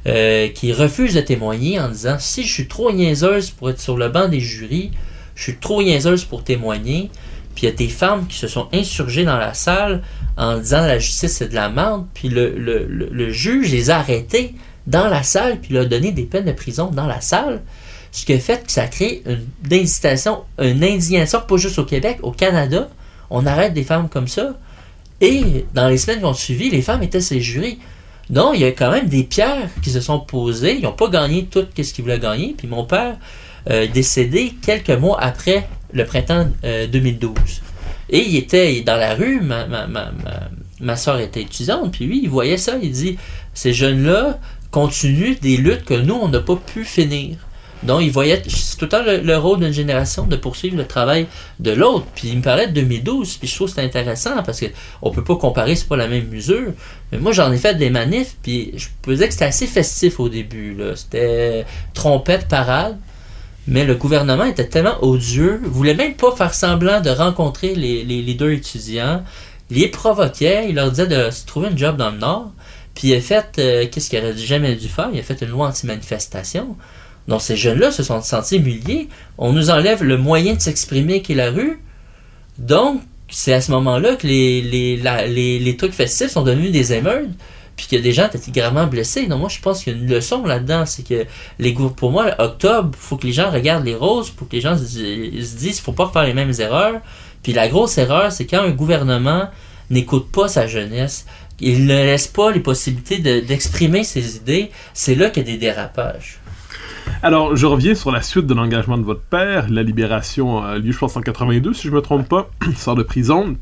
euh, 0.06 0.50
qui 0.50 0.74
refuse 0.74 1.14
de 1.14 1.22
témoigner 1.22 1.80
en 1.80 1.88
disant 1.88 2.18
si 2.20 2.44
je 2.44 2.52
suis 2.52 2.68
trop 2.68 2.92
niaiseuse 2.92 3.52
pour 3.52 3.70
être 3.70 3.80
sur 3.80 3.96
le 3.96 4.10
banc 4.10 4.28
des 4.28 4.42
jurys, 4.42 4.92
je 5.36 5.44
suis 5.44 5.56
trop 5.56 5.82
niaiseuse 5.82 6.26
pour 6.26 6.44
témoigner. 6.44 7.10
Puis 7.56 7.68
il 7.68 7.70
y 7.70 7.72
a 7.72 7.76
des 7.76 7.88
femmes 7.88 8.28
qui 8.28 8.38
se 8.38 8.50
sont 8.50 8.68
insurgées 8.74 9.24
dans 9.24 9.38
la 9.38 9.54
salle 9.54 10.02
en 10.36 10.58
disant 10.58 10.82
la 10.82 11.00
justice 11.00 11.38
c'est 11.38 11.50
de 11.50 11.56
la 11.56 11.70
merde. 11.70 12.06
Puis 12.14 12.28
le, 12.28 13.30
juge 13.30 13.72
les 13.72 13.92
a 13.92 14.00
arrêtés 14.00 14.56
dans 14.88 15.08
la 15.08 15.24
salle, 15.24 15.62
puis 15.62 15.74
leur 15.74 15.84
a 15.84 15.86
donné 15.86 16.12
des 16.12 16.24
peines 16.24 16.46
de 16.46 16.52
prison 16.52 16.92
dans 16.92 17.08
la 17.08 17.22
salle. 17.22 17.62
Ce 18.13 18.26
qui 18.26 18.34
a 18.34 18.39
fait 18.39 18.65
que 18.65 18.71
ça 18.71 18.88
crée 18.88 19.23
une 19.26 19.73
incitation, 19.73 20.43
une 20.60 20.84
indignation, 20.84 21.41
pas 21.41 21.58
juste 21.58 21.80
au 21.80 21.84
Québec, 21.84 22.19
au 22.21 22.32
Canada. 22.32 22.88
On 23.32 23.45
arrête 23.45 23.73
des 23.73 23.84
femmes 23.84 24.08
comme 24.08 24.28
ça. 24.28 24.54
Et 25.19 25.65
dans 25.73 25.89
les 25.89 25.97
semaines 25.97 26.19
qui 26.19 26.26
ont 26.26 26.34
suivi, 26.34 26.69
les 26.69 26.84
femmes 26.84 27.02
étaient 27.04 27.21
ces 27.21 27.41
jurys. 27.41 27.80
Donc, 28.30 28.52
il 28.54 28.62
y 28.62 28.65
a 28.65 28.71
quand 28.71 28.91
même 28.91 29.08
des 29.08 29.23
pierres 29.23 29.67
qui 29.82 29.89
se 29.89 29.99
sont 29.99 30.19
posées. 30.19 30.76
Ils 30.76 30.84
n'ont 30.84 30.93
pas 30.93 31.10
gagné 31.10 31.45
tout 31.45 31.65
ce 31.76 31.93
qu'ils 31.93 32.04
voulaient 32.04 32.19
gagner. 32.19 32.54
Puis 32.56 32.67
mon 32.67 32.86
père 32.86 33.17
euh, 33.69 33.88
décédé 33.88 34.54
quelques 34.62 34.91
mois 34.91 35.19
après 35.19 35.67
le 35.91 36.06
printemps 36.06 36.47
euh, 36.63 36.86
2012. 36.86 37.34
Et 38.12 38.19
il 38.19 38.36
était 38.38 38.82
dans 38.82 38.95
la 38.95 39.15
rue, 39.15 39.41
ma, 39.41 39.65
ma 40.80 40.95
soeur 40.95 41.19
était 41.19 41.41
étudiante, 41.41 41.93
puis 41.93 42.06
lui, 42.06 42.19
il 42.21 42.30
voyait 42.30 42.58
ça, 42.58 42.73
il 42.82 42.91
dit, 42.91 43.17
ces 43.54 43.73
jeunes-là 43.73 44.39
continuent 44.69 45.36
des 45.41 45.58
luttes 45.58 45.86
que 45.86 45.93
nous, 45.93 46.15
on 46.15 46.28
n'a 46.28 46.41
pas 46.41 46.58
pu 46.58 46.84
finir. 46.84 47.38
Donc, 47.86 48.02
il 48.02 48.12
voyait, 48.12 48.41
c'est 48.48 48.78
tout 48.78 48.86
le 48.86 48.89
temps 48.89 49.04
le, 49.04 49.17
le 49.17 49.38
rôle 49.38 49.60
d'une 49.60 49.74
génération 49.74 50.26
de 50.26 50.36
poursuivre 50.36 50.78
le 50.78 50.86
travail 50.86 51.28
de 51.60 51.72
l'autre. 51.72 52.06
Puis 52.15 52.30
il 52.30 52.38
me 52.38 52.41
parlait 52.41 52.67
de 52.67 52.74
2012, 52.74 53.38
puis 53.38 53.48
je 53.48 53.56
trouve 53.56 53.67
que 53.67 53.76
c'est 53.76 53.86
intéressant 53.86 54.41
parce 54.43 54.60
que 54.60 54.67
on 55.02 55.12
peut 55.12 55.24
pas 55.24 55.36
comparer, 55.36 55.76
c'est 55.76 55.88
pas 55.88 55.98
la 55.98 56.08
même 56.08 56.28
mesure. 56.30 56.72
Mais 57.12 57.17
moi, 57.17 57.32
j'en 57.32 57.52
ai 57.52 57.58
fait 57.58 57.76
des 57.76 57.89
manifs, 57.89 58.36
puis 58.41 58.72
je 58.76 58.88
peux 59.02 59.15
dire 59.15 59.28
que 59.28 59.34
c'était 59.34 59.46
assez 59.46 59.67
festif 59.67 60.19
au 60.19 60.30
début. 60.30 60.78
C'était 60.96 61.65
trompette, 61.93 62.47
parade. 62.47 62.97
Mais 63.66 63.86
le 63.86 63.95
gouvernement 63.95 64.43
était 64.43 64.68
tellement 64.68 65.01
odieux, 65.01 65.62
voulait 65.64 65.93
même 65.93 66.16
pas 66.16 66.36
faire 66.36 66.53
semblant 66.53 66.99
de 66.99 67.10
rencontrer 67.10 67.76
les 67.76 68.34
deux 68.34 68.51
étudiants. 68.51 69.24
Il 69.70 69.80
les 69.80 69.88
provoquait, 69.88 70.70
il 70.70 70.76
leur 70.76 70.91
disait 70.91 71.08
de 71.08 71.32
se 71.32 71.45
trouver 71.45 71.70
un 71.70 71.78
job 71.78 71.97
dans 71.97 72.12
le 72.12 72.18
Nord. 72.18 72.51
Puis 72.93 73.10
il 73.10 73.16
a 73.16 73.22
fait, 73.22 73.58
euh, 73.58 73.88
qu'est-ce 73.91 74.10
qu'il 74.10 74.20
aurait 74.20 74.38
jamais 74.38 74.76
dû 74.76 74.88
faire? 74.88 75.10
Il 75.12 75.20
a 75.20 75.24
fait 75.24 75.41
une 75.41 75.49
loi 75.49 75.68
anti-manifestation. 75.68 76.78
Donc 77.28 77.41
ces 77.41 77.55
jeunes-là 77.55 77.91
se 77.91 78.03
sont 78.03 78.21
sentis 78.21 78.57
humiliés. 78.57 79.07
On 79.38 79.53
nous 79.53 79.69
enlève 79.69 80.03
le 80.03 80.17
moyen 80.17 80.55
de 80.55 80.61
s'exprimer 80.61 81.21
qui 81.21 81.34
est 81.34 81.36
la 81.36 81.51
rue. 81.51 81.80
Donc, 82.57 83.01
c'est 83.30 83.53
à 83.53 83.61
ce 83.61 83.71
moment-là 83.71 84.15
que 84.15 84.28
les, 84.28 84.61
les, 84.61 85.59
les, 85.59 85.78
trucs 85.78 85.93
festifs 85.93 86.30
sont 86.32 86.43
devenus 86.43 86.71
des 86.71 86.93
émeutes. 86.93 87.30
puis 87.76 87.88
que 87.89 87.95
des 87.95 88.13
gens 88.13 88.28
étaient 88.32 88.51
gravement 88.51 88.86
blessés. 88.86 89.26
Donc 89.26 89.39
moi, 89.39 89.49
je 89.49 89.59
pense 89.59 89.84
qu'il 89.84 89.93
y 89.93 89.95
a 89.95 89.99
une 89.99 90.07
leçon 90.07 90.45
là-dedans, 90.45 90.86
c'est 90.86 91.07
que 91.07 91.26
les 91.57 91.74
pour 91.74 92.11
moi, 92.11 92.36
octobre, 92.38 92.91
faut 92.97 93.17
que 93.17 93.26
les 93.26 93.34
gens 93.34 93.49
regardent 93.49 93.86
les 93.86 93.95
roses, 93.95 94.30
pour 94.30 94.47
que 94.47 94.55
les 94.55 94.61
gens 94.61 94.78
se, 94.78 94.86
se 94.86 95.57
disent, 95.57 95.80
faut 95.80 95.93
pas 95.93 96.09
faire 96.13 96.24
les 96.24 96.34
mêmes 96.36 96.53
erreurs. 96.59 97.01
Puis 97.41 97.53
la 97.53 97.67
grosse 97.67 97.97
erreur, 97.97 98.32
c'est 98.32 98.45
quand 98.45 98.61
un 98.61 98.69
gouvernement 98.71 99.49
n'écoute 99.89 100.32
pas 100.32 100.47
sa 100.47 100.67
jeunesse, 100.67 101.26
il 101.59 101.86
ne 101.86 101.95
laisse 101.95 102.28
pas 102.28 102.51
les 102.51 102.59
possibilités 102.59 103.17
de- 103.19 103.39
d'exprimer 103.39 104.03
ses 104.03 104.36
idées, 104.38 104.71
c'est 104.93 105.15
là 105.15 105.30
qu'il 105.30 105.43
y 105.47 105.49
a 105.49 105.51
des 105.53 105.57
dérapages. 105.57 106.39
Alors, 107.22 107.56
je 107.56 107.66
reviens 107.66 107.95
sur 107.95 108.12
la 108.12 108.22
suite 108.22 108.47
de 108.47 108.54
l'engagement 108.54 108.97
de 108.97 109.04
votre 109.04 109.22
père. 109.22 109.70
La 109.70 109.84
libération 109.84 110.62
a 110.62 110.78
lieu, 110.78 110.91
je 110.91 110.97
pense, 110.97 111.16
en 111.16 111.22
82, 111.22 111.74
si 111.74 111.88
je 111.88 111.93
me 111.93 112.01
trompe 112.01 112.28
pas. 112.28 112.49
Il 112.68 112.78
sort 112.78 112.95
de 112.95 113.04
prison. 113.04 113.56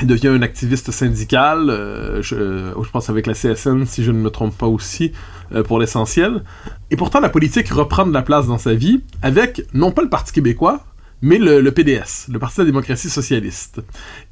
Il 0.00 0.06
devient 0.06 0.28
un 0.28 0.42
activiste 0.42 0.90
syndical, 0.90 1.68
euh, 1.68 2.22
je, 2.22 2.34
euh, 2.34 2.82
je 2.82 2.90
pense 2.90 3.10
avec 3.10 3.26
la 3.26 3.34
CSN, 3.34 3.84
si 3.84 4.02
je 4.02 4.10
ne 4.10 4.18
me 4.18 4.30
trompe 4.30 4.56
pas 4.56 4.66
aussi, 4.66 5.12
euh, 5.54 5.62
pour 5.62 5.78
l'essentiel. 5.78 6.42
Et 6.90 6.96
pourtant, 6.96 7.20
la 7.20 7.28
politique 7.28 7.68
reprend 7.68 8.06
de 8.06 8.12
la 8.12 8.22
place 8.22 8.46
dans 8.46 8.58
sa 8.58 8.72
vie 8.72 9.02
avec, 9.20 9.66
non 9.74 9.92
pas 9.92 10.02
le 10.02 10.08
Parti 10.08 10.32
québécois, 10.32 10.80
mais 11.22 11.38
le, 11.38 11.70
PDS, 11.70 12.30
le 12.30 12.38
Parti 12.38 12.58
de 12.58 12.62
la 12.62 12.66
démocratie 12.66 13.08
socialiste. 13.08 13.80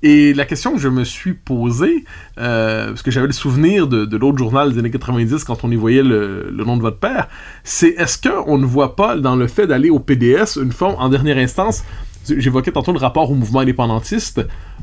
Et 0.03 0.35
la 0.35 0.45
question 0.45 0.73
que 0.75 0.81
je 0.81 0.89
me 0.89 1.05
suis 1.05 1.35
posée, 1.35 2.05
euh, 2.39 2.89
parce 2.89 3.03
que 3.03 3.13
j'avais 3.13 3.29
le 3.29 3.33
souvenir 3.33 3.87
de, 3.87 4.05
de 4.05 4.17
l'autre 4.17 4.39
journal 4.39 4.73
des 4.73 4.79
années 4.81 4.91
90 4.91 5.45
quand 5.45 5.63
on 5.63 5.71
y 5.71 5.77
voyait 5.77 6.03
le, 6.03 6.51
le 6.51 6.65
nom 6.65 6.77
de 6.77 6.83
votre 6.83 6.99
père, 6.99 7.29
c'est 7.63 7.91
est-ce 7.91 8.19
qu'on 8.21 8.59
ne 8.59 8.67
voit 8.67 8.97
pas 8.97 9.17
dans 9.17 9.37
le 9.37 9.47
fait 9.47 9.69
d'aller 9.69 9.89
au 9.89 10.01
PDS 10.01 10.59
une 10.61 10.73
forme, 10.73 10.97
en 10.99 11.09
dernière 11.09 11.39
instance, 11.39 11.85
j'évoquais 12.29 12.73
tantôt 12.73 12.93
le 12.93 12.99
rapport 12.99 13.31
au 13.31 13.35
mouvement 13.35 13.61
indépendantiste, 13.61 14.41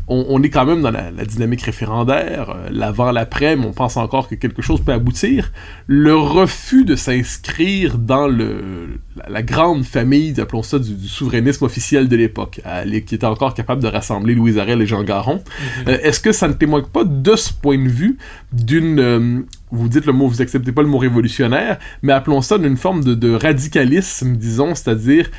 on, 0.07 0.25
on 0.29 0.41
est 0.43 0.49
quand 0.49 0.65
même 0.65 0.81
dans 0.81 0.91
la, 0.91 1.11
la 1.11 1.25
dynamique 1.25 1.61
référendaire, 1.61 2.49
euh, 2.49 2.69
l'avant, 2.71 3.11
l'après, 3.11 3.55
mais 3.55 3.65
on 3.65 3.73
pense 3.73 3.97
encore 3.97 4.29
que 4.29 4.35
quelque 4.35 4.61
chose 4.61 4.81
peut 4.81 4.93
aboutir. 4.93 5.51
Le 5.87 6.15
refus 6.15 6.85
de 6.85 6.95
s'inscrire 6.95 7.97
dans 7.97 8.27
le, 8.27 8.99
la, 9.15 9.29
la 9.29 9.43
grande 9.43 9.83
famille, 9.83 10.39
appelons 10.39 10.63
ça, 10.63 10.79
du, 10.79 10.93
du 10.93 11.07
souverainisme 11.07 11.65
officiel 11.65 12.07
de 12.07 12.15
l'époque, 12.15 12.61
qui 13.05 13.15
était 13.15 13.25
encore 13.25 13.53
capable 13.53 13.81
de 13.81 13.87
rassembler 13.87 14.35
Louise 14.35 14.57
Arel 14.57 14.81
et 14.81 14.85
Jean 14.85 15.03
Garon, 15.03 15.43
euh, 15.87 15.97
est-ce 16.03 16.19
que 16.19 16.31
ça 16.31 16.47
ne 16.47 16.53
témoigne 16.53 16.85
pas 16.85 17.03
de 17.03 17.35
ce 17.35 17.53
point 17.53 17.77
de 17.77 17.89
vue 17.89 18.17
d'une... 18.51 18.99
euh, 18.99 19.41
vous 19.69 19.89
dites 19.89 20.05
le 20.05 20.13
mot, 20.13 20.29
vous 20.29 20.41
acceptez 20.41 20.71
pas 20.71 20.81
le 20.81 20.87
mot 20.87 20.97
révolutionnaire, 20.97 21.77
mais 22.01 22.13
appelons 22.13 22.41
ça 22.41 22.57
d'une 22.57 22.77
forme 22.77 23.03
de, 23.03 23.15
de 23.15 23.33
radicalisme, 23.33 24.37
disons, 24.37 24.75
c'est-à-dire 24.75 25.29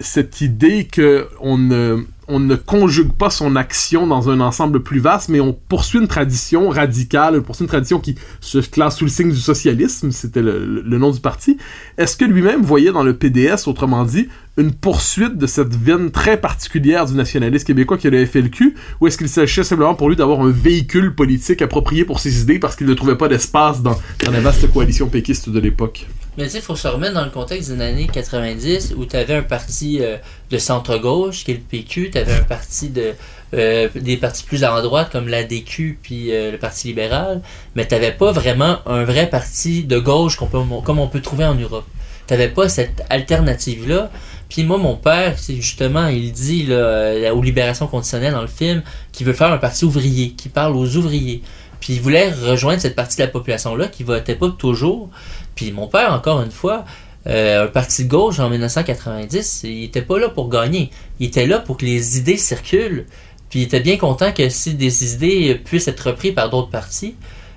cette 0.00 0.40
idée 0.40 0.88
que 0.90 1.28
on 1.40 1.56
ne, 1.56 2.04
on 2.28 2.40
ne 2.40 2.56
conjugue 2.56 3.12
pas 3.12 3.30
son 3.30 3.56
action 3.56 4.06
dans 4.06 4.30
un 4.30 4.40
ensemble 4.40 4.82
plus 4.82 4.98
vaste, 4.98 5.28
mais 5.28 5.40
on 5.40 5.52
poursuit 5.52 6.00
une 6.00 6.08
tradition 6.08 6.68
radicale, 6.68 7.36
on 7.38 7.42
poursuit 7.42 7.64
une 7.64 7.68
tradition 7.68 8.00
qui 8.00 8.16
se 8.40 8.58
classe 8.58 8.96
sous 8.96 9.04
le 9.04 9.10
signe 9.10 9.30
du 9.30 9.38
socialisme, 9.38 10.10
c'était 10.10 10.42
le, 10.42 10.82
nom 10.98 11.10
du 11.10 11.20
parti. 11.20 11.56
Est-ce 11.98 12.16
que 12.16 12.24
lui-même 12.24 12.62
voyait 12.62 12.92
dans 12.92 13.02
le 13.02 13.14
PDS, 13.14 13.68
autrement 13.68 14.04
dit, 14.04 14.28
une 14.56 14.72
poursuite 14.72 15.36
de 15.36 15.46
cette 15.46 15.76
veine 15.76 16.10
très 16.10 16.40
particulière 16.40 17.06
du 17.06 17.14
nationalisme 17.14 17.66
québécois 17.66 17.98
qui 17.98 18.08
est 18.08 18.10
le 18.10 18.24
FLQ, 18.24 18.74
ou 19.00 19.06
est-ce 19.06 19.18
qu'il 19.18 19.28
s'agissait 19.28 19.64
simplement 19.64 19.94
pour 19.94 20.08
lui 20.08 20.16
d'avoir 20.16 20.40
un 20.40 20.50
véhicule 20.50 21.14
politique 21.14 21.62
approprié 21.62 22.04
pour 22.04 22.20
ses 22.20 22.42
idées 22.42 22.58
parce 22.58 22.74
qu'il 22.74 22.86
ne 22.86 22.94
trouvait 22.94 23.16
pas 23.16 23.28
d'espace 23.28 23.82
dans, 23.82 23.98
dans 24.24 24.32
la 24.32 24.40
vaste 24.40 24.72
coalition 24.72 25.08
péquiste 25.08 25.50
de 25.50 25.60
l'époque? 25.60 26.06
Mais 26.36 26.44
tu 26.44 26.50
sais, 26.50 26.58
il 26.58 26.62
faut 26.62 26.76
se 26.76 26.86
remettre 26.88 27.14
dans 27.14 27.24
le 27.24 27.30
contexte 27.30 27.70
des 27.70 27.80
années 27.80 28.08
90 28.12 28.94
où 28.96 29.06
tu 29.06 29.16
avais 29.16 29.34
un 29.36 29.42
parti 29.42 29.98
euh, 30.02 30.18
de 30.50 30.58
centre-gauche, 30.58 31.44
qui 31.44 31.52
est 31.52 31.54
le 31.54 31.60
PQ, 31.60 32.10
tu 32.10 32.18
avais 32.18 32.34
un 32.34 32.42
parti 32.42 32.90
de. 32.90 33.14
euh, 33.54 33.88
des 33.94 34.16
partis 34.16 34.44
plus 34.44 34.64
à 34.64 34.82
droite 34.82 35.10
comme 35.10 35.28
l'ADQ 35.28 35.98
puis 36.02 36.32
euh, 36.32 36.52
le 36.52 36.58
Parti 36.58 36.88
libéral, 36.88 37.40
mais 37.74 37.86
tu 37.86 37.94
n'avais 37.94 38.12
pas 38.12 38.32
vraiment 38.32 38.78
un 38.86 39.04
vrai 39.04 39.28
parti 39.28 39.84
de 39.84 39.98
gauche 39.98 40.36
qu'on 40.36 40.46
peut, 40.46 40.60
comme 40.84 40.98
on 40.98 41.08
peut 41.08 41.20
trouver 41.20 41.44
en 41.44 41.54
Europe. 41.54 41.86
Tu 42.26 42.34
n'avais 42.34 42.48
pas 42.48 42.68
cette 42.68 43.02
alternative-là. 43.08 44.10
Puis 44.48 44.64
moi, 44.64 44.78
mon 44.78 44.96
père, 44.96 45.38
c'est 45.38 45.56
justement, 45.56 46.08
il 46.08 46.32
dit 46.32 46.64
là, 46.64 47.32
aux 47.34 47.42
libérations 47.42 47.86
conditionnelles 47.86 48.32
dans 48.32 48.42
le 48.42 48.46
film 48.48 48.82
qu'il 49.12 49.26
veut 49.26 49.32
faire 49.32 49.52
un 49.52 49.58
parti 49.58 49.84
ouvrier, 49.84 50.30
qui 50.32 50.48
parle 50.48 50.76
aux 50.76 50.96
ouvriers. 50.96 51.42
Puis 51.80 51.94
il 51.94 52.00
voulait 52.00 52.30
rejoindre 52.30 52.80
cette 52.80 52.96
partie 52.96 53.16
de 53.16 53.22
la 53.22 53.28
population-là 53.28 53.88
qui 53.88 54.02
votait 54.02 54.34
pas 54.34 54.50
toujours. 54.50 55.10
Puis 55.56 55.72
mon 55.72 55.88
père, 55.88 56.12
encore 56.12 56.40
une 56.42 56.52
fois, 56.52 56.84
euh, 57.26 57.64
un 57.64 57.66
parti 57.66 58.04
de 58.04 58.08
gauche 58.08 58.38
en 58.38 58.48
1990, 58.48 59.62
il 59.64 59.84
était 59.84 60.02
pas 60.02 60.20
là 60.20 60.28
pour 60.28 60.48
gagner. 60.48 60.90
Il 61.18 61.26
était 61.26 61.46
là 61.46 61.58
pour 61.58 61.76
que 61.78 61.84
les 61.84 62.18
idées 62.18 62.36
circulent. 62.36 63.06
Puis 63.50 63.60
il 63.60 63.62
était 63.64 63.80
bien 63.80 63.96
content 63.96 64.32
que 64.32 64.48
si 64.48 64.74
des 64.74 65.14
idées 65.14 65.56
puissent 65.56 65.88
être 65.88 66.10
reprises 66.10 66.34
par 66.34 66.50
d'autres 66.50 66.70
partis, 66.70 67.16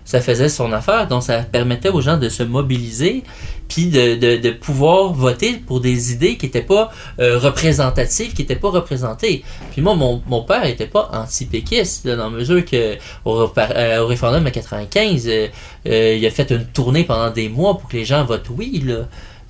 ça 0.10 0.22
faisait 0.22 0.49
son 0.49 0.74
affaire. 0.74 1.07
Donc 1.07 1.22
ça 1.22 1.43
permettait 1.43 1.89
aux 1.89 2.01
gens 2.01 2.18
de 2.18 2.30
se 2.30 2.41
mobiliser, 2.41 3.22
puis 3.68 3.86
de, 3.86 4.38
de, 4.38 4.49
pouvoir 4.49 5.14
voter 5.14 5.62
pour 5.68 5.82
des 5.82 6.12
idées 6.12 6.36
qui 6.36 6.47
n'étaient 6.47 6.64
pas 6.64 6.91
euh, 7.20 7.38
représentatives, 7.38 8.34
qui 8.34 8.41
n'étaient 8.41 8.55
pas 8.55 8.72
représentées. 8.72 9.43
Puis 9.72 9.84
moi, 9.84 9.93
mon, 9.93 10.24
mon 10.26 10.41
père 10.41 10.66
était 10.66 10.88
pas 10.88 11.12
anti-péquiste, 11.14 12.07
dans 12.07 12.24
la 12.24 12.30
mesure 12.32 12.66
que 12.66 12.95
au, 13.24 13.39
euh, 13.55 14.05
référendum 14.05 14.43
de 14.43 14.49
95, 14.49 15.30
euh, 15.30 15.47
il 15.86 16.26
a 16.26 16.32
fait 16.32 16.49
une 16.49 16.66
tournée 16.66 17.03
pendant 17.03 17.30
des 17.30 17.47
mois 17.47 17.78
pour 17.78 17.88
que 17.88 17.97
les 17.97 18.05
gens 18.05 18.26
votent 18.26 18.49
oui, 18.49 18.82
là. 18.84 19.07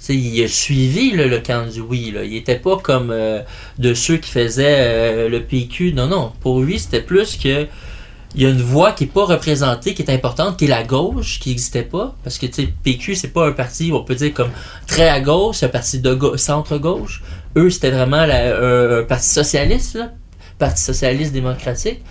Il 0.10 0.44
a 0.44 0.48
suivi 0.50 1.12
le 1.12 1.40
camp 1.40 1.72
du 1.72 1.80
oui. 1.80 2.12
Là. 2.12 2.26
Il 2.26 2.36
était 2.36 2.56
pas 2.56 2.78
comme 2.78 3.14
de 3.80 3.94
ceux 3.94 4.16
qui 4.16 4.32
faisaient 4.32 5.28
le 5.28 5.42
PQ. 5.42 5.92
Non, 5.92 6.08
non. 6.08 6.32
Pour 6.40 6.62
lui, 6.62 6.80
c'était 6.80 7.02
plus 7.02 7.36
que 7.36 7.68
il 8.36 8.44
y 8.44 8.46
a 8.46 8.50
une 8.50 8.62
voix 8.62 8.92
qui 8.92 9.06
est 9.06 9.08
pas 9.08 9.26
représentée, 9.26 9.94
qui 9.96 10.02
est 10.04 10.12
importante, 10.12 10.58
qui 10.58 10.66
est 10.66 10.70
la 10.70 10.84
gauche, 10.84 11.40
qui 11.40 11.50
n'existait 11.50 11.82
pas. 11.84 12.16
Parce 12.24 12.38
que 12.38 12.46
tu 12.46 12.54
sais, 12.66 12.74
PQ, 12.84 13.16
c'est 13.16 13.30
pas 13.30 13.48
un 13.48 13.52
parti, 13.54 13.92
on 13.94 14.04
peut 14.04 14.16
dire 14.16 14.34
comme 14.34 14.52
très 14.88 15.10
à 15.10 15.20
gauche, 15.20 15.58
c'est 15.58 15.66
un 15.66 15.70
parti 15.70 16.00
de 16.00 16.14
gau- 16.14 16.38
centre-gauche. 16.38 17.24
Eux, 17.58 17.70
c'était 17.72 17.90
vraiment 17.92 18.18
un, 18.18 19.04
parti 19.04 19.30
socialiste, 19.30 19.96
là. 19.96 20.12
Parti 20.60 20.84
socialiste 20.84 21.34
démocratique 21.34 22.02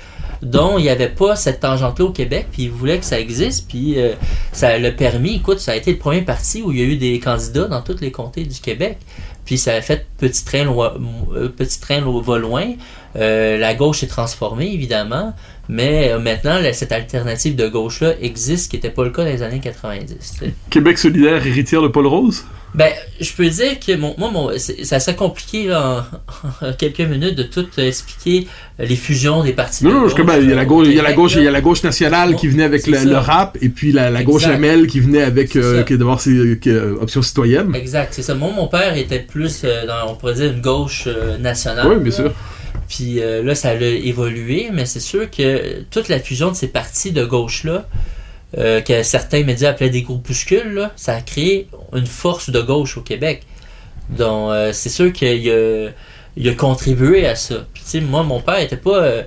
dont 0.40 0.78
il 0.78 0.82
n'y 0.82 0.88
avait 0.88 1.08
pas 1.08 1.34
cette 1.34 1.58
tangente-là 1.60 2.04
au 2.04 2.10
Québec, 2.12 2.46
puis 2.52 2.64
ils 2.64 2.70
voulaient 2.70 2.98
que 3.00 3.04
ça 3.04 3.18
existe, 3.18 3.66
puis 3.68 3.98
euh, 4.00 4.12
ça 4.52 4.78
l'a 4.78 4.92
permis, 4.92 5.34
écoute, 5.36 5.58
ça 5.58 5.72
a 5.72 5.74
été 5.74 5.90
le 5.92 5.98
premier 5.98 6.22
parti 6.22 6.62
où 6.62 6.70
il 6.70 6.78
y 6.78 6.80
a 6.80 6.84
eu 6.84 6.96
des 6.96 7.18
candidats 7.18 7.64
dans 7.66 7.82
tous 7.82 8.00
les 8.00 8.12
comtés 8.12 8.44
du 8.44 8.60
Québec, 8.60 8.98
puis 9.44 9.58
ça 9.58 9.74
a 9.74 9.80
fait 9.80 10.06
petit 10.16 10.44
train, 10.44 10.62
loi- 10.62 10.96
euh, 11.34 11.48
petit 11.48 11.80
train 11.80 12.00
va 12.00 12.38
loin, 12.38 12.66
Euh, 13.16 13.56
la 13.58 13.74
gauche 13.74 14.00
s'est 14.00 14.06
transformée, 14.06 14.70
évidemment, 14.72 15.32
mais 15.68 16.10
euh, 16.10 16.18
maintenant, 16.18 16.58
là, 16.58 16.72
cette 16.72 16.92
alternative 16.92 17.56
de 17.56 17.68
gauche-là 17.68 18.14
existe, 18.20 18.70
qui 18.70 18.76
n'était 18.76 18.90
pas 18.90 19.04
le 19.04 19.10
cas 19.10 19.24
dans 19.24 19.30
les 19.30 19.42
années 19.42 19.60
90. 19.60 20.16
tu 20.18 20.38
sais. 20.46 20.54
Québec 20.70 20.98
solidaire, 20.98 21.46
héritière 21.46 21.82
de 21.82 21.88
Paul 21.88 22.06
Rose? 22.06 22.44
Ben, 22.74 22.90
je 23.18 23.32
peux 23.32 23.48
dire 23.48 23.80
que 23.80 23.96
mon, 23.96 24.14
moi, 24.18 24.30
mon, 24.30 24.50
ça 24.58 25.00
serait 25.00 25.16
compliqué 25.16 25.68
là, 25.68 26.06
en, 26.62 26.66
en 26.66 26.72
quelques 26.74 27.00
minutes 27.00 27.34
de 27.34 27.42
tout 27.42 27.66
expliquer 27.78 28.46
les 28.78 28.94
fusions 28.96 29.42
des 29.42 29.54
partis. 29.54 29.84
Non, 29.84 29.90
de 29.90 29.94
non, 29.94 30.00
je 30.00 30.14
gauche, 30.14 30.20
comprends. 30.20 30.36
Il 30.38 30.50
y 30.50 30.52
a 30.52 30.54
la 30.54 30.62
euh, 30.62 30.64
au 30.64 30.68
gauche, 30.68 30.86
il 30.86 30.92
y 30.94 30.98
a 30.98 31.02
la 31.02 31.08
Québec, 31.08 31.16
gauche, 31.16 31.34
là. 31.34 31.40
il 31.40 31.44
y 31.44 31.48
a 31.48 31.50
la 31.50 31.60
gauche 31.62 31.82
nationale 31.82 32.36
qui 32.36 32.46
venait 32.48 32.64
avec 32.64 32.86
le, 32.86 33.16
rap, 33.16 33.56
et 33.62 33.70
puis 33.70 33.92
la, 33.92 34.10
la 34.10 34.22
gauche 34.22 34.46
lamelle 34.46 34.86
qui 34.86 35.00
venait 35.00 35.22
avec, 35.22 35.56
euh, 35.56 35.78
ça. 35.78 35.82
qui 35.84 35.96
d'avoir 35.96 36.20
ses 36.20 36.30
euh, 36.30 36.54
qui, 36.56 36.68
euh, 36.68 36.94
options 37.00 37.22
citoyennes. 37.22 37.74
Exact, 37.74 38.12
c'est 38.12 38.22
ça. 38.22 38.34
Moi, 38.34 38.50
mon 38.54 38.68
père 38.68 38.96
était 38.96 39.20
plus 39.20 39.62
euh, 39.64 39.86
dans, 39.86 40.12
on 40.12 40.14
pourrait 40.14 40.34
dire, 40.34 40.52
une 40.52 40.60
gauche 40.60 41.04
euh, 41.06 41.38
nationale. 41.38 41.86
Oui, 41.88 41.96
bien 41.98 42.12
sûr. 42.12 42.32
Puis 42.88 43.20
euh, 43.20 43.42
là, 43.42 43.54
ça 43.54 43.70
a 43.70 43.74
évolué, 43.74 44.70
mais 44.72 44.86
c'est 44.86 45.00
sûr 45.00 45.30
que 45.30 45.82
toute 45.90 46.08
la 46.08 46.18
fusion 46.18 46.50
de 46.50 46.56
ces 46.56 46.68
partis 46.68 47.12
de 47.12 47.24
gauche-là, 47.24 47.86
euh, 48.56 48.80
que 48.80 49.02
certains 49.02 49.44
médias 49.44 49.70
appelaient 49.70 49.90
des 49.90 50.02
groupuscules, 50.02 50.90
ça 50.96 51.14
a 51.14 51.20
créé 51.20 51.68
une 51.94 52.06
force 52.06 52.48
de 52.48 52.60
gauche 52.60 52.96
au 52.96 53.02
Québec. 53.02 53.42
Donc, 54.08 54.50
euh, 54.50 54.72
c'est 54.72 54.88
sûr 54.88 55.12
qu'il 55.12 55.50
a, 55.50 56.54
contribué 56.56 57.26
à 57.26 57.36
ça. 57.36 57.66
Puis, 57.74 57.82
tu 57.82 57.90
sais, 57.90 58.00
moi, 58.00 58.22
mon 58.22 58.40
père 58.40 58.58
était 58.58 58.78
pas. 58.78 59.24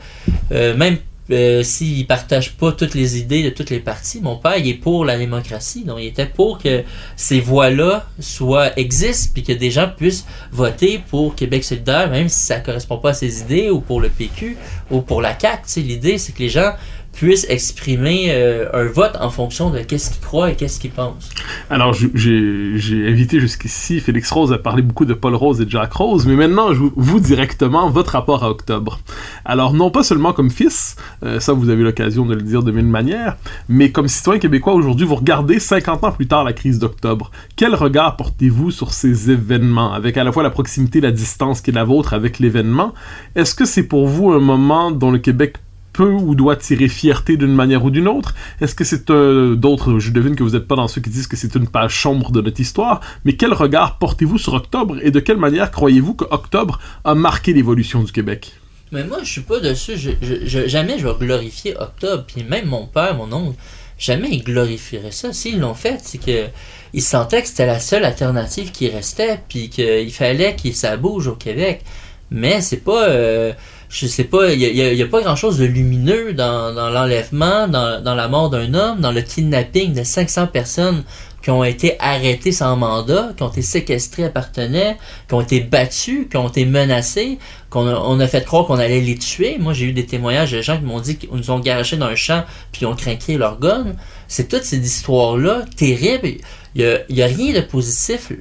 même 0.50 0.98
euh, 1.30 1.64
s'il 1.64 2.08
partage 2.08 2.54
pas 2.54 2.72
toutes 2.72 2.94
les 2.94 3.18
idées 3.18 3.44
de 3.44 3.50
toutes 3.50 3.70
les 3.70 3.80
partis, 3.80 4.20
mon 4.22 4.38
père, 4.38 4.58
il 4.58 4.68
est 4.68 4.74
pour 4.74 5.06
la 5.06 5.18
démocratie. 5.18 5.84
Donc, 5.84 6.00
il 6.00 6.08
était 6.08 6.26
pour 6.26 6.58
que 6.58 6.84
ces 7.16 7.40
voix-là 7.40 8.08
soient, 8.20 8.78
existent, 8.78 9.32
puis 9.34 9.44
que 9.44 9.54
des 9.54 9.72
gens 9.72 9.90
puissent 9.96 10.26
voter 10.52 11.02
pour 11.10 11.36
Québec 11.36 11.64
solidaire, 11.64 12.10
même 12.10 12.28
si 12.28 12.46
ça 12.46 12.60
correspond 12.60 12.98
pas 12.98 13.12
à 13.12 13.14
ses 13.14 13.42
idées, 13.42 13.70
ou 13.70 13.80
pour 13.80 14.02
le 14.02 14.10
PQ, 14.10 14.58
ou 14.90 15.02
pour 15.02 15.22
la 15.22 15.38
CAQ. 15.38 15.64
Tu 15.72 15.82
l'idée, 15.82 16.18
c'est 16.18 16.34
que 16.34 16.40
les 16.40 16.50
gens 16.50 16.74
puissent 17.14 17.46
exprimer 17.50 18.28
euh, 18.30 18.70
un 18.74 18.86
vote 18.86 19.18
en 19.20 19.30
fonction 19.30 19.70
de 19.70 19.80
qu'est-ce 19.80 20.12
qu'ils 20.12 20.22
croient 20.22 20.52
et 20.52 20.56
qu'est-ce 20.56 20.80
qu'ils 20.80 20.92
pensent. 20.92 21.30
Alors, 21.70 21.94
j'ai 21.94 23.08
invité 23.08 23.40
jusqu'ici 23.40 24.00
Félix 24.00 24.32
Rose 24.32 24.54
à 24.54 24.58
parler 24.58 24.82
beaucoup 24.82 25.06
de 25.06 25.14
Paul 25.14 25.36
Rose 25.36 25.62
et 25.62 25.66
de 25.66 25.70
Jacques 25.70 25.94
Rose, 25.94 26.26
mais 26.26 26.36
maintenant, 26.36 26.74
je 26.74 26.80
vous, 26.80 26.94
vous 26.96 27.20
directement, 27.20 27.90
votre 27.90 28.14
rapport 28.14 28.44
à 28.44 28.50
Octobre. 28.50 29.00
Alors, 29.46 29.74
non 29.74 29.92
pas 29.92 30.04
seulement 30.04 30.34
comme 30.34 30.50
fils, 30.50 30.96
euh, 31.24 31.40
ça 31.40 31.54
vous 31.54 31.70
avez 31.70 31.84
l'occasion 31.84 32.26
de 32.26 32.34
le 32.34 32.42
dire 32.42 32.64
de 32.64 32.72
mille 32.72 32.86
manières, 32.86 33.38
mais 33.70 33.92
comme 33.92 34.08
citoyen 34.08 34.40
québécois 34.40 34.74
aujourd'hui, 34.74 35.06
vous 35.06 35.16
regardez 35.16 35.60
50 35.60 36.04
ans 36.04 36.12
plus 36.12 36.28
tard 36.28 36.44
la 36.44 36.54
crise 36.54 36.80
d'octobre. 36.80 37.32
Quel 37.56 37.76
regard 37.76 38.16
portez-vous 38.16 38.72
sur 38.72 38.94
ces 38.94 39.32
événements, 39.32 39.94
avec 39.94 40.18
à 40.18 40.24
la 40.24 40.32
fois 40.32 40.44
la 40.44 40.50
proximité 40.50 41.00
et 41.00 41.02
la 41.02 41.12
distance 41.12 41.62
qui 41.62 41.72
est 41.72 41.74
la 41.74 41.84
vôtre 41.84 42.14
avec 42.14 42.40
l'événement? 42.40 42.94
Est-ce 43.36 43.56
que 43.56 43.66
c'est 43.66 43.84
pour 43.84 44.08
vous 44.08 44.32
un 44.32 44.40
moment 44.40 44.92
dont 44.92 45.12
le 45.12 45.20
Québec 45.20 45.58
ou 46.06 46.36
doit 46.36 46.56
tirer 46.56 46.88
fierté 46.88 47.38
d'une 47.38 47.54
manière 47.54 47.84
ou 47.86 47.90
d'une 47.92 48.08
autre? 48.08 48.34
Est-ce 48.60 48.76
que 48.76 48.84
c'est 48.84 49.10
euh, 49.10 49.56
d'autres 49.56 50.00
Je 50.00 50.12
devine 50.12 50.36
que 50.36 50.44
vous 50.44 50.52
n'êtes 50.52 50.68
pas 50.68 50.76
dans 50.76 50.88
ceux 50.88 51.02
qui 51.02 51.10
disent 51.10 51.28
que 51.28 51.38
c'est 51.38 51.56
une 51.56 51.68
page 51.68 52.02
sombre 52.02 52.32
de 52.32 52.42
notre 52.42 52.60
histoire, 52.60 53.02
mais 53.26 53.34
quel 53.34 53.54
regard 53.54 53.98
portez-vous 53.98 54.38
sur 54.38 54.54
Octobre 54.54 54.98
et 55.02 55.12
de 55.12 55.20
quelle 55.20 55.38
manière 55.38 55.72
croyez-vous 55.72 56.14
que 56.14 56.26
Octobre 56.32 56.80
a 57.04 57.16
marqué 57.16 57.54
l'évolution 57.54 58.04
du 58.04 58.12
Québec? 58.12 58.54
Mais 58.92 59.06
moi, 59.06 59.20
je 59.24 59.32
suis 59.32 59.42
pas 59.42 59.60
dessus. 59.60 59.98
Je, 59.98 60.12
je- 60.46 60.68
jamais 60.68 61.00
je 61.00 61.08
vais 61.08 61.14
glorifier 61.18 61.78
Octobre. 61.80 62.26
Puis 62.28 62.44
même 62.44 62.66
mon 62.66 62.88
père, 62.88 63.16
mon 63.16 63.32
oncle, 63.32 63.56
jamais 63.98 64.28
ils 64.32 64.44
glorifieraient 64.44 65.12
ça. 65.12 65.32
S'ils 65.32 65.60
l'ont 65.62 65.74
fait, 65.74 66.00
c'est 66.04 66.18
que 66.18 66.48
ils 66.94 67.02
sentaient 67.02 67.42
que 67.42 67.48
c'était 67.48 67.66
la 67.66 67.80
seule 67.80 68.04
alternative 68.04 68.72
qui 68.72 68.90
restait, 68.90 69.40
puis 69.48 69.70
qu'il 69.70 70.12
fallait 70.12 70.58
qu'il 70.58 70.76
ça 70.76 70.98
bouge 70.98 71.28
au 71.28 71.36
Québec. 71.36 71.84
Mais 72.32 72.60
c'est 72.60 72.84
pas, 72.84 73.08
euh, 73.08 73.54
je 73.92 74.08
sais 74.08 74.24
pas, 74.24 74.54
il 74.54 74.62
y 74.62 75.02
a, 75.02 75.06
a- 75.06 75.08
pas 75.10 75.22
grand 75.22 75.36
chose 75.36 75.58
de 75.58 75.66
lumineux 75.66 76.34
dans, 76.34 76.72
l'enlèvement, 76.72 77.68
dans, 77.68 78.16
la 78.16 78.28
mort 78.30 78.50
d'un 78.50 78.74
homme, 78.74 79.02
dans 79.02 79.12
le 79.12 79.22
kidnapping 79.22 79.94
de 79.94 80.04
500 80.04 80.48
personnes 80.48 81.04
qui 81.44 81.50
ont 81.50 81.64
été 81.64 81.98
arrêtées 82.00 82.54
sans 82.54 82.78
mandat, 82.78 83.32
qui 83.36 83.44
ont 83.44 83.50
été 83.50 83.62
séquestrées 83.62 84.26
à 84.26 84.30
Partenay, 84.30 84.96
qui 85.28 85.34
ont 85.34 85.42
été 85.42 85.60
battues, 85.60 86.30
qui 86.30 86.38
ont 86.38 86.48
été 86.48 86.66
menacées, 86.66 87.38
qu'on 87.70 87.86
a, 87.88 87.96
on 87.96 88.20
a 88.22 88.28
fait 88.28 88.46
croire 88.46 88.66
qu'on 88.66 88.80
allait 88.80 89.02
les 89.02 89.18
tuer. 89.18 89.58
Moi, 89.60 89.74
j'ai 89.74 89.88
eu 89.88 89.94
des 89.94 90.06
témoignages 90.06 90.54
de 90.54 90.62
gens 90.62 90.78
qui 90.78 90.86
m'ont 90.86 91.02
dit 91.02 91.18
qu'ils 91.18 91.30
nous 91.34 91.52
ont 91.52 91.60
garagés 91.60 91.98
dans 91.98 92.06
un 92.06 92.16
champ 92.16 92.46
puis 92.72 92.84
ils 92.84 92.86
ont 92.86 92.96
craqué 92.96 93.38
leur 93.38 93.60
gun. 93.60 93.88
C'est 94.30 94.48
toutes 94.48 94.64
ces 94.64 94.80
histoires-là 94.80 95.66
terribles. 95.76 96.40
Il 96.76 97.04
y 97.10 97.24
a, 97.24 97.28
rien 97.28 97.54
de 97.54 97.62
positif 97.62 98.32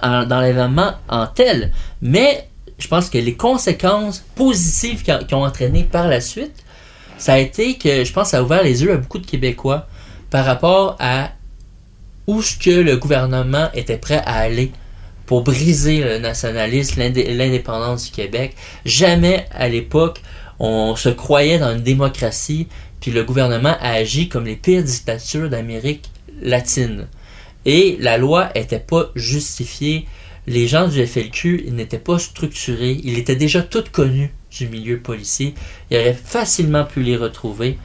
dans 0.00 0.40
l'événement 0.40 0.92
en 1.08 1.26
tel. 1.26 1.72
Mais 2.00 2.46
je 2.82 2.88
pense 2.88 3.08
que 3.08 3.18
les 3.18 3.34
conséquences 3.34 4.24
positives 4.34 5.02
qui, 5.02 5.10
a- 5.10 5.22
qui 5.24 5.34
ont 5.34 5.44
entraîné 5.44 5.84
par 5.84 6.08
la 6.08 6.20
suite, 6.20 6.54
ça 7.18 7.34
a 7.34 7.38
été 7.38 7.78
que 7.78 8.04
je 8.04 8.12
pense 8.12 8.24
que 8.24 8.30
ça 8.30 8.38
a 8.38 8.42
ouvert 8.42 8.62
les 8.64 8.82
yeux 8.82 8.92
à 8.92 8.96
beaucoup 8.96 9.18
de 9.18 9.26
Québécois 9.26 9.86
par 10.30 10.44
rapport 10.44 10.96
à 10.98 11.30
où 12.26 12.42
ce 12.42 12.56
que 12.56 12.70
le 12.70 12.96
gouvernement 12.96 13.68
était 13.74 13.98
prêt 13.98 14.22
à 14.26 14.36
aller 14.38 14.72
pour 15.26 15.42
briser 15.42 16.02
le 16.02 16.18
nationalisme, 16.18 17.00
l'indé- 17.00 17.32
l'indépendance 17.34 18.06
du 18.06 18.10
Québec. 18.10 18.54
Jamais 18.84 19.46
à 19.52 19.68
l'époque 19.68 20.20
on 20.58 20.94
se 20.96 21.08
croyait 21.08 21.58
dans 21.58 21.72
une 21.72 21.82
démocratie, 21.82 22.68
puis 23.00 23.10
le 23.10 23.24
gouvernement 23.24 23.76
a 23.80 23.92
agi 23.92 24.28
comme 24.28 24.44
les 24.46 24.56
pires 24.56 24.82
dictatures 24.82 25.48
d'Amérique 25.48 26.10
latine. 26.40 27.06
Et 27.64 27.96
la 28.00 28.18
loi 28.18 28.50
était 28.56 28.78
pas 28.80 29.06
justifiée. 29.14 30.06
Les 30.46 30.66
gens 30.66 30.88
du 30.88 31.06
FLQ 31.06 31.64
ils 31.66 31.74
n'étaient 31.74 31.98
pas 31.98 32.18
structurés. 32.18 33.00
Ils 33.04 33.18
étaient 33.18 33.36
déjà 33.36 33.62
tous 33.62 33.84
connus 33.90 34.32
du 34.50 34.68
milieu 34.68 34.98
policier. 34.98 35.54
Il 35.90 35.98
aurait 35.98 36.14
facilement 36.14 36.84
pu 36.84 37.02
les 37.02 37.16
retrouver. 37.16 37.78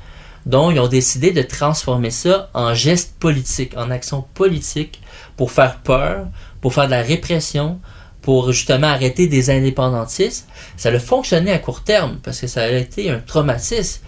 Donc, 0.47 0.73
ils 0.73 0.79
ont 0.79 0.87
décidé 0.87 1.31
de 1.31 1.41
transformer 1.41 2.09
ça 2.09 2.49
en 2.53 2.73
geste 2.73 3.15
politique, 3.19 3.75
en 3.75 3.91
action 3.91 4.25
politique, 4.33 5.01
pour 5.35 5.51
faire 5.51 5.79
peur, 5.79 6.27
pour 6.61 6.73
faire 6.73 6.85
de 6.85 6.91
la 6.91 7.01
répression, 7.01 7.79
pour 8.21 8.51
justement 8.51 8.87
arrêter 8.87 9.27
des 9.27 9.49
indépendantistes. 9.49 10.47
Ça 10.77 10.89
a 10.89 10.99
fonctionné 10.99 11.51
à 11.51 11.59
court 11.59 11.83
terme, 11.83 12.19
parce 12.23 12.39
que 12.39 12.47
ça 12.47 12.63
a 12.63 12.71
été 12.71 13.09
un 13.09 13.19
traumatisme. 13.19 14.01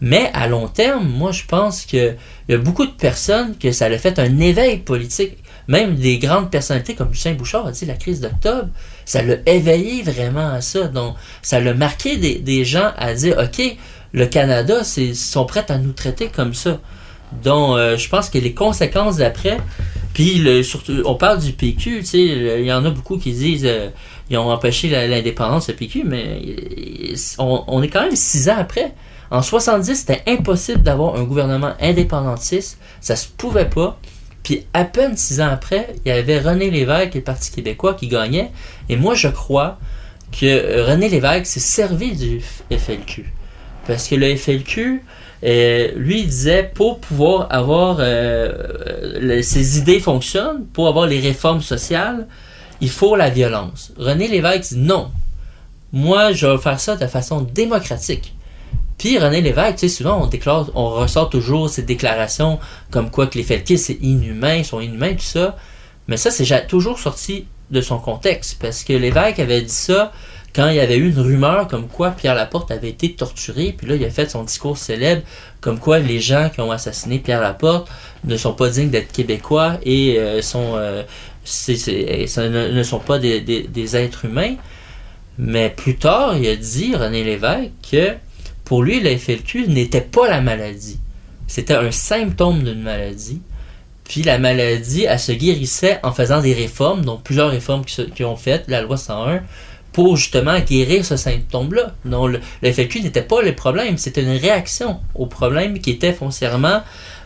Mais 0.00 0.30
à 0.34 0.46
long 0.46 0.68
terme, 0.68 1.08
moi, 1.08 1.32
je 1.32 1.44
pense 1.44 1.84
qu'il 1.84 2.16
y 2.48 2.54
a 2.54 2.58
beaucoup 2.58 2.86
de 2.86 2.92
personnes 2.92 3.56
que 3.56 3.72
ça 3.72 3.86
a 3.86 3.98
fait 3.98 4.18
un 4.18 4.38
éveil 4.40 4.78
politique. 4.78 5.38
Même 5.68 5.96
des 5.96 6.18
grandes 6.18 6.50
personnalités 6.50 6.94
comme 6.94 7.10
Lucien 7.10 7.34
Bouchard 7.34 7.66
a 7.66 7.72
dit 7.72 7.84
la 7.84 7.94
crise 7.94 8.20
d'octobre, 8.20 8.68
ça 9.04 9.22
l'a 9.22 9.36
éveillé 9.46 10.02
vraiment 10.02 10.48
à 10.48 10.62
ça. 10.62 10.88
Donc, 10.88 11.14
ça 11.42 11.60
l'a 11.60 11.74
marqué 11.74 12.16
des, 12.16 12.64
gens 12.64 12.90
à 12.96 13.12
dire, 13.12 13.36
OK, 13.38 13.76
le 14.12 14.26
Canada, 14.26 14.82
c'est 14.82 15.12
sont 15.12 15.44
prêts 15.44 15.66
à 15.68 15.76
nous 15.76 15.92
traiter 15.92 16.28
comme 16.28 16.54
ça. 16.54 16.80
Donc, 17.44 17.76
euh, 17.76 17.98
je 17.98 18.08
pense 18.08 18.30
que 18.30 18.38
les 18.38 18.54
conséquences 18.54 19.18
d'après, 19.18 19.58
puis 20.14 20.42
surtout, 20.64 21.02
on 21.04 21.14
parle 21.14 21.38
du 21.38 21.52
PQ, 21.52 21.98
tu 22.00 22.04
sais, 22.06 22.18
il 22.18 22.64
y 22.64 22.72
en 22.72 22.84
a 22.86 22.90
beaucoup 22.90 23.18
qui 23.18 23.32
disent 23.32 23.66
euh, 23.66 23.90
ils 24.30 24.38
ont 24.38 24.50
empêché 24.50 24.88
l'indépendance, 24.88 25.68
le 25.68 25.74
PQ, 25.74 26.04
mais 26.04 26.40
euh, 26.46 27.14
on, 27.38 27.64
on 27.66 27.82
est 27.82 27.88
quand 27.88 28.02
même 28.02 28.16
six 28.16 28.48
ans 28.48 28.56
après. 28.58 28.94
En 29.30 29.42
70, 29.42 29.94
c'était 29.94 30.22
impossible 30.26 30.82
d'avoir 30.82 31.16
un 31.16 31.24
gouvernement 31.24 31.74
indépendantiste, 31.80 32.78
ça 33.02 33.14
se 33.14 33.28
pouvait 33.28 33.68
pas. 33.68 34.00
Puis 34.48 34.64
à 34.72 34.84
peine 34.84 35.14
six 35.14 35.42
ans 35.42 35.50
après, 35.52 35.94
il 36.06 36.08
y 36.08 36.10
avait 36.10 36.40
René 36.40 36.70
Lévesque 36.70 37.14
et 37.14 37.18
le 37.18 37.24
Parti 37.24 37.50
québécois 37.50 37.92
qui 37.92 38.08
gagnait. 38.08 38.50
Et 38.88 38.96
moi, 38.96 39.14
je 39.14 39.28
crois 39.28 39.78
que 40.32 40.86
René 40.88 41.10
Lévesque 41.10 41.44
s'est 41.44 41.60
servi 41.60 42.16
du 42.16 42.40
FLQ. 42.70 43.30
Parce 43.86 44.08
que 44.08 44.14
le 44.14 44.34
FLQ, 44.34 45.02
euh, 45.44 45.88
lui, 45.96 46.24
disait 46.24 46.70
pour 46.74 46.98
pouvoir 46.98 47.48
avoir 47.50 47.98
euh, 48.00 49.42
ses 49.42 49.76
idées 49.76 50.00
fonctionnent, 50.00 50.64
pour 50.72 50.88
avoir 50.88 51.06
les 51.06 51.20
réformes 51.20 51.60
sociales, 51.60 52.26
il 52.80 52.88
faut 52.88 53.16
la 53.16 53.28
violence. 53.28 53.92
René 53.98 54.28
Lévesque 54.28 54.72
dit 54.72 54.78
non. 54.78 55.10
Moi, 55.92 56.32
je 56.32 56.46
vais 56.46 56.56
faire 56.56 56.80
ça 56.80 56.96
de 56.96 57.06
façon 57.06 57.42
démocratique. 57.42 58.32
Puis 58.98 59.18
René 59.18 59.40
Lévesque, 59.40 59.76
tu 59.76 59.88
sais, 59.88 59.96
souvent 59.96 60.20
on 60.22 60.26
déclare, 60.26 60.70
on 60.74 60.90
ressort 60.90 61.30
toujours 61.30 61.70
ces 61.70 61.82
déclarations 61.82 62.58
comme 62.90 63.10
quoi 63.10 63.26
que 63.28 63.38
les 63.38 63.44
Felkis 63.44 63.78
c'est 63.78 63.98
inhumain, 64.02 64.64
sont 64.64 64.80
inhumains, 64.80 65.14
tout 65.14 65.20
ça. 65.22 65.56
Mais 66.08 66.16
ça, 66.16 66.30
c'est 66.30 66.66
toujours 66.66 66.98
sorti 66.98 67.46
de 67.70 67.80
son 67.80 67.98
contexte, 67.98 68.58
parce 68.60 68.82
que 68.82 68.94
Lévesque 68.94 69.38
avait 69.40 69.60
dit 69.60 69.68
ça 69.68 70.10
quand 70.56 70.68
il 70.70 70.76
y 70.76 70.80
avait 70.80 70.96
eu 70.96 71.10
une 71.10 71.20
rumeur 71.20 71.68
comme 71.68 71.86
quoi 71.86 72.10
Pierre 72.10 72.34
Laporte 72.34 72.70
avait 72.70 72.88
été 72.88 73.12
torturé, 73.12 73.74
puis 73.76 73.86
là 73.86 73.94
il 73.94 74.04
a 74.04 74.10
fait 74.10 74.30
son 74.30 74.42
discours 74.42 74.78
célèbre 74.78 75.20
comme 75.60 75.78
quoi 75.78 75.98
les 75.98 76.18
gens 76.18 76.48
qui 76.52 76.62
ont 76.62 76.70
assassiné 76.72 77.18
Pierre 77.18 77.42
Laporte 77.42 77.86
ne 78.24 78.36
sont 78.38 78.54
pas 78.54 78.70
dignes 78.70 78.88
d'être 78.88 79.12
québécois 79.12 79.74
et 79.84 80.18
euh, 80.18 80.40
sont, 80.40 80.72
euh, 80.76 81.02
ça 81.44 82.48
ne, 82.48 82.68
ne 82.72 82.82
sont 82.82 82.98
pas 83.00 83.18
des, 83.18 83.42
des- 83.42 83.64
des 83.64 83.96
êtres 83.96 84.24
humains. 84.24 84.54
Mais 85.36 85.68
plus 85.70 85.96
tard, 85.96 86.36
il 86.36 86.48
a 86.48 86.56
dit, 86.56 86.96
René 86.96 87.22
Lévesque, 87.22 87.70
que 87.92 88.14
pour 88.68 88.82
lui, 88.82 89.00
le 89.00 89.16
FLQ 89.16 89.68
n'était 89.68 90.02
pas 90.02 90.28
la 90.28 90.42
maladie. 90.42 90.98
C'était 91.46 91.74
un 91.74 91.90
symptôme 91.90 92.62
d'une 92.62 92.82
maladie. 92.82 93.40
Puis 94.04 94.22
la 94.22 94.38
maladie, 94.38 95.04
elle 95.04 95.18
se 95.18 95.32
guérissait 95.32 96.00
en 96.02 96.12
faisant 96.12 96.42
des 96.42 96.52
réformes, 96.52 97.02
donc 97.02 97.22
plusieurs 97.22 97.50
réformes 97.50 97.86
qui, 97.86 98.24
ont 98.24 98.36
fait, 98.36 98.64
la 98.68 98.82
loi 98.82 98.98
101, 98.98 99.40
pour 99.94 100.18
justement 100.18 100.60
guérir 100.60 101.02
ce 101.02 101.16
symptôme-là. 101.16 101.94
Donc 102.04 102.38
le, 102.62 102.70
FLQ 102.70 103.00
n'était 103.00 103.22
pas 103.22 103.40
le 103.40 103.54
problème, 103.54 103.96
c'était 103.96 104.20
une 104.22 104.36
réaction 104.36 105.00
au 105.14 105.24
problème 105.24 105.78
qui 105.78 105.92
était 105.92 106.12
foncièrement 106.12 106.82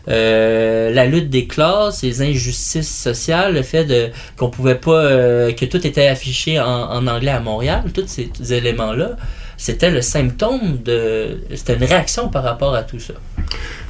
euh, 0.06 0.92
la 0.92 1.06
lutte 1.06 1.28
des 1.28 1.48
classes, 1.48 2.04
les 2.04 2.22
injustices 2.22 3.02
sociales, 3.02 3.52
le 3.52 3.62
fait 3.62 3.84
de 3.84 4.10
qu'on 4.36 4.48
pouvait 4.48 4.76
pas 4.76 4.92
euh, 4.92 5.52
que 5.52 5.64
tout 5.64 5.84
était 5.84 6.06
affiché 6.06 6.60
en 6.60 7.04
anglais 7.08 7.32
à 7.32 7.40
Montréal, 7.40 7.82
tous 7.92 8.06
ces 8.06 8.30
éléments-là, 8.52 9.16
c'était 9.62 9.92
le 9.92 10.02
symptôme 10.02 10.82
de 10.84 11.38
c'était 11.54 11.76
une 11.76 11.84
réaction 11.84 12.28
par 12.28 12.42
rapport 12.42 12.74
à 12.74 12.82
tout 12.82 12.98
ça. 12.98 13.14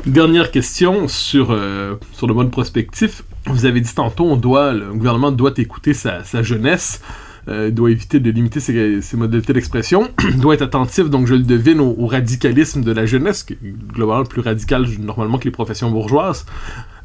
Dernière 0.05 0.51
question 0.51 1.09
sur, 1.09 1.51
euh, 1.51 1.95
sur 2.13 2.27
le 2.27 2.35
mode 2.35 2.51
prospectif. 2.51 3.23
Vous 3.47 3.65
avez 3.65 3.81
dit 3.81 3.95
tantôt, 3.95 4.27
on 4.27 4.37
doit, 4.37 4.75
le 4.75 4.93
gouvernement 4.93 5.33
doit 5.33 5.55
écouter 5.57 5.95
sa, 5.95 6.23
jeunesse, 6.43 7.01
euh, 7.49 7.71
doit 7.71 7.91
éviter 7.91 8.21
de 8.21 8.31
limiter 8.31 8.61
ses, 8.61 9.01
modalités 9.17 9.55
d'expression, 9.55 10.11
doit 10.37 10.53
être 10.53 10.63
attentif, 10.63 11.09
donc 11.09 11.27
je 11.27 11.35
le 11.35 11.43
devine, 11.43 11.81
au, 11.81 12.07
radicalisme 12.07 12.83
de 12.83 12.93
la 12.93 13.07
jeunesse, 13.07 13.43
qui 13.43 13.55
est 13.55 13.59
globalement 13.95 14.27
plus 14.27 14.43
radical 14.43 14.87
normalement 15.01 15.39
que 15.39 15.45
les 15.45 15.51
professions 15.53 15.91
bourgeoises. 15.91 16.45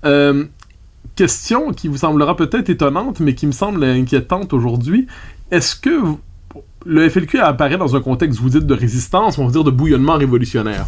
Euh, 0.04 0.44
question 1.16 1.72
qui 1.72 1.88
vous 1.88 1.98
semblera 1.98 2.36
peut-être 2.36 2.70
étonnante, 2.70 3.22
mais 3.22 3.34
qui 3.34 3.48
me 3.48 3.54
semble 3.54 3.82
inquiétante 3.86 4.52
aujourd'hui. 4.52 5.08
Est-ce 5.52 5.78
que 5.78 6.18
le 6.86 7.10
FLQ 7.10 7.40
apparaît 7.40 7.78
dans 7.78 7.96
un 7.96 8.02
contexte, 8.02 8.40
vous 8.40 8.50
dites, 8.50 8.66
de 8.66 8.74
résistance, 8.74 9.38
on 9.38 9.46
va 9.46 9.52
dire 9.52 9.64
de 9.64 9.72
bouillonnement 9.72 10.16
révolutionnaire. 10.16 10.86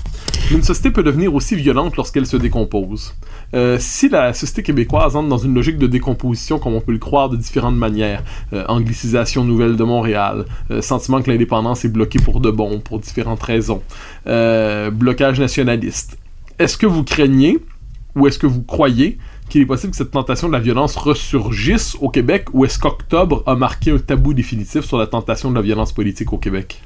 Une 0.51 0.63
société 0.63 0.91
peut 0.91 1.03
devenir 1.03 1.33
aussi 1.33 1.55
violente 1.55 1.95
lorsqu'elle 1.97 2.25
se 2.25 2.37
décompose. 2.37 3.13
Euh, 3.53 3.77
si 3.79 4.09
la 4.09 4.33
société 4.33 4.63
québécoise 4.63 5.15
entre 5.15 5.27
dans 5.27 5.37
une 5.37 5.53
logique 5.53 5.77
de 5.77 5.87
décomposition, 5.87 6.59
comme 6.59 6.73
on 6.73 6.81
peut 6.81 6.91
le 6.91 6.99
croire 6.99 7.29
de 7.29 7.35
différentes 7.35 7.75
manières, 7.75 8.23
euh, 8.53 8.63
anglicisation 8.67 9.43
nouvelle 9.43 9.75
de 9.75 9.83
Montréal, 9.83 10.45
euh, 10.71 10.81
sentiment 10.81 11.21
que 11.21 11.29
l'indépendance 11.29 11.85
est 11.85 11.89
bloquée 11.89 12.19
pour 12.19 12.39
de 12.39 12.51
bon, 12.51 12.79
pour 12.79 12.99
différentes 12.99 13.43
raisons, 13.43 13.81
blocage 14.25 15.39
nationaliste, 15.39 16.17
est-ce 16.59 16.77
que 16.77 16.85
vous 16.85 17.03
craignez 17.03 17.59
ou 18.15 18.27
est-ce 18.27 18.39
que 18.39 18.47
vous 18.47 18.61
croyez 18.63 19.17
qu'il 19.49 19.61
est 19.61 19.65
possible 19.65 19.91
que 19.91 19.97
cette 19.97 20.11
tentation 20.11 20.47
de 20.47 20.53
la 20.53 20.59
violence 20.59 20.95
ressurgisse 20.95 21.95
au 21.99 22.09
Québec 22.09 22.45
ou 22.53 22.65
est-ce 22.65 22.79
qu'octobre 22.79 23.43
a 23.45 23.55
marqué 23.55 23.91
un 23.91 23.97
tabou 23.97 24.33
définitif 24.33 24.85
sur 24.85 24.97
la 24.97 25.07
tentation 25.07 25.49
de 25.51 25.55
la 25.55 25.61
violence 25.61 25.91
politique 25.91 26.31
au 26.31 26.37
Québec? 26.37 26.79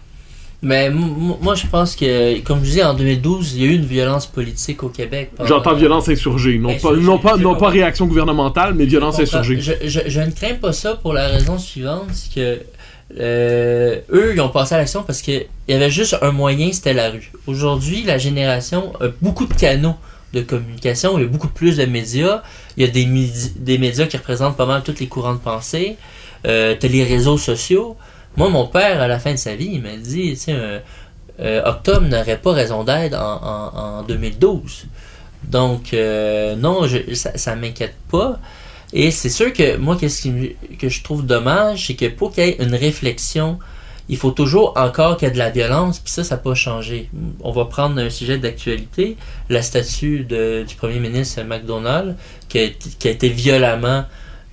Mais 0.66 0.90
moi 0.90 1.56
je 1.56 1.68
pense 1.68 1.94
que 1.96 2.40
comme 2.40 2.60
je 2.60 2.64
disais 2.64 2.84
en 2.84 2.94
2012, 2.94 3.56
il 3.56 3.62
y 3.62 3.68
a 3.68 3.72
eu 3.72 3.76
une 3.76 3.86
violence 3.86 4.26
politique 4.28 4.82
au 4.84 4.88
Québec. 4.90 5.32
J'entends 5.46 5.74
violence 5.76 6.08
insurgée, 6.08 6.58
non 6.58 6.74
pas, 6.78 6.94
non 6.96 7.20
pas, 7.20 7.36
non 7.36 7.54
réaction 7.54 8.06
gouvernementale, 8.08 8.74
mais 8.74 8.86
violence 8.86 9.18
Je 9.18 9.24
insurgée. 9.24 9.60
Je, 9.60 9.74
je- 9.84 10.00
je 10.08 10.20
ne 10.22 10.32
crains 10.32 10.54
pas 10.56 10.72
ça 10.72 10.96
pour 10.96 11.12
la 11.14 11.28
raison 11.28 11.58
suivante, 11.60 12.08
c'est 12.14 12.34
que 12.34 12.60
euh, 13.20 14.00
eux, 14.12 14.32
ils 14.34 14.40
ont 14.42 14.50
passé 14.50 14.76
à 14.76 14.78
l'action 14.78 15.04
parce 15.04 15.22
qu'il 15.22 15.46
y 15.68 15.74
avait 15.74 15.90
juste 15.92 16.18
un 16.22 16.32
moyen, 16.32 16.72
c'était 16.72 16.94
la 16.94 17.10
rue. 17.12 17.32
Aujourd'hui, 17.46 18.04
la 18.04 18.18
génération 18.18 18.94
a 19.02 19.08
beaucoup 19.22 19.46
de 19.46 19.54
canaux 19.54 19.96
de 20.34 20.42
communication, 20.42 21.18
il 21.18 21.22
y 21.22 21.26
a 21.26 21.28
beaucoup 21.28 21.48
plus 21.48 21.78
de 21.78 21.86
médias, 21.86 22.42
il 22.76 22.86
y 22.86 22.90
a 22.90 22.92
des, 22.92 23.08
des 23.56 23.78
médias 23.78 24.08
qui 24.08 24.18
représentent 24.18 24.58
pas 24.58 24.66
mal 24.66 24.84
tous 24.84 25.00
les 25.00 25.08
courants 25.08 25.34
de 25.34 25.40
pensée, 25.40 25.98
euh, 26.46 26.76
les 26.82 27.04
réseaux 27.04 27.38
sociaux. 27.38 27.96
Moi, 28.36 28.50
mon 28.50 28.68
père, 28.68 29.00
à 29.00 29.08
la 29.08 29.20
fin 29.20 29.32
de 29.32 29.38
sa 29.38 29.56
vie, 29.56 29.70
il 29.74 29.82
m'a 29.82 29.96
dit, 29.96 30.32
tu 30.32 30.36
sais, 30.38 30.56
euh, 31.40 31.62
Octobre 31.66 32.08
n'aurait 32.08 32.40
pas 32.40 32.52
raison 32.52 32.84
d'être 32.84 33.16
en, 33.16 33.42
en, 33.44 34.00
en 34.00 34.04
2012. 34.04 34.86
Donc, 35.44 35.94
euh, 35.94 36.56
non, 36.56 36.88
je, 36.88 37.14
ça, 37.14 37.38
ça 37.38 37.56
m'inquiète 37.56 37.96
pas. 38.10 38.40
Et 38.92 39.12
c'est 39.12 39.30
sûr 39.30 39.52
que 39.54 39.78
moi, 39.78 39.98
qu'est-ce 40.00 40.28
que 40.80 40.90
je 40.90 41.04
trouve 41.04 41.26
dommage, 41.26 41.88
c'est 41.88 41.96
que 41.96 42.08
pour 42.08 42.32
qu'il 42.32 42.46
y 42.46 42.50
ait 42.50 42.58
une 42.60 42.76
réflexion, 42.76 43.60
il 44.10 44.18
faut 44.18 44.32
toujours 44.32 44.74
encore 44.76 45.18
qu'il 45.18 45.28
y 45.28 45.32
ait 45.32 45.34
de 45.34 45.38
la 45.38 45.50
violence, 45.50 46.00
puis 46.00 46.12
ça, 46.12 46.24
ça 46.24 46.36
n'a 46.36 46.42
pas 46.42 46.56
changé. 46.56 47.10
On 47.42 47.52
va 47.52 47.66
prendre 47.66 48.00
un 48.02 48.10
sujet 48.10 48.38
d'actualité, 48.38 49.16
la 49.50 49.62
statue 49.62 50.26
du 50.26 50.76
premier 50.76 51.00
ministre 51.00 51.42
McDonald, 51.44 52.16
qui 52.50 52.60
a, 52.60 52.64
été- 53.10 53.30
violemment 53.30 54.04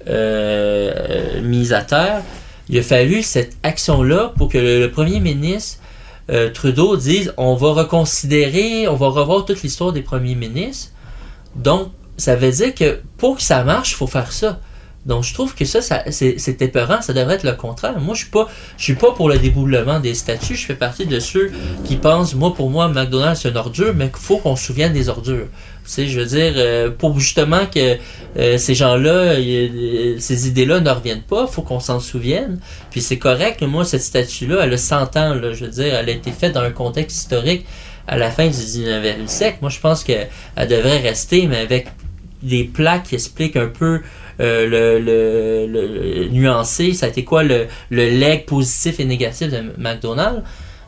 euh, 0.08 1.42
mise 1.42 1.72
à 1.72 1.82
terre. 1.82 2.22
Il 2.68 2.78
a 2.78 2.82
fallu 2.82 3.22
cette 3.22 3.56
action-là 3.62 4.32
pour 4.36 4.48
que 4.48 4.58
le, 4.58 4.80
le 4.80 4.90
premier 4.90 5.18
ministre 5.18 5.80
euh, 6.30 6.50
Trudeau 6.50 6.96
dise 6.96 7.34
on 7.36 7.54
va 7.56 7.72
reconsidérer, 7.72 8.86
on 8.86 8.94
va 8.94 9.08
revoir 9.08 9.44
toute 9.44 9.62
l'histoire 9.62 9.92
des 9.92 10.02
premiers 10.02 10.36
ministres. 10.36 10.92
Donc, 11.56 11.88
ça 12.16 12.36
veut 12.36 12.52
dire 12.52 12.74
que 12.74 13.00
pour 13.16 13.36
que 13.36 13.42
ça 13.42 13.64
marche, 13.64 13.92
il 13.92 13.96
faut 13.96 14.06
faire 14.06 14.30
ça. 14.30 14.60
Donc, 15.06 15.24
je 15.24 15.32
trouve 15.32 15.54
que 15.54 15.64
ça, 15.64 15.80
ça 15.80 16.04
c'est 16.10 16.60
épeurant, 16.60 17.00
ça 17.00 17.14
devrait 17.14 17.36
être 17.36 17.44
le 17.44 17.52
contraire. 17.52 17.98
Moi, 18.00 18.14
je 18.14 18.20
suis 18.20 18.30
pas, 18.30 18.48
je 18.76 18.84
suis 18.84 18.94
pas 18.94 19.12
pour 19.12 19.30
le 19.30 19.38
déboulement 19.38 19.98
des 19.98 20.14
statuts. 20.14 20.56
Je 20.56 20.66
fais 20.66 20.74
partie 20.74 21.06
de 21.06 21.18
ceux 21.20 21.50
qui 21.84 21.96
pensent, 21.96 22.34
moi, 22.34 22.52
pour 22.54 22.68
moi, 22.68 22.88
McDonald's, 22.88 23.40
c'est 23.40 23.48
une 23.48 23.56
ordure, 23.56 23.94
mais 23.94 24.08
qu'il 24.08 24.18
faut 24.18 24.36
qu'on 24.36 24.56
se 24.56 24.66
souvienne 24.66 24.92
des 24.92 25.08
ordures. 25.08 25.46
Tu 25.84 25.90
sais, 25.90 26.06
je 26.06 26.20
veux 26.20 26.26
dire, 26.26 26.52
euh, 26.56 26.90
pour 26.90 27.18
justement 27.18 27.64
que 27.66 27.96
euh, 28.36 28.58
ces 28.58 28.74
gens-là, 28.74 29.10
euh, 29.10 30.16
ces 30.18 30.48
idées-là 30.48 30.80
ne 30.80 30.90
reviennent 30.90 31.22
pas, 31.22 31.46
faut 31.46 31.62
qu'on 31.62 31.80
s'en 31.80 31.98
souvienne. 31.98 32.60
Puis 32.90 33.00
c'est 33.00 33.18
correct 33.18 33.62
moi, 33.62 33.86
cette 33.86 34.02
statue-là, 34.02 34.60
elle 34.64 34.74
a 34.74 34.76
100 34.76 35.16
ans, 35.16 35.34
là, 35.34 35.52
je 35.52 35.64
veux 35.64 35.70
dire, 35.70 35.94
elle 35.94 36.08
a 36.08 36.12
été 36.12 36.30
faite 36.30 36.52
dans 36.52 36.60
un 36.60 36.70
contexte 36.70 37.16
historique 37.16 37.64
à 38.06 38.18
la 38.18 38.30
fin 38.30 38.46
du 38.46 38.52
19e 38.52 39.26
siècle. 39.26 39.58
Moi, 39.62 39.70
je 39.70 39.80
pense 39.80 40.04
qu'elle 40.04 40.28
devrait 40.56 40.98
rester, 40.98 41.46
mais 41.46 41.58
avec 41.58 41.88
des 42.42 42.64
plaques 42.64 43.04
qui 43.04 43.14
expliquent 43.14 43.56
un 43.56 43.68
peu 43.68 44.00
euh, 44.40 44.66
le, 44.66 44.98
le, 44.98 45.66
le- 45.66 46.22
le 46.24 46.28
nuancé, 46.28 46.92
ça 46.94 47.06
a 47.06 47.08
été 47.10 47.24
quoi 47.24 47.42
le, 47.42 47.66
le 47.90 48.08
leg 48.08 48.46
positif 48.46 48.98
et 49.00 49.04
négatif 49.04 49.50
de 49.50 49.62
McDonald's. 49.78 50.42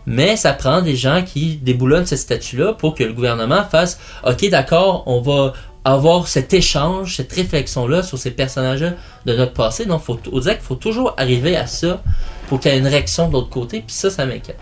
Mais 0.07 0.37
ça 0.37 0.53
prend 0.53 0.83
des 0.83 0.97
gens 0.97 1.23
qui 1.25 1.57
déboulonnent 1.63 2.07
cette 2.07 2.19
statue-là 2.19 2.73
pour 2.73 2.95
que 2.97 3.05
le 3.05 3.13
gouvernement 3.13 3.63
fasse 3.65 4.01
OK, 4.27 4.49
d'accord, 4.51 5.05
on 5.07 5.21
va 5.21 5.53
avoir 5.85 6.27
cet 6.27 6.55
échange, 6.55 7.17
cette 7.17 7.33
réflexion-là 7.33 8.03
sur 8.03 8.19
ces 8.19 8.31
personnages-là 8.33 8.95
de 9.27 9.37
notre 9.37 9.53
passé. 9.53 9.85
Donc, 9.85 10.03
faut, 10.03 10.19
on 10.33 10.39
dirait 10.41 10.57
qu'il 10.57 10.65
faut 10.65 10.75
toujours 10.77 11.15
arriver 11.19 11.57
à 11.57 11.67
ça 11.69 12.03
pour 12.49 12.59
qu'il 12.59 12.73
y 12.73 12.75
ait 12.75 12.79
une 12.79 12.87
réaction 12.87 13.29
de 13.29 13.33
l'autre 13.35 13.51
côté. 13.51 13.79
Puis 13.87 13.95
ça, 13.95 14.11
ça 14.11 14.27
m'inquiète. 14.27 14.59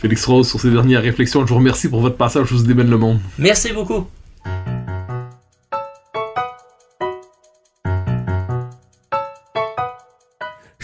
Félix 0.00 0.24
Rose, 0.26 0.48
sur 0.48 0.60
ces 0.60 0.70
dernières 0.70 1.02
réflexions, 1.02 1.44
je 1.44 1.48
vous 1.52 1.58
remercie 1.58 1.88
pour 1.88 2.00
votre 2.00 2.16
passage, 2.16 2.46
je 2.48 2.54
vous 2.54 2.62
démène 2.62 2.88
le 2.90 2.98
monde. 2.98 3.18
Merci 3.36 3.72
beaucoup. 3.72 4.06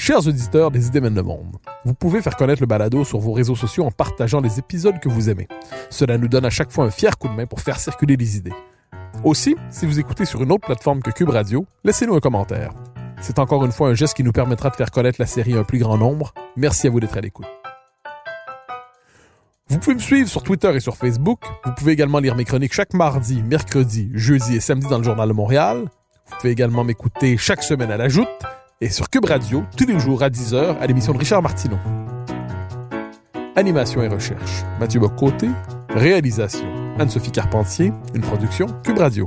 Chers 0.06 0.26
auditeurs 0.26 0.70
des 0.70 0.88
Idées 0.88 1.00
mènent 1.00 1.14
le 1.14 1.22
monde, 1.22 1.56
vous 1.86 1.94
pouvez 1.94 2.20
faire 2.20 2.36
connaître 2.36 2.60
le 2.60 2.66
balado 2.66 3.06
sur 3.06 3.20
vos 3.20 3.32
réseaux 3.32 3.56
sociaux 3.56 3.86
en 3.86 3.90
partageant 3.90 4.42
les 4.42 4.58
épisodes 4.58 5.00
que 5.00 5.08
vous 5.08 5.30
aimez. 5.30 5.48
Cela 5.88 6.18
nous 6.18 6.28
donne 6.28 6.44
à 6.44 6.50
chaque 6.50 6.70
fois 6.70 6.84
un 6.84 6.90
fier 6.90 7.16
coup 7.16 7.26
de 7.26 7.32
main 7.32 7.46
pour 7.46 7.62
faire 7.62 7.80
circuler 7.80 8.18
les 8.18 8.36
idées. 8.36 8.52
Aussi, 9.24 9.56
si 9.70 9.86
vous 9.86 9.98
écoutez 9.98 10.26
sur 10.26 10.42
une 10.42 10.52
autre 10.52 10.66
plateforme 10.66 11.00
que 11.00 11.10
Cube 11.10 11.30
Radio, 11.30 11.64
laissez-nous 11.84 12.14
un 12.14 12.20
commentaire. 12.20 12.74
C'est 13.22 13.38
encore 13.38 13.64
une 13.64 13.72
fois 13.72 13.88
un 13.88 13.94
geste 13.94 14.12
qui 14.12 14.22
nous 14.22 14.32
permettra 14.32 14.68
de 14.68 14.76
faire 14.76 14.90
connaître 14.90 15.18
la 15.18 15.26
série 15.26 15.54
à 15.54 15.60
un 15.60 15.64
plus 15.64 15.78
grand 15.78 15.96
nombre. 15.96 16.34
Merci 16.54 16.86
à 16.86 16.90
vous 16.90 17.00
d'être 17.00 17.16
à 17.16 17.22
l'écoute. 17.22 17.46
Vous 19.70 19.78
pouvez 19.78 19.94
me 19.94 20.00
suivre 20.00 20.28
sur 20.28 20.42
Twitter 20.42 20.70
et 20.74 20.80
sur 20.80 20.98
Facebook. 20.98 21.40
Vous 21.64 21.72
pouvez 21.72 21.92
également 21.92 22.18
lire 22.18 22.36
mes 22.36 22.44
chroniques 22.44 22.74
chaque 22.74 22.92
mardi, 22.92 23.42
mercredi, 23.42 24.10
jeudi 24.12 24.56
et 24.56 24.60
samedi 24.60 24.86
dans 24.86 24.98
le 24.98 25.04
Journal 25.04 25.30
de 25.30 25.32
Montréal. 25.32 25.86
Vous 26.26 26.36
pouvez 26.36 26.52
également 26.52 26.84
m'écouter 26.84 27.38
chaque 27.38 27.62
semaine 27.62 27.90
à 27.90 27.96
la 27.96 28.10
Joute 28.10 28.28
et 28.84 28.90
sur 28.90 29.08
Cube 29.08 29.24
Radio 29.24 29.64
tous 29.78 29.86
les 29.86 29.98
jours 29.98 30.22
à 30.22 30.28
10h 30.28 30.76
à 30.78 30.86
l'émission 30.86 31.14
de 31.14 31.18
Richard 31.18 31.40
Martineau. 31.40 31.78
Animation 33.56 34.02
et 34.02 34.08
recherche, 34.08 34.62
Mathieu 34.78 35.00
Bocoté. 35.00 35.48
Réalisation, 35.88 36.66
Anne-Sophie 36.98 37.30
Carpentier. 37.30 37.92
Une 38.14 38.20
production 38.20 38.66
Cube 38.82 38.98
Radio. 38.98 39.26